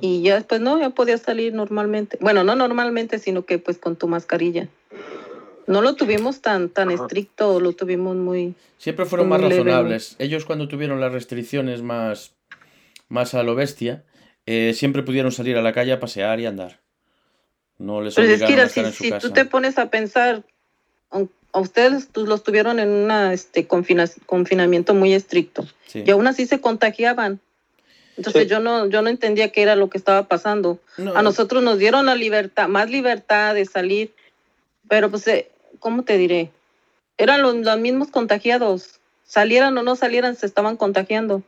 Y 0.00 0.22
ya 0.22 0.36
después 0.36 0.60
no, 0.60 0.78
ya 0.78 0.90
podía 0.90 1.18
salir 1.18 1.54
normalmente. 1.54 2.18
Bueno, 2.20 2.44
no 2.44 2.54
normalmente, 2.54 3.18
sino 3.18 3.44
que 3.44 3.58
pues 3.58 3.78
con 3.78 3.96
tu 3.96 4.08
mascarilla. 4.08 4.68
No 5.66 5.82
lo 5.82 5.94
tuvimos 5.94 6.40
tan, 6.40 6.70
tan 6.70 6.90
estricto, 6.90 7.60
lo 7.60 7.74
tuvimos 7.74 8.16
muy... 8.16 8.54
Siempre 8.78 9.04
fueron 9.04 9.28
más 9.28 9.40
razonables. 9.40 10.16
Ellos 10.18 10.44
cuando 10.46 10.66
tuvieron 10.66 11.00
las 11.00 11.12
restricciones 11.12 11.82
más, 11.82 12.32
más 13.08 13.34
a 13.34 13.42
lo 13.42 13.54
bestia, 13.54 14.04
eh, 14.46 14.72
siempre 14.74 15.02
pudieron 15.02 15.30
salir 15.30 15.58
a 15.58 15.62
la 15.62 15.74
calle 15.74 15.92
a 15.92 16.00
pasear 16.00 16.40
y 16.40 16.46
andar. 16.46 16.80
No 17.76 18.00
les 18.00 18.14
Pero 18.14 18.32
es 18.32 18.42
que, 18.42 18.54
a 18.54 18.64
estar 18.64 18.70
si, 18.70 18.80
en 18.80 18.92
su 18.92 19.04
si 19.04 19.28
tú 19.28 19.30
te 19.30 19.44
pones 19.44 19.76
a 19.78 19.90
pensar, 19.90 20.42
a 21.52 21.60
ustedes 21.60 22.08
pues, 22.12 22.26
los 22.26 22.42
tuvieron 22.42 22.78
en 22.78 22.88
un 22.88 23.10
este, 23.10 23.66
confinamiento 23.66 24.94
muy 24.94 25.12
estricto. 25.12 25.66
Y 25.92 26.10
aún 26.10 26.26
así 26.26 26.46
se 26.46 26.60
contagiaban. 26.60 27.40
Entonces 28.18 28.48
yo 28.48 28.58
no 28.58 28.88
yo 28.88 29.00
no 29.00 29.08
entendía 29.08 29.50
qué 29.50 29.62
era 29.62 29.76
lo 29.76 29.88
que 29.88 29.96
estaba 29.96 30.26
pasando. 30.26 30.80
A 31.14 31.22
nosotros 31.22 31.62
nos 31.62 31.78
dieron 31.78 32.06
la 32.06 32.16
libertad, 32.16 32.66
más 32.66 32.90
libertad 32.90 33.54
de 33.54 33.64
salir, 33.64 34.12
pero 34.88 35.08
pues, 35.08 35.26
eh, 35.28 35.50
¿cómo 35.78 36.02
te 36.02 36.18
diré? 36.18 36.50
Eran 37.16 37.42
los, 37.42 37.78
mismos 37.78 38.08
contagiados. 38.08 38.98
Salieran 39.24 39.78
o 39.78 39.82
no 39.82 39.94
salieran, 39.94 40.34
se 40.34 40.46
estaban 40.46 40.76
contagiando. 40.76 41.42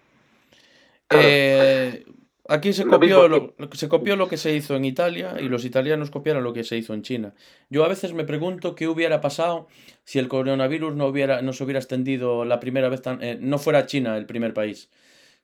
Eh, 1.11 2.05
aquí 2.47 2.73
se 2.73 2.85
copió, 2.85 3.27
lo, 3.27 3.55
se 3.73 3.89
copió 3.89 4.15
lo 4.15 4.29
que 4.29 4.37
se 4.37 4.55
hizo 4.55 4.77
en 4.77 4.85
Italia 4.85 5.37
y 5.41 5.49
los 5.49 5.65
italianos 5.65 6.11
copiaron 6.11 6.45
lo 6.45 6.53
que 6.53 6.63
se 6.63 6.77
hizo 6.77 6.95
en 6.95 7.03
China. 7.03 7.35
Yo 7.69 7.85
a 7.85 7.89
veces 7.89 8.13
me 8.13 8.23
pregunto 8.25 8.77
qué 8.77 8.87
hubiera 8.87 9.21
pasado 9.21 9.67
si 10.05 10.21
el 10.21 10.29
coronavirus 10.29 10.95
no, 10.95 11.07
hubiera, 11.09 11.43
no 11.43 11.53
se 11.53 11.65
hubiera 11.65 11.81
extendido 11.81 12.45
la 12.45 12.61
primera 12.61 12.89
vez, 12.89 13.03
tan, 13.03 13.21
eh, 13.23 13.39
no 13.41 13.59
fuera 13.59 13.87
China 13.87 14.17
el 14.17 14.27
primer 14.27 14.55
país 14.55 14.89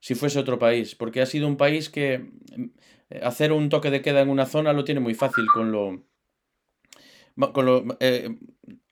si 0.00 0.14
fuese 0.14 0.38
otro 0.38 0.58
país, 0.58 0.94
porque 0.94 1.20
ha 1.20 1.26
sido 1.26 1.46
un 1.46 1.56
país 1.56 1.90
que 1.90 2.30
eh, 3.10 3.20
hacer 3.22 3.52
un 3.52 3.68
toque 3.68 3.90
de 3.90 4.02
queda 4.02 4.20
en 4.20 4.28
una 4.28 4.46
zona 4.46 4.72
lo 4.72 4.84
tiene 4.84 5.00
muy 5.00 5.14
fácil 5.14 5.44
con 5.52 5.72
lo... 5.72 6.02
Con 7.52 7.66
lo 7.66 7.84
eh, 8.00 8.34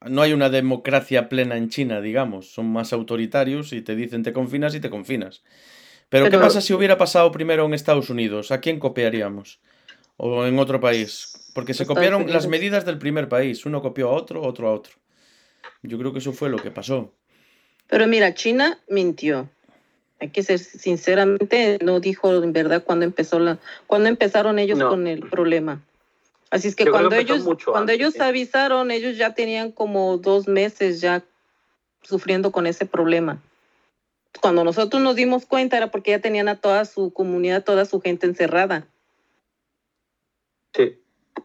no 0.03 0.21
hay 0.21 0.35
una 0.35 0.51
democracia 0.51 1.31
plena 1.31 1.57
en 1.57 1.71
China, 1.71 2.03
digamos, 2.03 2.53
son 2.53 2.71
más 2.71 2.93
autoritarios 2.93 3.73
y 3.73 3.81
te 3.81 3.97
dicen 3.97 4.23
te 4.23 4.35
confinas 4.35 4.75
y 4.75 4.81
te 4.81 4.91
confinas. 4.91 5.43
Pero, 6.11 6.29
¿qué 6.29 6.39
pasa 6.39 6.61
si 6.61 6.75
hubiera 6.75 6.99
pasado 6.99 7.33
primero 7.33 7.65
en 7.65 7.75
Estados 7.75 8.11
Unidos? 8.11 8.51
¿A 8.51 8.61
quién 8.61 8.79
copiaríamos? 8.79 9.61
¿O 10.17 10.45
en 10.45 10.59
otro 10.59 10.79
país? 10.79 11.51
Porque 11.55 11.75
se 11.75 11.87
copiaron 11.87 12.31
las 12.31 12.47
medidas 12.47 12.85
del 12.85 12.99
primer 12.99 13.29
país, 13.29 13.65
uno 13.65 13.81
copió 13.81 14.11
a 14.11 14.13
otro, 14.13 14.43
otro 14.43 14.69
a 14.69 14.73
otro. 14.73 14.93
Yo 15.83 15.99
creo 15.99 16.13
que 16.13 16.19
eso 16.19 16.33
fue 16.33 16.51
lo 16.51 16.59
que 16.59 16.71
pasó. 16.71 17.15
Pero 17.87 18.07
mira, 18.07 18.35
China 18.35 18.79
mintió. 18.89 19.51
Hay 20.25 20.31
que 20.31 20.43
ser 20.43 20.59
sinceramente, 20.59 21.79
no 21.83 22.01
dijo 22.01 22.33
en 22.43 22.55
verdad 22.55 22.83
cuando 22.83 23.05
empezó 23.05 23.39
la, 23.39 23.59
cuando 23.87 24.09
empezaron 24.09 24.59
ellos 24.59 24.79
No. 24.79 24.89
con 24.89 25.07
el 25.07 25.21
problema. 25.21 25.83
Así 26.49 26.69
es 26.69 26.75
que 26.75 26.87
Yo 26.87 26.93
cuando 26.93 27.15
ellos, 27.15 27.45
cuando 27.45 27.93
antes, 27.93 27.97
ellos 27.97 28.15
sí. 28.15 28.23
avisaron, 28.23 28.91
ellos 28.91 29.19
ya 29.19 29.35
tenían 29.35 29.71
como 29.71 30.17
dos 30.17 30.49
meses 30.49 31.03
ya 31.03 31.23
sufriendo 32.03 32.53
con 32.53 32.67
ese 32.67 32.87
problema. 32.87 33.43
Cuando 34.41 34.65
nosotros 34.65 35.03
nos 35.03 35.15
dimos 35.15 35.45
cuenta 35.45 35.77
era 35.77 35.91
porque 35.91 36.13
ya 36.13 36.21
tenían 36.21 36.49
a 36.49 36.57
toda 36.57 36.87
su 36.87 37.13
comunidad, 37.13 37.63
toda 37.63 37.85
su 37.85 38.01
gente 38.01 38.27
encerrada. 38.27 38.87
Sí. 40.75 40.97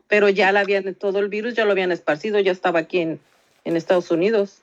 Pero 0.08 0.30
ya 0.30 0.54
la 0.54 0.62
habían, 0.62 0.96
todo 0.96 1.20
el 1.20 1.28
virus 1.28 1.54
ya 1.54 1.66
lo 1.66 1.72
habían 1.72 1.92
esparcido, 1.92 2.40
ya 2.40 2.54
estaba 2.54 2.80
aquí 2.80 3.00
en, 3.00 3.20
en 3.66 3.76
Estados 3.76 4.10
Unidos. 4.10 4.62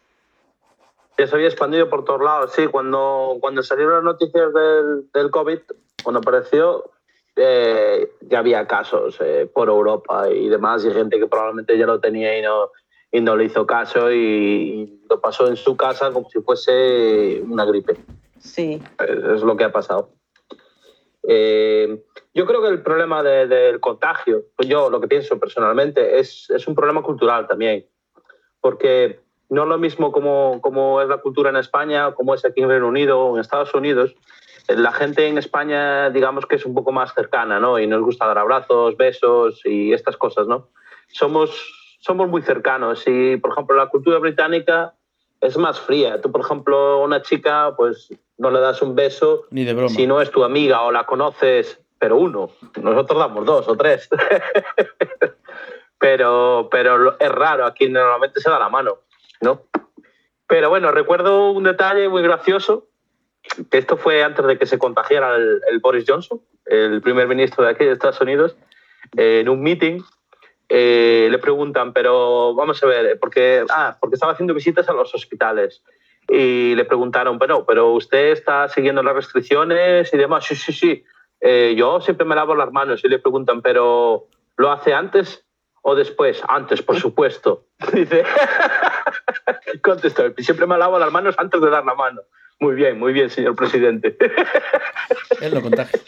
Ya 1.18 1.26
se 1.26 1.34
había 1.34 1.48
expandido 1.48 1.88
por 1.88 2.04
todos 2.04 2.20
lados, 2.22 2.52
sí. 2.52 2.66
Cuando, 2.66 3.38
cuando 3.40 3.62
salieron 3.62 3.94
las 3.94 4.04
noticias 4.04 4.52
del, 4.52 5.10
del 5.12 5.30
COVID, 5.30 5.58
cuando 6.02 6.18
apareció, 6.20 6.90
eh, 7.36 8.10
ya 8.22 8.40
había 8.40 8.66
casos 8.66 9.16
eh, 9.20 9.50
por 9.52 9.68
Europa 9.68 10.28
y 10.30 10.48
demás, 10.48 10.84
y 10.84 10.90
gente 10.90 11.18
que 11.18 11.26
probablemente 11.26 11.76
ya 11.78 11.86
lo 11.86 12.00
tenía 12.00 12.38
y 12.38 12.42
no, 12.42 12.70
y 13.12 13.20
no 13.20 13.36
le 13.36 13.44
hizo 13.44 13.66
caso 13.66 14.10
y, 14.12 14.16
y 14.16 15.06
lo 15.08 15.20
pasó 15.20 15.46
en 15.48 15.56
su 15.56 15.76
casa 15.76 16.12
como 16.12 16.28
si 16.28 16.40
fuese 16.40 17.42
una 17.48 17.64
gripe. 17.64 17.96
Sí. 18.38 18.82
Es 19.00 19.24
es 19.36 19.42
lo 19.42 19.56
que 19.56 19.64
ha 19.64 19.72
pasado. 19.72 20.10
Eh, 21.28 22.04
yo 22.34 22.46
creo 22.46 22.62
que 22.62 22.68
el 22.68 22.82
problema 22.82 23.22
de- 23.22 23.46
del 23.46 23.80
contagio, 23.80 24.44
pues 24.54 24.68
yo 24.68 24.90
lo 24.90 25.00
que 25.00 25.08
pienso 25.08 25.38
personalmente, 25.40 26.18
es, 26.18 26.48
es 26.50 26.68
un 26.68 26.74
problema 26.74 27.02
cultural 27.02 27.46
también. 27.48 27.86
Porque 28.60 29.20
no 29.48 29.62
es 29.62 29.68
lo 29.68 29.78
mismo 29.78 30.12
como, 30.12 30.60
como 30.60 31.00
es 31.00 31.08
la 31.08 31.18
cultura 31.18 31.50
en 31.50 31.56
España, 31.56 32.12
como 32.12 32.34
es 32.34 32.44
aquí 32.44 32.62
en 32.62 32.68
Reino 32.68 32.88
Unido 32.88 33.20
o 33.20 33.34
en 33.34 33.40
Estados 33.40 33.72
Unidos. 33.74 34.14
Eh, 34.68 34.76
La 34.76 34.92
gente 34.92 35.26
en 35.26 35.38
España, 35.38 36.10
digamos 36.10 36.46
que 36.46 36.56
es 36.56 36.66
un 36.66 36.74
poco 36.74 36.92
más 36.92 37.14
cercana, 37.14 37.60
¿no? 37.60 37.78
Y 37.78 37.86
nos 37.86 38.02
gusta 38.02 38.26
dar 38.26 38.38
abrazos, 38.38 38.96
besos 38.96 39.60
y 39.64 39.92
estas 39.92 40.16
cosas, 40.16 40.46
¿no? 40.46 40.68
Somos, 41.08 41.96
somos 42.00 42.28
muy 42.28 42.42
cercanos 42.42 43.04
y, 43.06 43.36
por 43.36 43.52
ejemplo, 43.52 43.76
la 43.76 43.88
cultura 43.88 44.18
británica 44.18 44.94
es 45.40 45.56
más 45.56 45.80
fría. 45.80 46.20
Tú, 46.20 46.32
por 46.32 46.40
ejemplo, 46.40 46.76
a 46.76 47.04
una 47.04 47.22
chica, 47.22 47.74
pues 47.76 48.08
no 48.38 48.50
le 48.50 48.60
das 48.60 48.82
un 48.82 48.94
beso 48.94 49.44
Ni 49.50 49.64
de 49.64 49.74
broma. 49.74 49.88
si 49.88 50.06
no 50.06 50.20
es 50.20 50.30
tu 50.30 50.42
amiga 50.44 50.82
o 50.82 50.90
la 50.90 51.04
conoces, 51.06 51.80
pero 51.98 52.16
uno. 52.16 52.50
Nosotros 52.82 53.18
damos 53.18 53.44
dos 53.44 53.68
o 53.68 53.76
tres. 53.76 54.08
pero, 55.98 56.68
pero 56.70 57.18
es 57.18 57.32
raro, 57.32 57.64
aquí 57.64 57.88
normalmente 57.88 58.40
se 58.40 58.50
da 58.50 58.58
la 58.58 58.68
mano, 58.68 58.98
¿no? 59.40 59.62
Pero 60.46 60.68
bueno, 60.68 60.90
recuerdo 60.92 61.50
un 61.50 61.64
detalle 61.64 62.08
muy 62.08 62.22
gracioso, 62.22 62.88
que 63.70 63.78
esto 63.78 63.96
fue 63.96 64.22
antes 64.22 64.44
de 64.46 64.58
que 64.58 64.66
se 64.66 64.78
contagiara 64.78 65.36
el, 65.36 65.78
Boris 65.80 66.04
Johnson, 66.06 66.40
el 66.66 67.00
primer 67.02 67.28
ministro 67.28 67.64
de 67.64 67.70
aquí 67.70 67.84
de 67.84 67.92
Estados 67.92 68.20
Unidos, 68.20 68.56
eh, 69.16 69.40
en 69.40 69.48
un 69.48 69.62
meeting. 69.62 70.00
eh, 70.68 71.28
le 71.30 71.38
preguntan, 71.38 71.92
pero 71.92 72.52
vamos 72.54 72.82
a 72.82 72.86
ver, 72.86 73.18
porque, 73.20 73.64
ah, 73.70 73.96
porque 74.00 74.14
estaba 74.14 74.32
haciendo 74.32 74.52
visitas 74.52 74.88
a 74.88 74.92
los 74.92 75.14
hospitales 75.14 75.82
y 76.28 76.74
le 76.74 76.84
preguntaron, 76.84 77.38
bueno, 77.38 77.64
pero 77.64 77.92
usted 77.92 78.32
está 78.32 78.68
siguiendo 78.68 79.02
las 79.02 79.14
restricciones 79.14 80.12
y 80.12 80.16
demás. 80.16 80.44
Sí, 80.44 80.56
sí, 80.56 80.72
sí. 80.72 81.04
Eh, 81.40 81.74
yo 81.76 82.00
siempre 82.00 82.26
me 82.26 82.34
lavo 82.34 82.54
las 82.54 82.72
manos 82.72 83.04
y 83.04 83.08
le 83.08 83.18
preguntan, 83.18 83.62
pero 83.62 84.26
¿lo 84.56 84.70
hace 84.72 84.92
antes 84.92 85.45
o 85.88 85.94
después? 85.94 86.42
Antes, 86.48 86.82
por 86.82 86.98
supuesto. 86.98 87.68
Dice, 87.92 88.24
contestó, 89.82 90.24
siempre 90.38 90.66
me 90.66 90.76
lavo 90.76 90.98
las 90.98 91.12
manos 91.12 91.36
antes 91.38 91.60
de 91.60 91.70
dar 91.70 91.84
la 91.84 91.94
mano. 91.94 92.22
Muy 92.58 92.74
bien, 92.74 92.98
muy 92.98 93.12
bien, 93.12 93.30
señor 93.30 93.54
presidente. 93.54 94.16
Él 95.40 95.54
lo 95.54 95.62
contagia. 95.62 96.00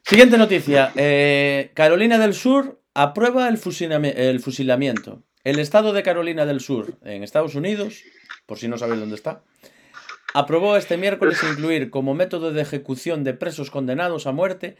Siguiente 0.00 0.38
noticia. 0.38 0.92
Eh, 0.96 1.72
Carolina 1.74 2.16
del 2.16 2.32
Sur 2.32 2.80
aprueba 2.94 3.48
el, 3.48 3.60
el 4.16 4.40
fusilamiento. 4.40 5.22
El 5.42 5.58
estado 5.58 5.92
de 5.92 6.02
Carolina 6.02 6.46
del 6.46 6.60
Sur, 6.60 6.94
en 7.02 7.22
Estados 7.22 7.54
Unidos, 7.54 8.02
por 8.46 8.56
si 8.56 8.66
no 8.66 8.78
sabéis 8.78 9.00
dónde 9.00 9.16
está, 9.16 9.42
aprobó 10.32 10.78
este 10.78 10.96
miércoles 10.96 11.38
incluir 11.42 11.90
como 11.90 12.14
método 12.14 12.50
de 12.50 12.62
ejecución 12.62 13.24
de 13.24 13.34
presos 13.34 13.70
condenados 13.70 14.26
a 14.26 14.32
muerte 14.32 14.78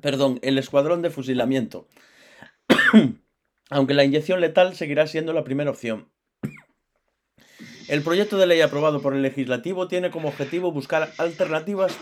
perdón, 0.00 0.38
el 0.42 0.58
escuadrón 0.58 1.02
de 1.02 1.10
fusilamiento. 1.10 1.88
Aunque 3.70 3.94
la 3.94 4.04
inyección 4.04 4.40
letal 4.40 4.74
seguirá 4.74 5.06
siendo 5.06 5.32
la 5.32 5.44
primera 5.44 5.70
opción. 5.70 6.10
El 7.88 8.02
proyecto 8.02 8.38
de 8.38 8.46
ley 8.46 8.60
aprobado 8.60 9.02
por 9.02 9.14
el 9.14 9.22
legislativo 9.22 9.88
tiene 9.88 10.10
como 10.10 10.28
objetivo 10.28 10.70
buscar 10.70 11.12
alternativas 11.18 11.98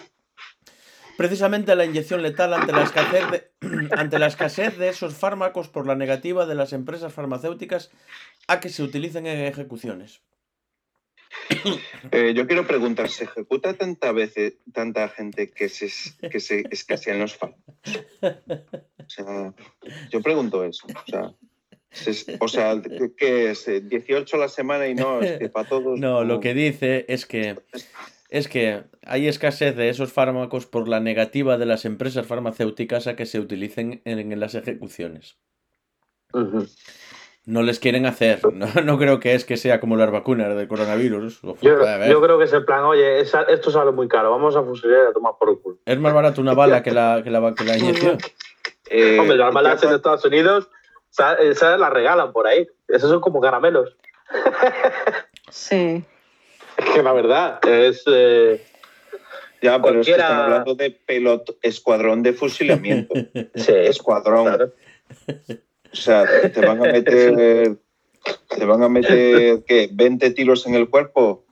precisamente 1.16 1.72
a 1.72 1.74
la 1.74 1.84
inyección 1.84 2.22
letal 2.22 2.54
ante 2.54 2.72
la 2.72 2.82
escasez 2.82 3.24
de, 3.30 3.50
ante 3.96 4.18
la 4.18 4.28
escasez 4.28 4.78
de 4.78 4.88
esos 4.88 5.14
fármacos 5.14 5.68
por 5.68 5.86
la 5.86 5.96
negativa 5.96 6.46
de 6.46 6.54
las 6.54 6.72
empresas 6.72 7.12
farmacéuticas 7.12 7.90
a 8.46 8.60
que 8.60 8.68
se 8.68 8.82
utilicen 8.82 9.26
en 9.26 9.44
ejecuciones. 9.46 10.20
Eh, 12.12 12.32
yo 12.34 12.46
quiero 12.46 12.66
preguntar, 12.66 13.08
¿se 13.10 13.24
ejecuta 13.24 13.74
tanta 13.74 14.12
veces, 14.12 14.54
tanta 14.72 15.08
gente 15.08 15.50
que 15.50 15.68
se, 15.68 15.88
que 16.28 16.40
se 16.40 16.64
escasean 16.70 17.18
los 17.18 17.36
fármacos? 17.36 17.74
O 18.22 19.08
sea, 19.10 19.54
yo 20.10 20.22
pregunto 20.22 20.64
eso. 20.64 20.86
O 20.86 21.10
sea, 21.10 21.32
se- 21.90 22.36
o 22.40 22.48
sea, 22.48 22.80
¿qué- 22.80 23.12
¿qué 23.16 23.50
es? 23.50 23.66
Eh, 23.68 23.82
¿18 23.82 24.34
a 24.34 24.38
la 24.38 24.48
semana 24.48 24.86
y 24.88 24.94
no? 24.94 25.20
Es 25.20 25.38
que 25.38 25.48
para 25.48 25.68
todos. 25.68 25.98
No, 25.98 26.24
lo 26.24 26.40
que 26.40 26.54
dice 26.54 27.04
es 27.08 27.26
que 27.26 27.56
es 28.30 28.46
que 28.48 28.84
hay 29.02 29.26
escasez 29.26 29.74
de 29.74 29.88
esos 29.88 30.12
fármacos 30.12 30.66
por 30.66 30.86
la 30.88 31.00
negativa 31.00 31.56
de 31.58 31.66
las 31.66 31.84
empresas 31.84 32.26
farmacéuticas 32.26 33.06
a 33.06 33.16
que 33.16 33.26
se 33.26 33.40
utilicen 33.40 34.02
en, 34.04 34.18
en 34.32 34.40
las 34.40 34.54
ejecuciones. 34.54 35.38
Ujú. 36.34 36.66
No 37.48 37.62
les 37.62 37.78
quieren 37.78 38.04
hacer. 38.04 38.40
No, 38.52 38.66
no 38.84 38.98
creo 38.98 39.20
que 39.20 39.34
es 39.34 39.44
que 39.46 39.56
sea 39.56 39.80
como 39.80 39.96
las 39.96 40.10
vacunas 40.10 40.54
del 40.54 40.68
coronavirus. 40.68 41.42
Uf, 41.44 41.58
Yo, 41.62 41.78
yo 42.06 42.20
creo 42.20 42.38
que 42.38 42.44
es 42.44 42.52
el 42.52 42.64
plan, 42.66 42.84
oye, 42.84 43.20
esa- 43.20 43.44
esto 43.44 43.70
sale 43.70 43.90
muy 43.90 44.06
caro, 44.06 44.30
vamos 44.30 44.54
a 44.54 44.62
fusilar 44.62 45.04
y 45.06 45.10
a 45.10 45.12
tomar 45.12 45.32
por 45.40 45.48
el 45.48 45.58
culo. 45.58 45.78
Es 45.86 45.98
más 45.98 46.12
barato 46.12 46.40
una 46.42 46.52
bala 46.52 46.82
que 46.82 46.90
la, 46.90 47.22
que 47.24 47.30
la, 47.30 47.54
que 47.54 47.64
la 47.64 47.78
inyección. 47.78 48.18
Eh, 48.90 49.18
Hombre, 49.18 49.36
las 49.38 49.48
¿qué 49.48 49.54
balas 49.54 49.82
en 49.82 49.94
Estados 49.94 50.24
Unidos, 50.26 50.68
sa- 51.10 51.34
esas 51.36 51.80
las 51.80 51.90
regalan 51.90 52.32
por 52.32 52.46
ahí. 52.46 52.66
Esos 52.86 53.08
son 53.10 53.20
como 53.20 53.40
caramelos. 53.40 53.96
Sí. 55.50 56.04
Es 56.78 56.84
que 56.94 57.02
la 57.02 57.12
verdad 57.12 57.58
es... 57.66 58.04
eh, 58.06 58.64
Ya, 59.60 59.82
pero 59.82 60.00
es 60.00 60.06
que 60.06 60.12
cualquiera- 60.12 60.22
están 60.24 60.40
hablando 60.42 60.74
de 60.76 60.90
pelot 60.92 61.58
escuadrón 61.62 62.22
de 62.22 62.34
fusilamiento. 62.34 63.14
sí, 63.56 63.72
escuadrón. 63.74 64.44
claro. 64.44 64.72
O 65.92 65.96
sea, 65.96 66.24
te 66.52 66.60
van 66.64 66.78
a 66.80 66.82
meter. 66.92 67.76
Te 68.48 68.64
van 68.64 68.82
a 68.82 68.88
meter, 68.88 69.60
¿qué? 69.66 69.88
¿20 69.90 70.34
tiros 70.34 70.66
en 70.66 70.74
el 70.74 70.88
cuerpo? 70.90 71.44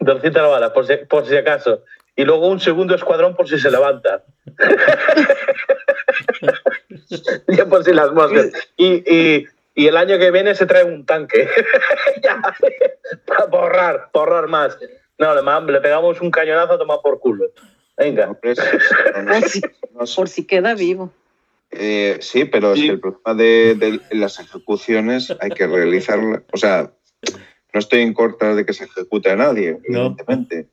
200 0.00 0.50
balas, 0.50 0.70
por 0.70 0.86
si, 0.86 0.96
por 1.08 1.26
si 1.26 1.36
acaso. 1.36 1.82
Y 2.16 2.24
luego 2.24 2.48
un 2.48 2.60
segundo 2.60 2.94
escuadrón 2.94 3.34
por 3.34 3.48
si 3.48 3.58
se 3.58 3.70
levanta. 3.70 4.24
ya 7.48 7.66
por 7.66 7.84
si 7.84 7.92
las 7.92 8.12
moscas. 8.12 8.50
Y, 8.76 9.02
y- 9.06 9.46
y 9.74 9.86
el 9.86 9.96
año 9.96 10.18
que 10.18 10.30
viene 10.30 10.54
se 10.54 10.66
trae 10.66 10.84
un 10.84 11.06
tanque. 11.06 11.48
Ya, 12.22 12.40
para 13.26 13.46
borrar, 13.46 14.10
borrar 14.12 14.46
más. 14.48 14.78
No, 15.18 15.34
le, 15.34 15.72
le 15.72 15.80
pegamos 15.80 16.20
un 16.20 16.30
cañonazo 16.30 16.74
a 16.74 16.78
tomar 16.78 16.98
por 17.02 17.18
culo. 17.18 17.46
Venga. 17.96 18.36
No, 19.24 19.40
si, 19.42 19.60
por 20.16 20.28
si 20.28 20.46
queda 20.46 20.74
vivo. 20.74 21.12
Eh, 21.72 22.18
sí, 22.20 22.44
pero 22.46 22.72
es 22.74 22.80
que 22.80 22.88
el 22.88 23.00
problema 23.00 23.34
de, 23.34 23.74
de 23.76 24.00
las 24.16 24.40
ejecuciones 24.40 25.32
hay 25.40 25.50
que 25.50 25.66
realizarlas. 25.66 26.42
O 26.52 26.56
sea, 26.56 26.92
no 27.72 27.78
estoy 27.80 28.00
en 28.00 28.12
contra 28.12 28.54
de 28.54 28.66
que 28.66 28.72
se 28.72 28.84
ejecute 28.84 29.30
a 29.30 29.36
nadie, 29.36 29.78
No. 29.88 30.06
evidentemente. 30.06 30.68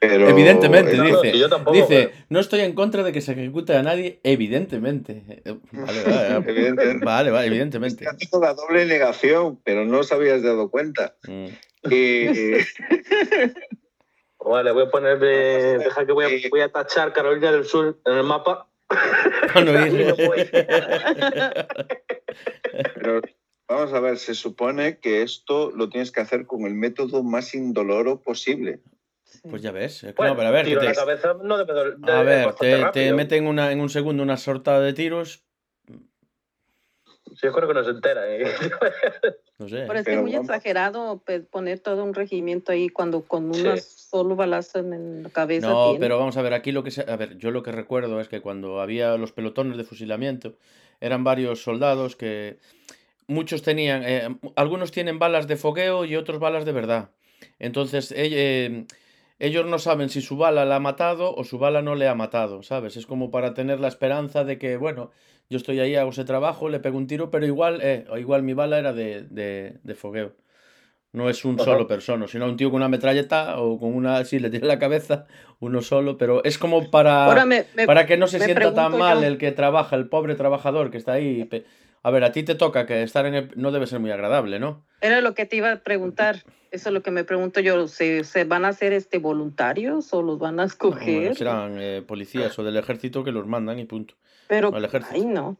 Pero 0.00 0.28
Evidentemente, 0.28 0.96
No, 0.96 1.04
no, 1.04 1.20
dice. 1.22 1.38
yo 1.38 1.48
tampoco, 1.48 1.76
dice, 1.76 2.08
pero- 2.10 2.24
no 2.28 2.40
estoy 2.40 2.60
en 2.62 2.72
contra 2.74 3.04
de 3.04 3.12
que 3.12 3.20
se 3.20 3.32
ejecute 3.32 3.76
a 3.76 3.84
nadie, 3.84 4.18
evidentemente. 4.24 5.22
Vale, 5.70 6.02
vale, 6.02 6.28
vale. 6.34 6.50
Evidentemente. 6.50 7.04
Vale, 7.04 7.30
vale, 7.30 7.46
evidentemente. 7.46 8.04
Está 8.04 8.16
haciendo 8.16 8.40
la 8.40 8.54
doble 8.54 8.84
negación, 8.86 9.60
pero 9.62 9.84
no 9.84 10.00
os 10.00 10.10
habías 10.10 10.42
dado 10.42 10.70
cuenta. 10.70 11.14
Mm. 11.28 11.46
Y, 11.92 12.26
Vale, 14.44 14.72
voy 14.72 14.84
a 14.84 14.90
ponerme. 14.90 15.26
Deja 15.28 16.04
que 16.04 16.12
voy 16.12 16.24
a, 16.24 16.48
voy 16.50 16.60
a 16.62 16.68
tachar 16.68 17.12
Carolina 17.12 17.52
del 17.52 17.64
Sur 17.64 18.00
en 18.04 18.14
el 18.16 18.24
mapa. 18.24 18.68
Para 19.52 19.64
no 19.64 19.86
ir. 19.86 20.14
pero 22.94 23.20
vamos 23.68 23.92
a 23.92 24.00
ver, 24.00 24.18
se 24.18 24.34
supone 24.34 24.98
que 24.98 25.22
esto 25.22 25.70
lo 25.70 25.88
tienes 25.88 26.10
que 26.12 26.20
hacer 26.20 26.46
con 26.46 26.66
el 26.66 26.74
método 26.74 27.22
más 27.22 27.54
indoloro 27.54 28.20
posible. 28.20 28.80
Pues 29.48 29.62
ya 29.62 29.72
ves. 29.72 30.02
es 30.04 30.10
que 30.10 30.16
Bueno, 30.16 30.32
no, 30.34 30.36
pero 30.38 30.48
a 30.48 30.52
ver, 30.52 30.64
tiro 30.66 30.80
te- 30.80 30.86
la 30.86 30.94
cabeza 30.94 31.34
no 31.42 31.56
debe 31.58 31.72
doler- 31.72 31.96
a 32.10 32.22
ver, 32.22 32.54
te, 32.92 33.12
meten 33.12 33.46
una, 33.46 33.72
en 33.72 33.80
un 33.80 33.88
segundo 33.88 34.22
una 34.22 34.36
sortada 34.36 34.80
de 34.80 34.92
tiros. 34.92 35.44
Yo 37.42 37.52
creo 37.52 37.68
que 37.68 37.74
no 37.74 37.84
se 37.84 37.90
entera. 37.90 38.22
¿eh? 38.28 38.44
No 39.58 39.68
sé. 39.68 39.84
Pero 39.86 39.98
es 39.98 40.04
que 40.04 40.14
es 40.14 40.20
muy 40.20 40.32
vamos- 40.32 40.48
exagerado 40.48 41.22
pues, 41.24 41.42
poner 41.42 41.78
todo 41.78 42.02
un 42.02 42.14
regimiento 42.14 42.72
ahí 42.72 42.88
cuando 42.88 43.22
con 43.22 43.54
Sí. 43.54 43.64
un 43.66 43.78
solo 43.78 44.34
balazo 44.34 44.80
en 44.80 45.22
la 45.22 45.28
cabeza 45.30 45.68
No, 45.68 45.84
tiene. 45.90 46.00
pero 46.00 46.18
vamos 46.18 46.36
a 46.36 46.42
ver, 46.42 46.52
aquí 46.54 46.72
lo 46.72 46.82
que 46.82 46.90
se... 46.90 47.02
A 47.08 47.16
ver, 47.16 47.36
yo 47.38 47.52
lo 47.52 47.62
que 47.62 47.70
recuerdo 47.70 48.20
es 48.20 48.26
que 48.28 48.40
cuando 48.40 48.80
había 48.80 49.16
los 49.18 49.30
pelotones 49.30 49.76
de 49.76 49.84
fusilamiento, 49.84 50.54
eran 51.00 51.22
varios 51.22 51.62
soldados 51.62 52.16
que 52.16 52.58
muchos 53.28 53.62
tenían, 53.62 54.02
eh, 54.04 54.36
algunos 54.56 54.90
tienen 54.90 55.20
balas 55.20 55.46
de 55.46 55.56
fogueo 55.56 56.04
y 56.06 56.16
otros 56.16 56.40
balas 56.40 56.64
de 56.64 56.72
verdad. 56.72 57.10
Entonces, 57.60 58.10
ell- 58.12 58.32
eh, 58.34 58.86
ellos 59.44 59.66
no 59.66 59.78
saben 59.78 60.08
si 60.08 60.20
su 60.22 60.36
bala 60.36 60.64
la 60.64 60.76
ha 60.76 60.80
matado 60.80 61.34
o 61.34 61.44
su 61.44 61.58
bala 61.58 61.82
no 61.82 61.94
le 61.94 62.08
ha 62.08 62.14
matado, 62.14 62.62
¿sabes? 62.62 62.96
Es 62.96 63.06
como 63.06 63.30
para 63.30 63.54
tener 63.54 63.80
la 63.80 63.88
esperanza 63.88 64.44
de 64.44 64.58
que, 64.58 64.76
bueno, 64.76 65.10
yo 65.50 65.56
estoy 65.56 65.80
ahí, 65.80 65.96
hago 65.96 66.10
ese 66.10 66.24
trabajo, 66.24 66.68
le 66.68 66.80
pego 66.80 66.96
un 66.96 67.06
tiro, 67.06 67.30
pero 67.30 67.44
igual, 67.44 67.80
eh, 67.82 68.04
o 68.10 68.18
igual 68.18 68.42
mi 68.42 68.54
bala 68.54 68.78
era 68.78 68.92
de, 68.92 69.22
de, 69.22 69.78
de 69.82 69.94
fogueo. 69.94 70.32
No 71.12 71.28
es 71.28 71.44
un 71.44 71.56
Ajá. 71.56 71.64
solo 71.64 71.86
persona, 71.86 72.26
sino 72.26 72.46
un 72.46 72.56
tío 72.56 72.70
con 72.70 72.76
una 72.76 72.88
metralleta 72.88 73.60
o 73.60 73.78
con 73.78 73.94
una, 73.94 74.24
si 74.24 74.38
le 74.38 74.48
tira 74.48 74.62
en 74.62 74.68
la 74.68 74.78
cabeza, 74.78 75.26
uno 75.60 75.82
solo, 75.82 76.16
pero 76.16 76.42
es 76.44 76.56
como 76.56 76.90
para, 76.90 77.26
Ahora 77.26 77.44
me, 77.44 77.64
me- 77.74 77.86
para 77.86 78.06
que 78.06 78.16
no 78.16 78.26
se 78.28 78.40
sienta 78.40 78.72
tan 78.72 78.92
mal 78.98 79.20
yo- 79.20 79.26
el 79.26 79.36
que 79.38 79.52
trabaja, 79.52 79.96
el 79.96 80.08
pobre 80.08 80.34
trabajador 80.36 80.90
que 80.90 80.96
está 80.98 81.12
ahí. 81.12 81.48
A 82.02 82.10
ver, 82.10 82.24
a 82.24 82.32
ti 82.32 82.42
te 82.42 82.54
toca 82.54 82.86
que 82.86 83.02
estar 83.02 83.26
en 83.26 83.34
el... 83.34 83.50
No 83.56 83.70
debe 83.72 83.86
ser 83.86 84.00
muy 84.00 84.10
agradable, 84.10 84.58
¿no? 84.58 84.84
Era 85.02 85.20
lo 85.20 85.34
que 85.34 85.44
te 85.44 85.56
iba 85.56 85.70
a 85.72 85.76
preguntar. 85.80 86.36
Eso 86.70 86.88
es 86.88 86.94
lo 86.94 87.02
que 87.02 87.10
me 87.10 87.24
pregunto 87.24 87.60
yo. 87.60 87.86
¿Se, 87.86 88.24
se 88.24 88.44
van 88.44 88.64
a 88.64 88.68
hacer 88.68 88.94
este 88.94 89.18
voluntarios 89.18 90.12
o 90.14 90.22
los 90.22 90.38
van 90.38 90.54
a 90.54 90.62
Bueno, 90.62 90.64
escoger? 90.64 91.36
serán 91.36 91.76
eh, 91.78 92.02
policías 92.06 92.58
o 92.58 92.64
del 92.64 92.78
ejército 92.78 93.22
que 93.22 93.32
los 93.32 93.46
mandan 93.46 93.78
y 93.78 93.84
punto. 93.84 94.14
Pero, 94.48 94.74
al 94.74 94.84
ejército. 94.84 95.14
ay, 95.14 95.26
no. 95.26 95.58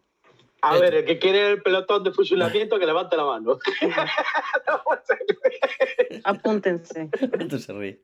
A 0.65 0.79
ver, 0.79 0.95
el 0.95 1.05
que 1.05 1.19
quiere 1.19 1.51
el 1.51 1.61
pelotón 1.63 2.05
de 2.05 2.13
fusilamiento, 2.13 2.79
que 2.79 2.87
levante 2.87 3.17
la 3.17 3.25
mano. 3.25 3.59
Apúntense. 6.25 7.09
Te 7.49 7.59
se 7.59 7.73
ríe. 7.73 8.01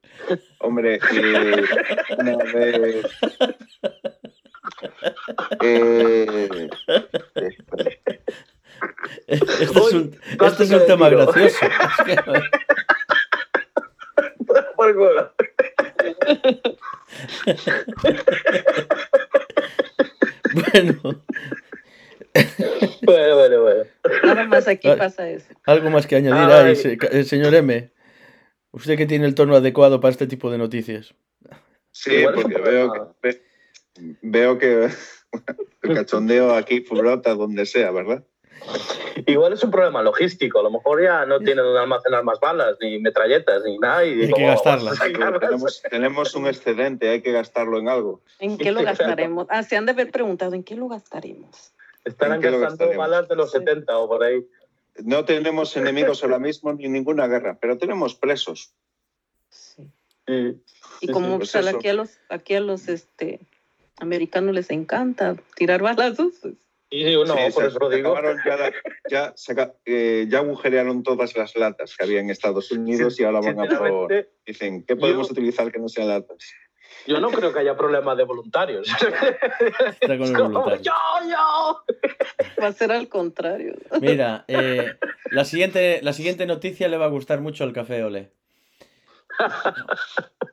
Hombre, 0.59 0.99
eh, 1.12 1.64
una 2.18 2.36
vez. 2.36 3.07
Eh, 5.62 6.68
espera. 9.26 9.26
Este 9.26 9.64
es 9.64 9.70
un, 9.92 10.18
Uy, 10.40 10.46
este 10.46 10.62
es 10.64 10.70
un 10.70 10.86
tema 10.86 11.09
tiro. 11.09 11.26
gracioso. 11.26 11.66
Por 14.76 14.94
culo. 14.94 15.32
bueno, 20.53 21.22
Bueno, 23.03 23.34
bueno, 23.36 23.62
bueno. 23.62 23.84
Nada 24.24 24.44
más 24.46 24.68
aquí 24.68 24.88
Ay. 24.88 24.99
pasa 24.99 25.28
eso. 25.28 25.46
algo 25.64 25.90
más 25.90 26.07
que 26.07 26.16
añadir 26.16 26.51
Ay. 26.53 26.68
ahí, 26.70 26.76
se- 26.76 27.24
señor 27.24 27.55
M. 27.55 27.90
Usted 28.70 28.96
que 28.96 29.07
tiene 29.07 29.26
el 29.26 29.34
tono 29.34 29.57
adecuado 29.57 30.01
para 30.01 30.12
este 30.12 30.26
tipo 30.26 30.51
de 30.51 30.59
noticias. 30.59 31.14
Sí, 31.90 32.24
porque 32.34 32.61
veo 32.61 32.92
que, 32.92 33.01
ve- 33.22 33.42
veo 34.22 34.59
que 34.59 34.88
el 35.82 35.94
cachondeo 35.94 36.55
aquí 36.55 36.80
brota 36.80 37.34
donde 37.34 37.66
sea, 37.66 37.90
¿verdad? 37.90 38.24
Igual 39.27 39.53
es 39.53 39.63
un 39.65 39.71
problema 39.71 40.03
logístico. 40.03 40.61
A 40.61 40.63
lo 40.63 40.71
mejor 40.71 41.03
ya 41.03 41.27
no 41.27 41.39
tienen 41.39 41.65
donde 41.65 41.81
almacenar 41.81 42.25
más 42.25 42.39
balas, 42.41 42.77
ni 42.81 42.99
metralletas, 42.99 43.63
ni 43.65 43.79
nada. 43.79 44.05
Y 44.05 44.11
Hay 44.13 44.27
que 44.27 44.31
¿cómo 44.31 44.47
vamos 44.47 44.67
a 44.67 44.77
gastarlas. 44.77 44.99
Tenemos, 45.41 45.83
tenemos 45.83 46.35
un 46.35 46.47
excedente, 46.47 47.09
hay 47.09 47.23
que 47.23 47.33
gastarlo 47.33 47.79
en 47.79 47.89
algo. 47.89 48.21
¿En 48.39 48.57
qué 48.59 48.73
lo 48.73 48.83
gastaremos? 48.85 49.47
Ah, 49.51 49.63
se 49.63 49.77
han 49.77 49.87
de 49.87 49.93
haber 49.93 50.11
preguntado, 50.11 50.55
¿en 50.55 50.63
qué 50.65 50.77
lo 50.77 50.89
gastaremos? 50.89 51.73
Estarán 52.05 52.37
¿En 52.37 52.43
qué 52.43 52.51
lo 52.51 52.59
gastando 52.61 52.85
gastaremos? 52.87 53.11
balas 53.11 53.29
de 53.29 53.37
los 53.37 53.51
Sí. 53.53 53.59
70 53.59 53.99
o 53.99 54.09
por 54.09 54.23
ahí. 54.25 54.47
No 55.05 55.25
tenemos 55.25 55.77
enemigos 55.77 56.23
ahora 56.25 56.39
mismo 56.39 56.73
ni 56.73 56.89
ninguna 56.89 57.27
guerra, 57.27 57.57
pero 57.61 57.77
tenemos 57.79 58.15
presos. 58.15 58.73
Sí. 59.51 59.83
Sí. 60.27 60.61
Y 61.01 61.07
Sí, 61.07 61.13
como 61.13 61.39
pues 61.39 61.55
aquí 61.55 61.89
a 61.89 61.93
los, 61.95 62.19
aquí 62.29 62.55
a 62.55 62.61
los 62.61 62.89
este, 62.89 63.41
americanos 64.01 64.55
les 64.55 64.71
encanta 64.71 65.37
tirar 65.55 65.81
balazos, 65.83 66.33
pues, 66.43 66.55
sí, 66.91 67.14
no, 67.26 67.26
Sí, 67.36 67.41
por 67.55 67.62
se- 67.62 67.68
eso 67.68 67.78
lo 67.78 67.89
digo. 67.91 68.14
ya, 68.45 68.57
la- 68.57 68.72
ya, 69.11 69.34
eh, 69.84 70.26
ya 70.28 70.39
agujerearon 70.39 71.03
todas 71.03 71.36
las 71.36 71.55
latas 71.57 71.97
que 71.97 72.05
había 72.05 72.20
en 72.20 72.30
Estados 72.30 72.70
Unidos 72.72 73.18
y 73.20 73.24
ahora 73.24 73.41
van 73.41 73.61
a 73.61 73.78
por... 73.78 74.26
Dicen, 74.47 74.84
¿qué 74.84 74.97
podemos 74.97 75.28
Yo- 75.28 75.32
utilizar 75.32 75.70
que 75.70 75.78
no 75.78 75.89
sean 75.89 76.09
latas? 76.09 76.39
yo 77.07 77.20
no 77.20 77.30
creo 77.30 77.53
que 77.55 77.61
haya 77.61 77.76
problema 77.76 78.14
de 78.14 78.24
voluntarios. 78.24 78.86
Está 80.01 80.18
con 80.18 80.26
el 80.28 80.32
como, 80.34 80.61
voluntario. 80.62 80.82
yo, 80.82 81.30
yo. 81.30 81.84
va 82.62 82.66
a 82.66 82.72
ser 82.72 82.93
al 82.93 83.09
contrario. 83.09 83.76
Mira, 84.01 84.45
eh, 84.49 84.95
la, 85.30 85.45
siguiente, 85.45 86.01
la 86.03 86.12
siguiente 86.12 86.45
noticia 86.47 86.89
le 86.89 86.97
va 86.99 87.07
a 87.07 87.09
gustar 87.11 87.41
mucho 87.41 87.64
al 87.64 87.72
café 87.72 88.03
Olé. 88.05 88.30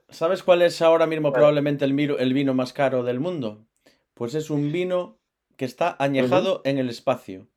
¿Sabes 0.09 0.43
cuál 0.43 0.61
es 0.61 0.81
ahora 0.81 1.07
mismo 1.07 1.33
probablemente 1.33 1.85
el, 1.85 1.93
miro- 1.93 2.19
el 2.19 2.33
vino 2.33 2.53
más 2.53 2.71
caro 2.73 3.03
del 3.03 3.19
mundo? 3.19 3.65
Pues 4.13 4.33
es 4.35 4.49
un 4.49 4.71
vino 4.71 5.17
que 5.57 5.65
está 5.65 5.95
añejado 5.99 6.61
en 6.65 6.77
el 6.77 6.89
espacio. 6.89 7.47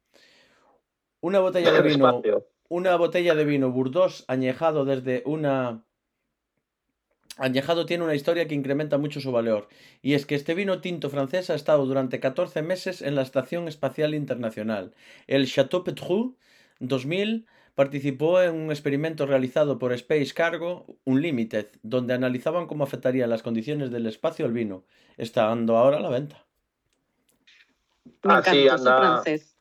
Una 1.20 1.40
botella 1.40 1.72
de 1.72 1.82
vino, 1.82 2.22
una 2.68 2.96
botella 2.96 3.34
de 3.34 3.44
vino 3.44 3.70
Burdeos 3.70 4.24
añejado 4.28 4.84
desde 4.84 5.22
una 5.26 5.84
añejado 7.36 7.86
tiene 7.86 8.04
una 8.04 8.14
historia 8.14 8.46
que 8.48 8.54
incrementa 8.54 8.98
mucho 8.98 9.20
su 9.20 9.32
valor 9.32 9.68
y 10.02 10.14
es 10.14 10.26
que 10.26 10.34
este 10.34 10.54
vino 10.54 10.80
tinto 10.80 11.08
francés 11.08 11.50
ha 11.50 11.54
estado 11.54 11.86
durante 11.86 12.20
14 12.20 12.62
meses 12.62 13.00
en 13.00 13.14
la 13.14 13.22
Estación 13.22 13.68
Espacial 13.68 14.14
Internacional. 14.14 14.92
El 15.26 15.46
Chateau 15.46 15.84
Petrou 15.84 16.36
2000 16.80 17.46
participó 17.74 18.42
en 18.42 18.56
un 18.56 18.70
experimento 18.70 19.24
realizado 19.24 19.78
por 19.78 19.92
Space 19.92 20.34
Cargo 20.34 20.98
Unlimited, 21.04 21.68
donde 21.82 22.12
analizaban 22.12 22.66
cómo 22.66 22.82
afectarían 22.82 23.30
las 23.30 23.44
condiciones 23.44 23.92
del 23.92 24.06
espacio 24.06 24.46
al 24.46 24.52
vino, 24.52 24.84
estando 25.16 25.76
ahora 25.76 25.98
a 25.98 26.00
la 26.00 26.10
venta. 26.10 26.47
Me 28.24 28.34
Así 28.34 28.64
encantó 28.64 28.82
su 28.82 28.88
anda- 28.88 29.00
francés. 29.00 29.54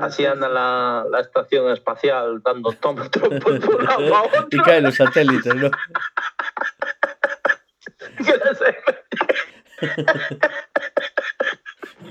Así 0.00 0.26
anda 0.26 0.48
la, 0.48 1.06
la 1.10 1.20
estación 1.20 1.70
espacial 1.70 2.42
dando 2.42 2.72
tom- 2.72 2.96
por 3.40 3.52
un 3.52 3.84
lado 3.84 4.16
a 4.16 4.22
otro. 4.24 4.48
Y 4.50 4.58
caen 4.58 4.82
los 4.84 4.96
satélites, 4.96 5.54
¿no? 5.54 5.70
Que 8.16 8.32
no 8.44 8.54
sé, 8.54 8.76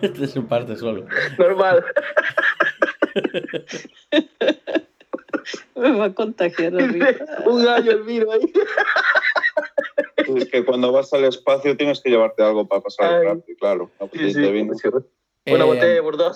Este 0.01 0.23
es 0.25 0.31
su 0.31 0.45
parte 0.47 0.75
solo. 0.77 1.05
Normal. 1.37 1.83
Me 5.75 5.91
va 5.97 6.05
a 6.05 6.13
contagiar. 6.13 6.73
Un 7.45 7.65
gallo 7.65 7.91
el 7.91 8.03
vino 8.03 8.31
ahí. 8.31 8.51
Es 10.37 10.49
que 10.49 10.63
cuando 10.65 10.91
vas 10.91 11.11
al 11.13 11.25
espacio 11.25 11.75
tienes 11.77 12.01
que 12.01 12.09
llevarte 12.09 12.43
algo 12.43 12.67
para 12.67 12.81
pasar 12.81 13.21
el 13.21 13.25
rato, 13.29 13.43
claro. 13.59 13.91
Una 13.99 14.11
Sí, 14.11 14.33
sí, 14.33 14.51
vino. 14.51 14.73
sí. 14.75 14.89
Una 15.47 15.63
Eh, 15.63 15.99
botella. 16.01 16.31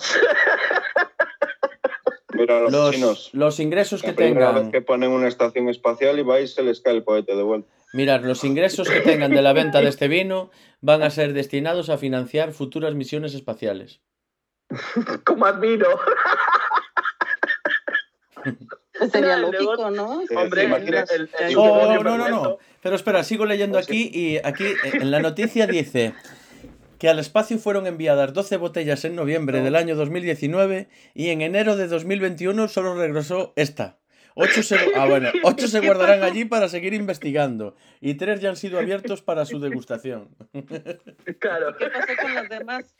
Mira 2.32 2.58
a 2.58 2.60
los, 2.60 2.72
los, 2.72 2.90
chinos. 2.94 3.30
los 3.32 3.60
ingresos 3.60 4.02
que 4.02 4.08
La 4.08 4.14
primera 4.14 4.46
tengan, 4.48 4.62
vez 4.64 4.72
que 4.72 4.82
ponen 4.82 5.10
una 5.10 5.26
estación 5.28 5.68
espacial 5.68 6.18
y 6.18 6.22
vais 6.22 6.54
se 6.54 6.62
les 6.62 6.80
cae 6.80 6.94
el 6.94 7.04
cohete 7.04 7.34
de 7.36 7.42
vuelta. 7.42 7.68
mirad, 7.92 8.22
los 8.22 8.44
ingresos 8.44 8.88
que 8.88 9.00
tengan 9.00 9.32
de 9.32 9.42
la 9.42 9.52
venta 9.52 9.80
de 9.80 9.88
este 9.88 10.06
vino 10.08 10.50
van 10.80 11.02
a 11.02 11.10
ser 11.10 11.32
destinados 11.32 11.90
a 11.90 11.98
financiar 11.98 12.52
futuras 12.52 12.94
misiones 12.94 13.34
espaciales. 13.34 14.00
Vino. 15.60 15.88
Pues 18.98 19.10
sería 19.12 19.36
lógico, 19.36 19.90
¿no? 19.90 20.22
¿Te 20.28 20.36
Hombre, 20.36 20.64
imaginas? 20.64 21.10
el- 21.10 21.28
el- 21.40 21.56
Oh, 21.58 22.00
no, 22.02 22.16
no, 22.16 22.28
no. 22.28 22.58
Pero 22.82 22.94
espera, 22.96 23.22
sigo 23.24 23.44
leyendo 23.44 23.76
Pues 23.78 23.86
aquí 23.88 24.10
y 24.14 24.38
aquí 24.42 24.66
en 24.84 25.10
la 25.10 25.20
noticia 25.20 25.66
dice 25.66 26.14
que 27.00 27.08
al 27.08 27.18
espacio 27.18 27.58
fueron 27.58 27.86
enviadas 27.86 28.34
12 28.34 28.58
botellas 28.58 29.06
en 29.06 29.16
noviembre 29.16 29.62
del 29.62 29.74
año 29.74 29.96
2019 29.96 30.90
y 31.14 31.30
en 31.30 31.40
enero 31.40 31.74
de 31.74 31.88
2021 31.88 32.68
solo 32.68 32.94
regresó 32.94 33.54
esta. 33.56 33.98
Ocho 34.34 34.62
se, 34.62 34.76
ah, 34.94 35.06
bueno, 35.06 35.30
ocho 35.42 35.66
se 35.66 35.80
guardarán 35.80 36.22
allí 36.22 36.44
para 36.44 36.68
seguir 36.68 36.92
investigando 36.92 37.74
y 38.02 38.14
tres 38.14 38.40
ya 38.40 38.50
han 38.50 38.56
sido 38.56 38.78
abiertos 38.78 39.22
para 39.22 39.46
su 39.46 39.58
degustación. 39.58 40.28
Claro. 41.38 41.74
¿Qué 41.76 41.86
pasó 41.88 42.12
con 42.20 42.34
las 42.34 42.48
demás? 42.50 42.94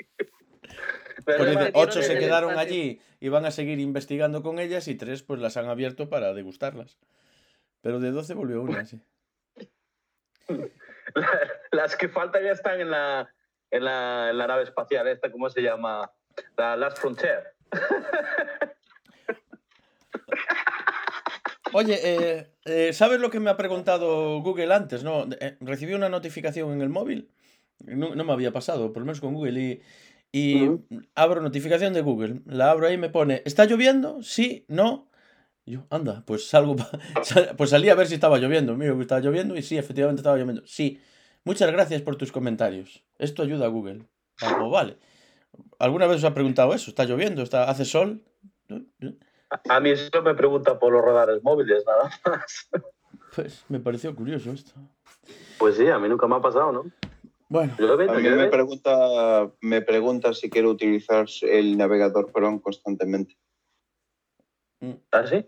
Pues 1.26 1.50
dice, 1.50 1.70
ocho 1.74 2.00
se 2.00 2.18
quedaron 2.18 2.58
allí 2.58 3.02
y 3.20 3.28
van 3.28 3.44
a 3.44 3.50
seguir 3.50 3.80
investigando 3.80 4.42
con 4.42 4.58
ellas 4.58 4.88
y 4.88 4.94
tres 4.94 5.22
pues 5.22 5.40
las 5.40 5.58
han 5.58 5.68
abierto 5.68 6.08
para 6.08 6.32
degustarlas. 6.32 6.96
Pero 7.82 8.00
de 8.00 8.12
12 8.12 8.32
volvió 8.32 8.62
una, 8.62 8.86
sí. 8.86 8.98
Las 11.72 11.96
que 11.96 12.08
faltan 12.08 12.44
ya 12.44 12.52
están 12.52 12.80
en 12.80 12.90
la, 12.90 13.30
en 13.70 13.84
la, 13.84 14.30
en 14.30 14.38
la 14.38 14.46
nave 14.46 14.62
espacial, 14.64 15.06
esta, 15.08 15.30
¿cómo 15.30 15.48
se 15.50 15.60
llama? 15.62 16.10
La 16.56 16.76
Last 16.76 16.98
Frontier. 16.98 17.42
Oye, 21.72 21.98
eh, 22.02 22.50
eh, 22.64 22.92
¿sabes 22.92 23.20
lo 23.20 23.30
que 23.30 23.38
me 23.38 23.50
ha 23.50 23.56
preguntado 23.56 24.40
Google 24.42 24.74
antes? 24.74 25.04
No, 25.04 25.26
Eh, 25.40 25.56
recibí 25.60 25.94
una 25.94 26.08
notificación 26.08 26.72
en 26.72 26.82
el 26.82 26.88
móvil, 26.88 27.30
no, 27.84 28.14
no 28.14 28.24
me 28.24 28.32
había 28.32 28.52
pasado, 28.52 28.92
por 28.92 29.00
lo 29.02 29.06
menos 29.06 29.20
con 29.20 29.34
Google, 29.34 29.60
y, 29.60 29.82
y 30.32 30.64
Ujú. 30.66 30.86
abro 31.14 31.40
notificación 31.40 31.92
de 31.94 32.00
Google. 32.00 32.40
La 32.46 32.70
abro 32.72 32.86
ahí 32.88 32.94
y 32.94 32.98
me 32.98 33.08
pone, 33.08 33.42
¿está 33.44 33.66
lloviendo? 33.66 34.20
Sí, 34.22 34.64
no. 34.68 35.08
Y 35.64 35.72
yo, 35.74 35.86
anda, 35.90 36.24
pues 36.26 36.48
salgo, 36.48 36.74
pa- 36.74 36.90
pues 37.56 37.70
salí 37.70 37.88
a 37.88 37.94
ver 37.94 38.08
si 38.08 38.14
estaba 38.14 38.38
lloviendo. 38.38 38.76
Miro 38.76 38.96
que 38.96 39.02
estaba 39.02 39.20
lloviendo 39.20 39.56
y 39.56 39.62
sí, 39.62 39.78
efectivamente 39.78 40.20
estaba 40.20 40.36
lloviendo. 40.38 40.62
Sí, 40.66 41.00
muchas 41.44 41.70
gracias 41.72 42.02
por 42.02 42.16
tus 42.16 42.32
comentarios. 42.32 43.04
Esto 43.18 43.42
ayuda 43.42 43.66
a 43.66 43.68
Google. 43.68 44.06
Ah, 44.42 44.56
vale. 44.70 44.98
¿Alguna 45.78 46.06
vez 46.06 46.18
os 46.18 46.24
ha 46.24 46.34
preguntado 46.34 46.74
eso? 46.74 46.90
¿Está 46.90 47.04
lloviendo? 47.04 47.42
¿Está, 47.42 47.68
¿Hace 47.68 47.84
sol? 47.84 48.22
A 49.68 49.80
mí 49.80 49.96
solo 49.96 50.22
me 50.22 50.34
pregunta 50.34 50.78
por 50.78 50.92
los 50.92 51.04
radares 51.04 51.42
móviles, 51.42 51.84
nada 51.86 52.10
más. 52.24 52.68
Pues 53.34 53.64
me 53.68 53.78
pareció 53.78 54.14
curioso 54.14 54.50
esto. 54.50 54.72
Pues 55.58 55.76
sí, 55.76 55.86
a 55.88 55.98
mí 55.98 56.08
nunca 56.08 56.26
me 56.26 56.36
ha 56.36 56.40
pasado, 56.40 56.72
¿no? 56.72 56.84
Bueno, 57.48 57.74
Llueve, 57.78 58.08
A 58.08 58.14
mí 58.14 58.28
me 58.28 58.48
pregunta, 58.48 59.50
me 59.60 59.82
pregunta 59.82 60.32
si 60.34 60.48
quiero 60.48 60.70
utilizar 60.70 61.26
el 61.42 61.76
navegador 61.76 62.32
Chrome 62.32 62.60
constantemente. 62.60 63.36
¿Ah, 65.10 65.26
sí? 65.26 65.44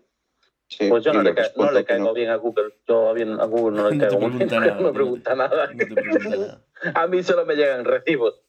Sí, 0.77 0.87
Pues 0.89 1.03
yo 1.03 1.13
no 1.13 1.21
le, 1.21 1.33
ca- 1.35 1.41
respondo 1.43 1.71
no 1.71 1.77
le 1.77 1.83
que 1.83 1.87
caigo 1.93 2.05
no. 2.05 2.13
bien 2.13 2.29
a 2.29 2.35
Google. 2.35 2.73
Yo 2.87 3.09
a, 3.09 3.13
bien- 3.13 3.39
a 3.39 3.45
Google 3.45 3.77
no 3.81 3.89
le 3.89 3.97
caigo 3.97 4.19
muy 4.19 4.37
bien. 4.37 4.49
nada, 4.51 4.75
No 4.75 4.81
me 4.81 4.93
pregunta 4.93 5.35
nada. 5.35 5.67
no 5.67 5.77
te 5.77 5.85
pregunta 5.95 6.29
nada. 6.29 6.61
A 6.95 7.07
mí 7.07 7.23
solo 7.23 7.45
me 7.45 7.55
llegan 7.55 7.85
recibos. 7.85 8.41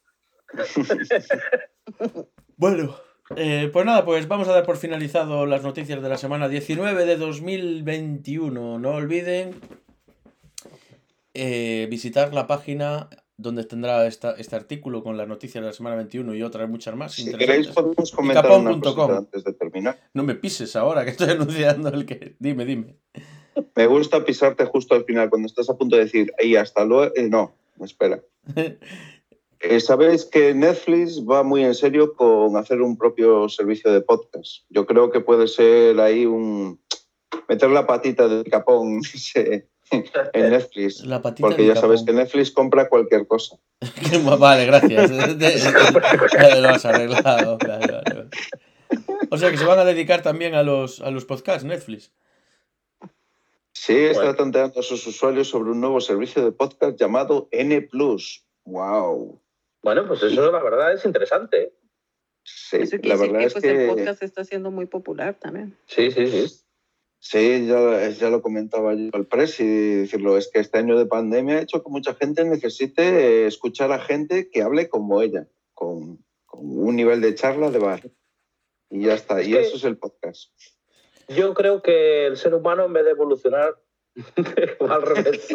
Bueno, 2.56 2.96
eh, 3.36 3.68
pues 3.72 3.84
nada, 3.84 4.04
pues 4.04 4.28
vamos 4.28 4.46
a 4.48 4.52
dar 4.52 4.64
por 4.64 4.76
finalizado 4.76 5.44
las 5.44 5.62
noticias 5.62 6.00
de 6.00 6.08
la 6.08 6.16
semana 6.16 6.48
19 6.48 7.04
de 7.04 7.16
2021. 7.16 8.78
No 8.78 8.90
olviden 8.90 9.56
eh, 11.34 11.86
visitar 11.90 12.32
la 12.32 12.46
página 12.46 13.08
donde 13.36 13.64
tendrá 13.64 14.06
esta, 14.06 14.32
este 14.32 14.54
artículo 14.56 15.02
con 15.02 15.16
las 15.16 15.26
noticias 15.28 15.62
de 15.62 15.68
la 15.68 15.72
semana 15.72 15.96
21 15.96 16.34
y 16.34 16.42
otras 16.42 16.68
muchas 16.68 16.94
más. 16.96 17.12
Si 17.12 17.32
queréis 17.32 17.68
podemos 17.68 18.12
comentar 18.12 18.46
una 18.46 18.72
Icapón.com. 18.72 18.94
cosita 18.94 19.18
antes 19.18 19.44
de 19.44 19.52
terminar. 19.54 20.00
No 20.14 20.22
me 20.22 20.34
pises 20.34 20.76
ahora 20.76 21.04
que 21.04 21.10
estoy 21.10 21.30
anunciando 21.30 21.88
el 21.88 22.06
que. 22.06 22.36
Dime, 22.38 22.64
dime. 22.64 22.96
Me 23.74 23.86
gusta 23.86 24.24
pisarte 24.24 24.64
justo 24.64 24.94
al 24.94 25.04
final, 25.04 25.30
cuando 25.30 25.46
estás 25.46 25.68
a 25.70 25.76
punto 25.76 25.96
de 25.96 26.04
decir, 26.04 26.32
y 26.42 26.56
hasta 26.56 26.84
luego. 26.84 27.12
eh, 27.14 27.28
no, 27.28 27.54
espera. 27.80 28.22
Eh, 29.60 29.80
Sabéis 29.80 30.26
que 30.26 30.52
Netflix 30.52 31.24
va 31.24 31.42
muy 31.42 31.64
en 31.64 31.74
serio 31.74 32.14
con 32.14 32.54
hacer 32.58 32.82
un 32.82 32.98
propio 32.98 33.48
servicio 33.48 33.90
de 33.90 34.02
podcast. 34.02 34.64
Yo 34.68 34.84
creo 34.84 35.10
que 35.10 35.20
puede 35.20 35.48
ser 35.48 35.98
ahí 36.00 36.26
un. 36.26 36.78
meter 37.48 37.70
la 37.70 37.86
patita 37.86 38.28
del 38.28 38.44
capón 38.44 38.98
ese 39.14 39.70
en 40.32 40.50
Netflix. 40.50 41.04
La 41.04 41.22
patita 41.22 41.48
Porque 41.48 41.66
ya 41.66 41.76
sabes 41.76 42.02
que. 42.02 42.12
Netflix 42.12 42.50
compra 42.50 42.88
cualquier 42.88 43.26
cosa. 43.26 43.56
vale, 44.38 44.66
gracias. 44.66 45.10
Ya 46.32 46.56
lo 46.56 46.68
has 46.68 46.84
arreglado. 46.84 47.58
Vale, 47.58 47.92
vale, 47.92 48.14
vale. 48.14 48.28
O 49.30 49.36
sea 49.36 49.50
que 49.50 49.56
se 49.56 49.64
van 49.64 49.78
a 49.78 49.84
dedicar 49.84 50.22
también 50.22 50.54
a 50.54 50.62
los, 50.62 51.00
a 51.00 51.10
los 51.10 51.24
podcasts, 51.24 51.64
Netflix. 51.64 52.12
Sí, 53.72 53.96
está 53.96 54.36
tanteando 54.36 54.80
a 54.80 54.82
sus 54.82 55.06
usuarios 55.06 55.48
sobre 55.48 55.72
un 55.72 55.80
nuevo 55.80 56.00
servicio 56.00 56.44
de 56.44 56.52
podcast 56.52 56.98
llamado 56.98 57.48
N. 57.50 57.88
¡Wow! 58.64 59.40
Bueno, 59.82 60.06
pues 60.06 60.22
eso 60.22 60.50
la 60.50 60.62
verdad 60.62 60.94
es 60.94 61.04
interesante. 61.04 61.74
Sí, 62.44 62.76
Eso 62.76 62.98
quiere 63.00 63.08
la 63.08 63.14
decir 63.16 63.32
verdad 63.32 63.40
que 63.40 63.46
es 63.46 63.52
pues, 63.52 63.64
el 63.64 63.76
que. 63.76 63.86
podcast 63.88 64.22
está 64.22 64.44
siendo 64.44 64.70
muy 64.70 64.86
popular 64.86 65.34
también. 65.34 65.76
Sí, 65.86 66.10
sí, 66.10 66.26
sí. 66.28 66.63
Sí, 67.26 67.66
ya, 67.66 68.10
ya 68.10 68.28
lo 68.28 68.42
comentaba 68.42 68.92
yo 68.92 69.08
al 69.14 69.26
press 69.26 69.58
y 69.58 69.94
decirlo, 69.94 70.36
es 70.36 70.50
que 70.52 70.60
este 70.60 70.76
año 70.76 70.98
de 70.98 71.06
pandemia 71.06 71.56
ha 71.56 71.62
hecho 71.62 71.82
que 71.82 71.88
mucha 71.88 72.14
gente 72.14 72.44
necesite 72.44 73.02
eh, 73.02 73.46
escuchar 73.46 73.92
a 73.92 73.98
gente 73.98 74.50
que 74.50 74.60
hable 74.60 74.90
como 74.90 75.22
ella, 75.22 75.48
con, 75.72 76.22
con 76.44 76.60
un 76.62 76.94
nivel 76.94 77.22
de 77.22 77.34
charla 77.34 77.70
de 77.70 77.78
bar. 77.78 78.02
Y 78.90 79.06
ya 79.06 79.14
está, 79.14 79.40
Es 79.40 79.48
y 79.48 79.56
eso 79.56 79.76
es 79.76 79.84
el 79.84 79.96
podcast. 79.96 80.52
Yo 81.28 81.54
creo 81.54 81.80
que 81.80 82.26
el 82.26 82.36
ser 82.36 82.52
humano 82.54 82.84
en 82.84 82.92
vez 82.92 83.06
de 83.06 83.12
evolucionar 83.12 83.74
va 84.82 84.94
al 84.96 85.02
revés. 85.02 85.48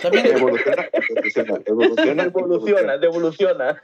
También 0.00 0.26
Evoluciona, 0.28 0.88
evoluciona, 1.66 2.22
evoluciona. 2.24 2.24
evoluciona, 2.24 2.94
evoluciona. 3.02 3.80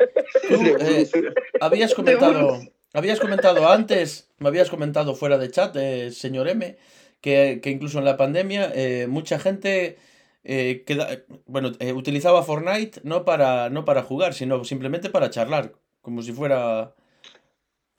tú, 0.48 0.54
eh, 0.54 0.68
Evoluciona. 0.76 1.34
habías 1.60 1.92
comentado, 1.92 2.60
habías 2.92 3.20
comentado 3.20 3.68
antes, 3.68 4.30
me 4.38 4.48
habías 4.48 4.70
comentado 4.70 5.14
fuera 5.14 5.38
de 5.38 5.50
chat, 5.50 5.74
eh, 5.76 6.10
señor 6.10 6.48
M, 6.48 6.76
que, 7.20 7.60
que 7.62 7.70
incluso 7.70 7.98
en 7.98 8.04
la 8.04 8.16
pandemia 8.16 8.72
eh, 8.74 9.06
mucha 9.08 9.38
gente 9.38 9.98
eh, 10.44 10.84
queda- 10.86 11.22
bueno, 11.46 11.72
eh, 11.80 11.92
utilizaba 11.92 12.42
Fortnite 12.42 13.00
no 13.04 13.24
para, 13.24 13.68
no 13.70 13.84
para 13.84 14.02
jugar, 14.02 14.32
sino 14.34 14.64
simplemente 14.64 15.10
para 15.10 15.30
charlar, 15.30 15.72
como 16.00 16.22
si 16.22 16.32
fuera 16.32 16.94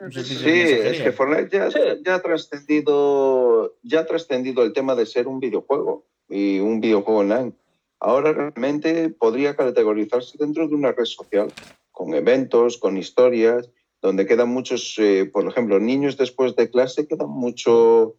Sí, 0.09 0.49
es 0.51 0.99
que 1.01 1.11
Fortnite 1.11 1.55
ya, 1.55 1.69
Sí. 1.69 1.77
ya 2.03 2.15
ha 2.15 2.21
trascendido 2.23 3.75
ya 3.83 3.99
ha 3.99 4.05
trascendido 4.05 4.63
el 4.63 4.73
tema 4.73 4.95
de 4.95 5.05
ser 5.05 5.27
un 5.27 5.39
videojuego 5.39 6.07
y 6.27 6.59
un 6.59 6.81
videojuego 6.81 7.19
online. 7.19 7.53
Ahora 7.99 8.33
realmente 8.33 9.09
podría 9.09 9.55
categorizarse 9.55 10.39
dentro 10.39 10.67
de 10.67 10.73
una 10.73 10.91
red 10.91 11.05
social, 11.05 11.53
con 11.91 12.15
eventos, 12.15 12.77
con 12.79 12.97
historias, 12.97 13.69
donde 14.01 14.25
quedan 14.25 14.49
muchos, 14.49 14.95
eh, 14.97 15.29
por 15.31 15.47
ejemplo, 15.47 15.79
niños 15.79 16.17
después 16.17 16.55
de 16.55 16.69
clase 16.69 17.07
quedan 17.07 17.29
mucho, 17.29 18.15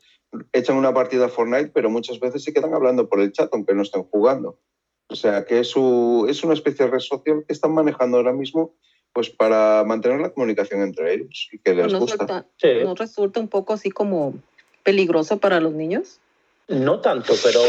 echan 0.52 0.76
una 0.76 0.94
partida 0.94 1.26
a 1.26 1.28
Fortnite, 1.28 1.70
pero 1.74 1.90
muchas 1.90 2.20
veces 2.20 2.44
se 2.44 2.52
quedan 2.52 2.74
hablando 2.74 3.08
por 3.08 3.20
el 3.20 3.32
chat, 3.32 3.48
aunque 3.52 3.74
no 3.74 3.82
estén 3.82 4.04
jugando. 4.04 4.58
O 5.08 5.14
sea 5.16 5.44
que 5.44 5.58
es, 5.60 5.68
es 5.70 6.44
una 6.44 6.54
especie 6.54 6.84
de 6.86 6.90
red 6.90 7.00
social 7.00 7.44
que 7.46 7.52
están 7.52 7.72
manejando 7.74 8.16
ahora 8.16 8.32
mismo 8.32 8.74
pues 9.12 9.28
para 9.28 9.84
mantener 9.84 10.20
la 10.20 10.30
comunicación 10.32 10.80
entre 10.80 11.12
ellos 11.12 11.48
y 11.52 11.58
que 11.58 11.74
les 11.74 11.92
¿No 11.92 11.98
gusta. 12.00 12.24
resulta, 12.24 12.46
Sí. 12.56 12.68
¿No 12.82 12.94
resulta 12.94 13.40
un 13.40 13.48
poco 13.48 13.74
así 13.74 13.90
como 13.90 14.32
peligroso 14.84 15.36
para 15.38 15.60
los 15.60 15.74
niños? 15.74 16.18
No 16.68 17.00
tanto, 17.02 17.34
pero 17.42 17.60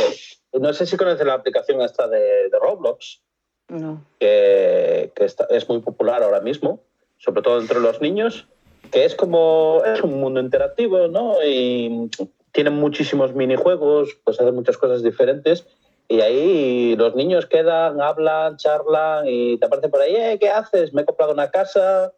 no 0.54 0.72
sé 0.74 0.86
si 0.86 0.96
conoces 0.96 1.26
la 1.26 1.34
aplicación 1.34 1.82
esta 1.82 2.08
de, 2.08 2.48
de 2.50 2.60
Roblox, 2.62 3.22
No. 3.68 4.06
que, 4.22 5.12
que 5.14 5.26
está- 5.26 5.48
es 5.50 5.68
muy 5.68 5.80
popular 5.82 6.24
ahora 6.24 6.40
mismo, 6.40 6.80
sobre 7.24 7.42
todo 7.42 7.60
entre 7.60 7.80
los 7.80 8.02
niños, 8.02 8.48
que 8.92 9.06
es 9.06 9.16
como, 9.16 9.82
es 9.86 10.02
un 10.02 10.20
mundo 10.20 10.42
interactivo, 10.42 11.08
¿no? 11.08 11.36
Y 11.44 12.10
tienen 12.52 12.74
muchísimos 12.74 13.34
minijuegos, 13.34 14.18
pues 14.24 14.40
hacen 14.40 14.54
muchas 14.54 14.78
cosas 14.78 15.02
diferentes. 15.04 15.66
Y 16.10 16.20
ahí 16.20 16.96
los 16.98 17.16
niños 17.16 17.46
quedan, 17.46 18.02
hablan, 18.02 18.58
charlan 18.58 19.26
y 19.28 19.58
te 19.58 19.66
aparecen 19.66 19.90
por 19.90 20.02
ahí, 20.02 20.16
"Eh, 20.16 20.38
¿qué 20.40 20.50
haces? 20.50 20.94
Me 20.94 21.04
he 21.04 21.06
comprado 21.06 21.32
una 21.32 21.50
casa, 21.50 22.14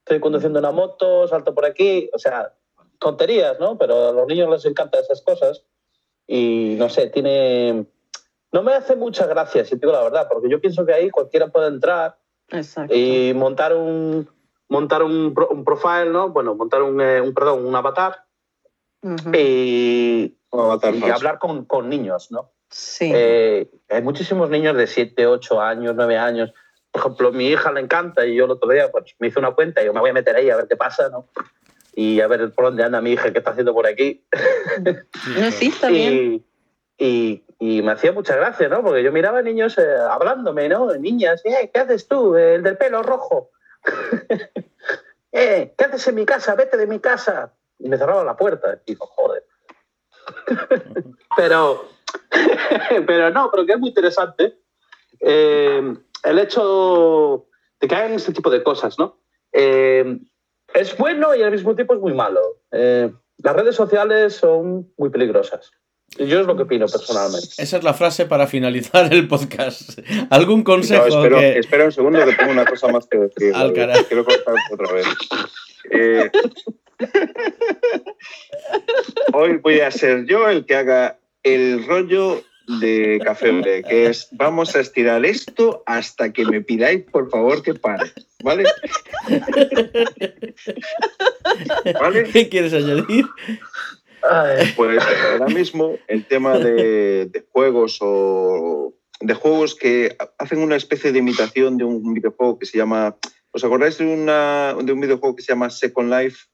estoy 0.00 0.18
conduciendo 0.18 0.58
una 0.58 0.72
moto, 0.72 1.28
salto 1.28 1.54
por 1.54 1.64
aquí. 1.64 2.10
O 2.12 2.18
sea, 2.18 2.52
tonterías, 2.98 3.60
¿no? 3.60 3.78
Pero 3.78 4.08
a 4.08 4.12
los 4.12 4.26
niños 4.26 4.50
les 4.50 4.64
encantan 4.64 5.02
esas 5.02 5.22
cosas. 5.22 5.62
Y 6.26 6.74
no 6.76 6.88
sé, 6.88 7.08
tiene. 7.10 7.86
No 8.50 8.62
me 8.62 8.72
hace 8.74 8.96
mucha 8.96 9.26
gracia, 9.26 9.64
si 9.64 9.76
te 9.78 9.86
digo 9.86 9.92
la 9.92 10.02
verdad, 10.02 10.26
porque 10.28 10.50
yo 10.50 10.60
pienso 10.60 10.84
que 10.84 10.94
ahí 10.94 11.10
cualquiera 11.10 11.48
puede 11.48 11.68
entrar 11.68 12.16
Exacto. 12.50 12.94
y 12.94 13.32
montar 13.34 13.74
un 13.74 14.28
montar 14.68 15.02
un, 15.02 15.34
un 15.50 15.64
profile, 15.64 16.10
¿no? 16.10 16.28
Bueno, 16.30 16.54
montar 16.54 16.82
un, 16.82 17.00
eh, 17.00 17.20
un 17.20 17.32
perdón, 17.34 17.66
un 17.66 17.74
avatar 17.74 18.24
Ujú. 19.02 19.30
y, 19.34 20.36
Un 20.50 20.60
avatar 20.60 20.94
y 20.94 21.02
hablar 21.10 21.38
con, 21.38 21.64
con 21.64 21.88
niños, 21.88 22.30
¿no? 22.30 22.52
Sí. 22.70 23.10
Eh, 23.14 23.70
hay 23.88 24.02
muchísimos 24.02 24.50
niños 24.50 24.76
de 24.76 24.86
7, 24.86 25.26
8 25.26 25.60
años, 25.60 25.94
9 25.96 26.18
años. 26.18 26.52
Por 26.90 27.00
ejemplo, 27.00 27.32
mi 27.32 27.48
hija 27.48 27.72
le 27.72 27.80
encanta 27.80 28.26
y 28.26 28.34
yo 28.34 28.44
el 28.44 28.50
otro 28.50 28.68
día 28.70 28.90
pues, 28.90 29.14
me 29.18 29.28
hice 29.28 29.38
una 29.38 29.52
cuenta 29.52 29.82
y 29.82 29.86
yo 29.86 29.94
me 29.94 30.00
voy 30.00 30.10
a 30.10 30.14
meter 30.14 30.36
ahí 30.36 30.50
a 30.50 30.56
ver 30.56 30.68
qué 30.68 30.76
pasa, 30.76 31.08
¿no? 31.08 31.28
Y 31.94 32.20
a 32.20 32.26
ver 32.28 32.52
por 32.52 32.66
dónde 32.66 32.84
anda 32.84 33.00
mi 33.00 33.12
hija, 33.12 33.32
qué 33.32 33.38
está 33.38 33.50
haciendo 33.52 33.72
por 33.74 33.86
aquí. 33.86 34.24
no, 35.36 35.50
sí, 35.50 35.68
está 35.68 35.88
bien. 35.88 36.44
Y, 36.98 37.04
y, 37.04 37.44
y 37.58 37.82
me 37.82 37.92
hacía 37.92 38.12
mucha 38.12 38.36
gracia, 38.36 38.68
¿no? 38.68 38.82
Porque 38.82 39.02
yo 39.02 39.12
miraba 39.12 39.38
a 39.38 39.42
niños 39.42 39.78
eh, 39.78 39.82
hablándome, 40.10 40.68
¿no? 40.68 40.94
Niñas, 40.94 41.42
"Eh, 41.44 41.70
¿qué 41.72 41.80
haces 41.80 42.06
tú? 42.06 42.36
El 42.36 42.62
del 42.62 42.76
pelo 42.76 43.02
rojo. 43.02 43.50
eh, 45.32 45.74
¿Qué 45.76 45.84
haces 45.84 46.08
en 46.08 46.14
mi 46.14 46.26
casa? 46.26 46.54
Vete 46.54 46.76
de 46.76 46.86
mi 46.86 47.00
casa. 47.00 47.54
Y 47.78 47.88
me 47.88 47.96
cerraba 47.96 48.24
la 48.24 48.36
puerta. 48.36 48.80
Y 48.86 48.92
digo, 48.92 49.06
joder. 49.06 49.44
pero, 51.36 51.88
pero 53.06 53.30
no, 53.30 53.50
pero 53.50 53.66
que 53.66 53.72
es 53.72 53.78
muy 53.78 53.90
interesante 53.90 54.58
eh, 55.20 55.94
el 56.24 56.38
hecho 56.38 57.46
de 57.80 57.88
que 57.88 57.94
hagan 57.94 58.12
este 58.12 58.32
tipo 58.32 58.50
de 58.50 58.62
cosas, 58.62 58.98
¿no? 58.98 59.20
Eh, 59.52 60.18
es 60.74 60.96
bueno 60.96 61.34
y 61.34 61.42
al 61.42 61.50
mismo 61.50 61.74
tiempo 61.74 61.94
es 61.94 62.00
muy 62.00 62.12
malo. 62.12 62.40
Eh, 62.72 63.12
las 63.38 63.56
redes 63.56 63.76
sociales 63.76 64.34
son 64.34 64.92
muy 64.96 65.10
peligrosas. 65.10 65.70
Yo 66.16 66.40
es 66.40 66.46
lo 66.46 66.56
que 66.56 66.62
opino 66.62 66.86
personalmente. 66.86 67.48
Esa 67.58 67.76
es 67.76 67.84
la 67.84 67.94
frase 67.94 68.26
para 68.26 68.46
finalizar 68.46 69.12
el 69.12 69.28
podcast. 69.28 69.98
¿Algún 70.30 70.60
No, 70.60 70.64
consejo 70.64 71.06
espero, 71.06 71.38
que... 71.38 71.58
espera 71.58 71.84
un 71.84 71.92
segundo 71.92 72.24
que 72.24 72.34
tengo 72.34 72.52
una 72.52 72.64
cosa 72.64 72.88
más 72.88 73.06
que 73.06 73.18
decir. 73.18 73.54
Al 73.54 73.72
carajo. 73.72 74.04
Quiero 74.08 74.24
cortarte 74.24 74.60
otra 74.72 74.92
vez. 74.92 75.06
Eh, 75.90 76.30
hoy 79.32 79.56
voy 79.58 79.80
a 79.80 79.90
ser 79.90 80.26
yo 80.26 80.48
el 80.48 80.66
que 80.66 80.74
haga 80.74 81.18
el 81.42 81.86
rollo 81.86 82.42
de 82.80 83.20
Café 83.24 83.82
que 83.88 84.06
es 84.06 84.28
vamos 84.32 84.76
a 84.76 84.80
estirar 84.80 85.24
esto 85.24 85.82
hasta 85.86 86.32
que 86.32 86.44
me 86.44 86.60
pidáis 86.60 87.04
por 87.04 87.30
favor 87.30 87.62
que 87.62 87.74
pare, 87.74 88.12
¿vale? 88.44 88.64
¿Vale? 92.00 92.24
¿Qué 92.24 92.48
quieres 92.50 92.74
añadir? 92.74 93.24
Pues 94.76 95.02
ahora 95.32 95.46
mismo 95.46 95.96
el 96.06 96.26
tema 96.26 96.58
de, 96.58 97.26
de, 97.26 97.46
juegos 97.52 97.98
o 98.00 98.94
de 99.20 99.34
juegos 99.34 99.74
que 99.74 100.16
hacen 100.38 100.60
una 100.60 100.76
especie 100.76 101.12
de 101.12 101.18
imitación 101.18 101.76
de 101.76 101.84
un 101.84 102.14
videojuego 102.14 102.58
que 102.58 102.66
se 102.66 102.78
llama. 102.78 103.16
¿Os 103.50 103.64
acordáis 103.64 103.98
de, 103.98 104.06
una, 104.06 104.74
de 104.74 104.92
un 104.92 105.00
videojuego 105.00 105.34
que 105.34 105.42
se 105.42 105.52
llama 105.52 105.70
Second 105.70 106.12
Life? 106.12 106.46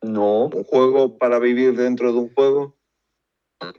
No. 0.00 0.46
Un 0.46 0.64
juego 0.64 1.18
para 1.18 1.38
vivir 1.38 1.76
dentro 1.76 2.12
de 2.12 2.18
un 2.18 2.32
juego. 2.32 2.76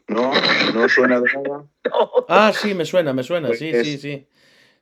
No, 0.08 0.32
no 0.74 0.90
suena 0.90 1.20
de 1.20 1.32
nada. 1.44 1.66
Ah, 2.28 2.52
sí, 2.54 2.76
me 2.76 2.86
suena, 2.86 3.14
me 3.14 3.24
suena, 3.24 3.54
sí, 3.54 3.72
sí, 3.84 3.98
sí. 3.98 4.28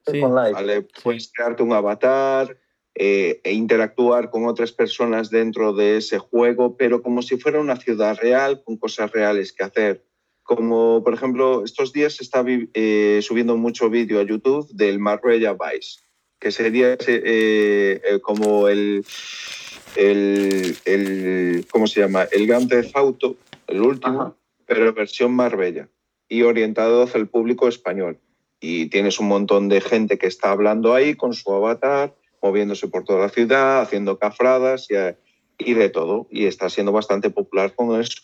sí. 0.05 0.19
Vale, 0.19 0.85
puedes 1.01 1.31
crearte 1.31 1.63
un 1.63 1.71
avatar 1.71 2.57
eh, 2.99 3.39
e 3.43 3.53
interactuar 3.53 4.29
con 4.29 4.45
otras 4.45 4.71
personas 4.71 5.29
dentro 5.29 5.73
de 5.73 5.97
ese 5.97 6.19
juego, 6.19 6.75
pero 6.77 7.01
como 7.01 7.21
si 7.21 7.37
fuera 7.37 7.59
una 7.59 7.77
ciudad 7.77 8.17
real, 8.19 8.63
con 8.63 8.77
cosas 8.77 9.11
reales 9.11 9.53
que 9.53 9.63
hacer. 9.63 10.03
Como, 10.43 11.03
por 11.03 11.13
ejemplo, 11.13 11.63
estos 11.63 11.93
días 11.93 12.15
se 12.15 12.23
está 12.23 12.43
eh, 12.47 13.19
subiendo 13.21 13.57
mucho 13.57 13.89
vídeo 13.89 14.19
a 14.19 14.23
YouTube 14.23 14.67
del 14.71 14.99
Marbella 14.99 15.53
Vice, 15.53 15.99
que 16.39 16.51
sería 16.51 16.93
eh, 16.93 16.97
eh, 17.07 18.19
como 18.21 18.67
el, 18.67 19.05
el, 19.95 20.77
el, 20.85 21.65
¿cómo 21.69 21.87
se 21.87 21.99
llama? 21.99 22.27
El 22.31 22.47
Grand 22.47 22.69
Theft 22.69 22.95
Auto, 22.95 23.35
el 23.67 23.81
último, 23.81 24.21
Ajá 24.21 24.35
pero 24.67 24.93
versión 24.93 25.31
Marbella 25.31 25.89
y 26.29 26.43
orientado 26.43 27.01
hacia 27.01 27.19
el 27.19 27.27
público 27.27 27.67
español. 27.67 28.19
Y 28.59 28.87
tienes 28.87 29.19
un 29.19 29.27
montón 29.27 29.69
de 29.69 29.81
gente 29.81 30.17
que 30.17 30.27
está 30.27 30.51
hablando 30.51 30.93
ahí 30.93 31.15
con 31.15 31.33
su 31.33 31.51
avatar, 31.51 32.13
moviéndose 32.41 32.87
por 32.87 33.03
toda 33.03 33.19
la 33.19 33.29
ciudad, 33.29 33.81
haciendo 33.81 34.19
cafradas 34.19 34.87
y, 34.89 34.95
y 35.57 35.73
de 35.73 35.89
todo. 35.89 36.27
Y 36.29 36.45
está 36.45 36.69
siendo 36.69 36.91
bastante 36.91 37.29
popular 37.29 37.73
con 37.75 37.99
eso. 37.99 38.21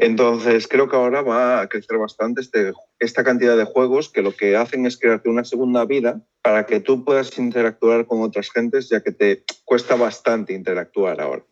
Entonces, 0.00 0.68
creo 0.68 0.88
que 0.88 0.96
ahora 0.96 1.22
va 1.22 1.60
a 1.60 1.68
crecer 1.68 1.98
bastante 1.98 2.40
este, 2.40 2.72
esta 3.00 3.24
cantidad 3.24 3.56
de 3.56 3.64
juegos 3.64 4.08
que 4.08 4.22
lo 4.22 4.32
que 4.32 4.56
hacen 4.56 4.86
es 4.86 4.96
crearte 4.96 5.28
una 5.28 5.44
segunda 5.44 5.84
vida 5.84 6.20
para 6.42 6.66
que 6.66 6.80
tú 6.80 7.04
puedas 7.04 7.36
interactuar 7.38 8.06
con 8.06 8.22
otras 8.22 8.50
gentes, 8.50 8.88
ya 8.88 9.02
que 9.02 9.12
te 9.12 9.44
cuesta 9.64 9.96
bastante 9.96 10.52
interactuar 10.52 11.20
ahora. 11.20 11.42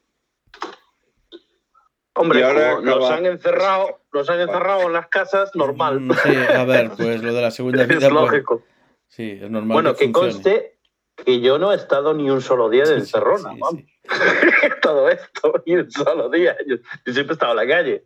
Hombre, 2.14 2.44
ahora 2.44 2.80
nos 2.80 3.10
han 3.10 3.26
encerrado, 3.26 4.00
nos 4.12 4.30
han 4.30 4.40
encerrado 4.40 4.82
en 4.82 4.92
las 4.92 5.08
casas, 5.08 5.50
normal. 5.54 6.00
Mm, 6.00 6.12
sí, 6.12 6.36
a 6.54 6.64
ver, 6.64 6.90
pues 6.96 7.22
lo 7.22 7.34
de 7.34 7.42
la 7.42 7.50
segunda 7.50 7.84
vida. 7.84 7.98
es 7.98 8.04
pues, 8.04 8.12
lógico. 8.12 8.62
sí, 9.08 9.38
es 9.42 9.50
normal. 9.50 9.74
Bueno, 9.74 9.96
que, 9.96 10.12
conste 10.12 10.75
que 11.24 11.40
yo 11.40 11.58
no 11.58 11.72
he 11.72 11.76
estado 11.76 12.14
ni 12.14 12.30
un 12.30 12.40
solo 12.40 12.68
día 12.68 12.84
de 12.84 12.94
encerrona, 12.94 13.52
sí, 13.70 13.86
Todo 14.82 15.08
esto, 15.08 15.62
ni 15.66 15.76
un 15.76 15.90
solo 15.90 16.28
día. 16.28 16.56
Yo, 16.66 16.76
siempre 17.04 17.32
he 17.32 17.32
estado 17.32 17.52
en 17.52 17.56
la 17.56 17.66
calle. 17.66 18.04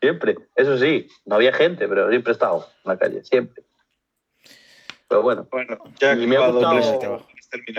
Siempre. 0.00 0.36
Eso 0.54 0.78
sí, 0.78 1.08
no 1.24 1.36
había 1.36 1.52
gente, 1.52 1.86
pero 1.88 2.08
siempre 2.08 2.32
he 2.32 2.34
estado 2.34 2.66
en 2.84 2.88
la 2.90 2.98
calle, 2.98 3.24
siempre. 3.24 3.62
Pero 5.08 5.22
bueno. 5.22 5.46
Bueno, 5.50 5.78
ya 6.00 6.14
y 6.14 6.26
me 6.26 6.36
ha 6.36 6.48
gustado. 6.48 7.26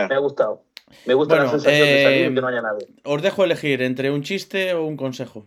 Me 0.10 0.16
ha 0.16 0.20
gustado. 0.20 0.64
Me 1.06 1.14
gusta 1.14 1.36
la 1.36 1.50
sensación 1.50 1.88
de 1.88 2.04
salir 2.04 2.32
y 2.32 2.36
que 2.36 2.42
no 2.42 2.48
haya 2.48 2.62
nadie. 2.62 2.88
Os 3.04 3.22
dejo 3.22 3.44
elegir 3.44 3.82
entre 3.82 4.10
un 4.10 4.24
chiste 4.24 4.74
o 4.74 4.86
un 4.86 4.96
consejo. 4.96 5.46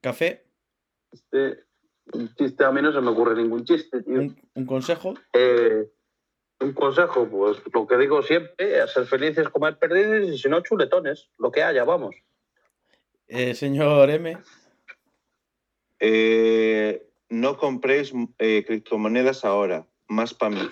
¿Café? 0.00 0.44
Este, 1.12 1.64
un 2.12 2.34
chiste, 2.34 2.64
a 2.64 2.72
mí 2.72 2.82
no 2.82 2.92
se 2.92 3.00
me 3.00 3.10
ocurre 3.10 3.36
ningún 3.36 3.64
chiste, 3.64 4.02
tío. 4.02 4.20
¿Un, 4.54 4.66
consejo? 4.66 5.14
Eh, 5.32 5.88
un 6.60 6.72
consejo, 6.72 7.28
pues 7.28 7.58
lo 7.72 7.86
que 7.86 7.96
digo 7.96 8.22
siempre, 8.22 8.86
ser 8.88 9.06
felices, 9.06 9.48
comer 9.48 9.78
perdidos 9.78 10.28
y 10.28 10.38
si 10.38 10.48
no, 10.48 10.60
chuletones, 10.60 11.28
lo 11.38 11.52
que 11.52 11.62
haya, 11.62 11.84
vamos. 11.84 12.16
Eh, 13.28 13.54
señor 13.54 14.10
M. 14.10 14.38
Eh, 16.00 17.06
no 17.28 17.56
compréis 17.58 18.12
criptomonedas 18.36 19.44
ahora, 19.44 19.86
más 20.08 20.34
para 20.34 20.54
mí. 20.56 20.68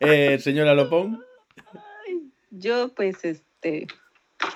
señora 0.40 0.74
Lopón. 0.74 1.24
Yo, 2.50 2.94
pues, 2.94 3.24
este, 3.24 3.86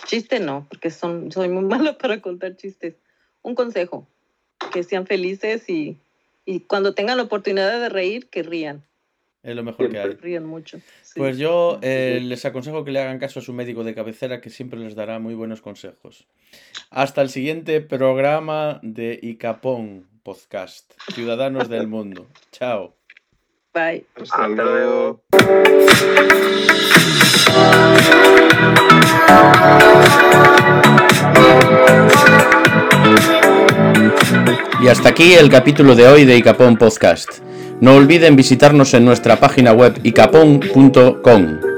Chiste 0.05 0.41
no, 0.41 0.67
porque 0.69 0.91
son, 0.91 1.31
soy 1.33 1.49
muy 1.49 1.65
malo 1.79 1.99
para 1.99 2.21
contar 2.21 2.57
chistes. 2.57 2.97
Un 3.43 3.55
consejo, 3.55 4.07
que 4.73 4.83
sean 4.83 5.07
felices 5.07 5.69
y, 5.69 5.99
y 6.45 6.61
cuando 6.61 6.95
tengan 6.95 7.17
la 7.17 7.25
oportunidad 7.25 7.81
de 7.81 7.89
reír, 7.89 8.29
que 8.29 8.43
rían. 8.43 8.85
Es 9.43 9.55
lo 9.55 9.63
mejor 9.63 9.91
que 9.91 9.99
hay. 9.99 10.11
Rían 10.13 10.47
mucho. 10.47 10.81
Pues 11.17 11.37
yo 11.37 11.79
eh, 11.83 12.19
les 12.23 12.47
aconsejo 12.47 12.83
que 12.83 12.93
le 12.93 13.01
hagan 13.01 13.19
caso 13.19 13.41
a 13.41 13.43
su 13.43 13.53
médico 13.53 13.85
de 13.85 13.95
cabecera, 13.95 14.41
que 14.41 14.49
siempre 14.49 14.81
les 14.81 14.95
dará 14.95 15.19
muy 15.19 15.35
buenos 15.35 15.61
consejos. 15.61 16.27
Hasta 16.91 17.21
el 17.21 17.29
siguiente 17.29 17.83
programa 17.83 18.81
de 18.83 19.19
Icapón 19.23 20.09
Podcast, 20.23 20.95
Ciudadanos 21.13 21.69
del 21.69 21.89
Mundo. 21.89 22.27
Chao. 22.53 22.97
Bye. 23.75 24.07
Hasta 24.17 24.49
luego. 24.49 25.23
Y 34.83 34.89
hasta 34.89 35.11
aquí 35.11 35.35
el 35.35 35.49
capítulo 35.49 35.95
de 35.95 36.07
hoy 36.07 36.25
de 36.25 36.37
Icapón 36.37 36.77
Podcast. 36.77 37.29
No 37.81 37.95
olviden 37.95 38.37
visitarnos 38.37 38.95
en 38.95 39.05
nuestra 39.05 39.37
página 39.41 39.73
web 39.73 39.99
icapón.com. 40.03 41.74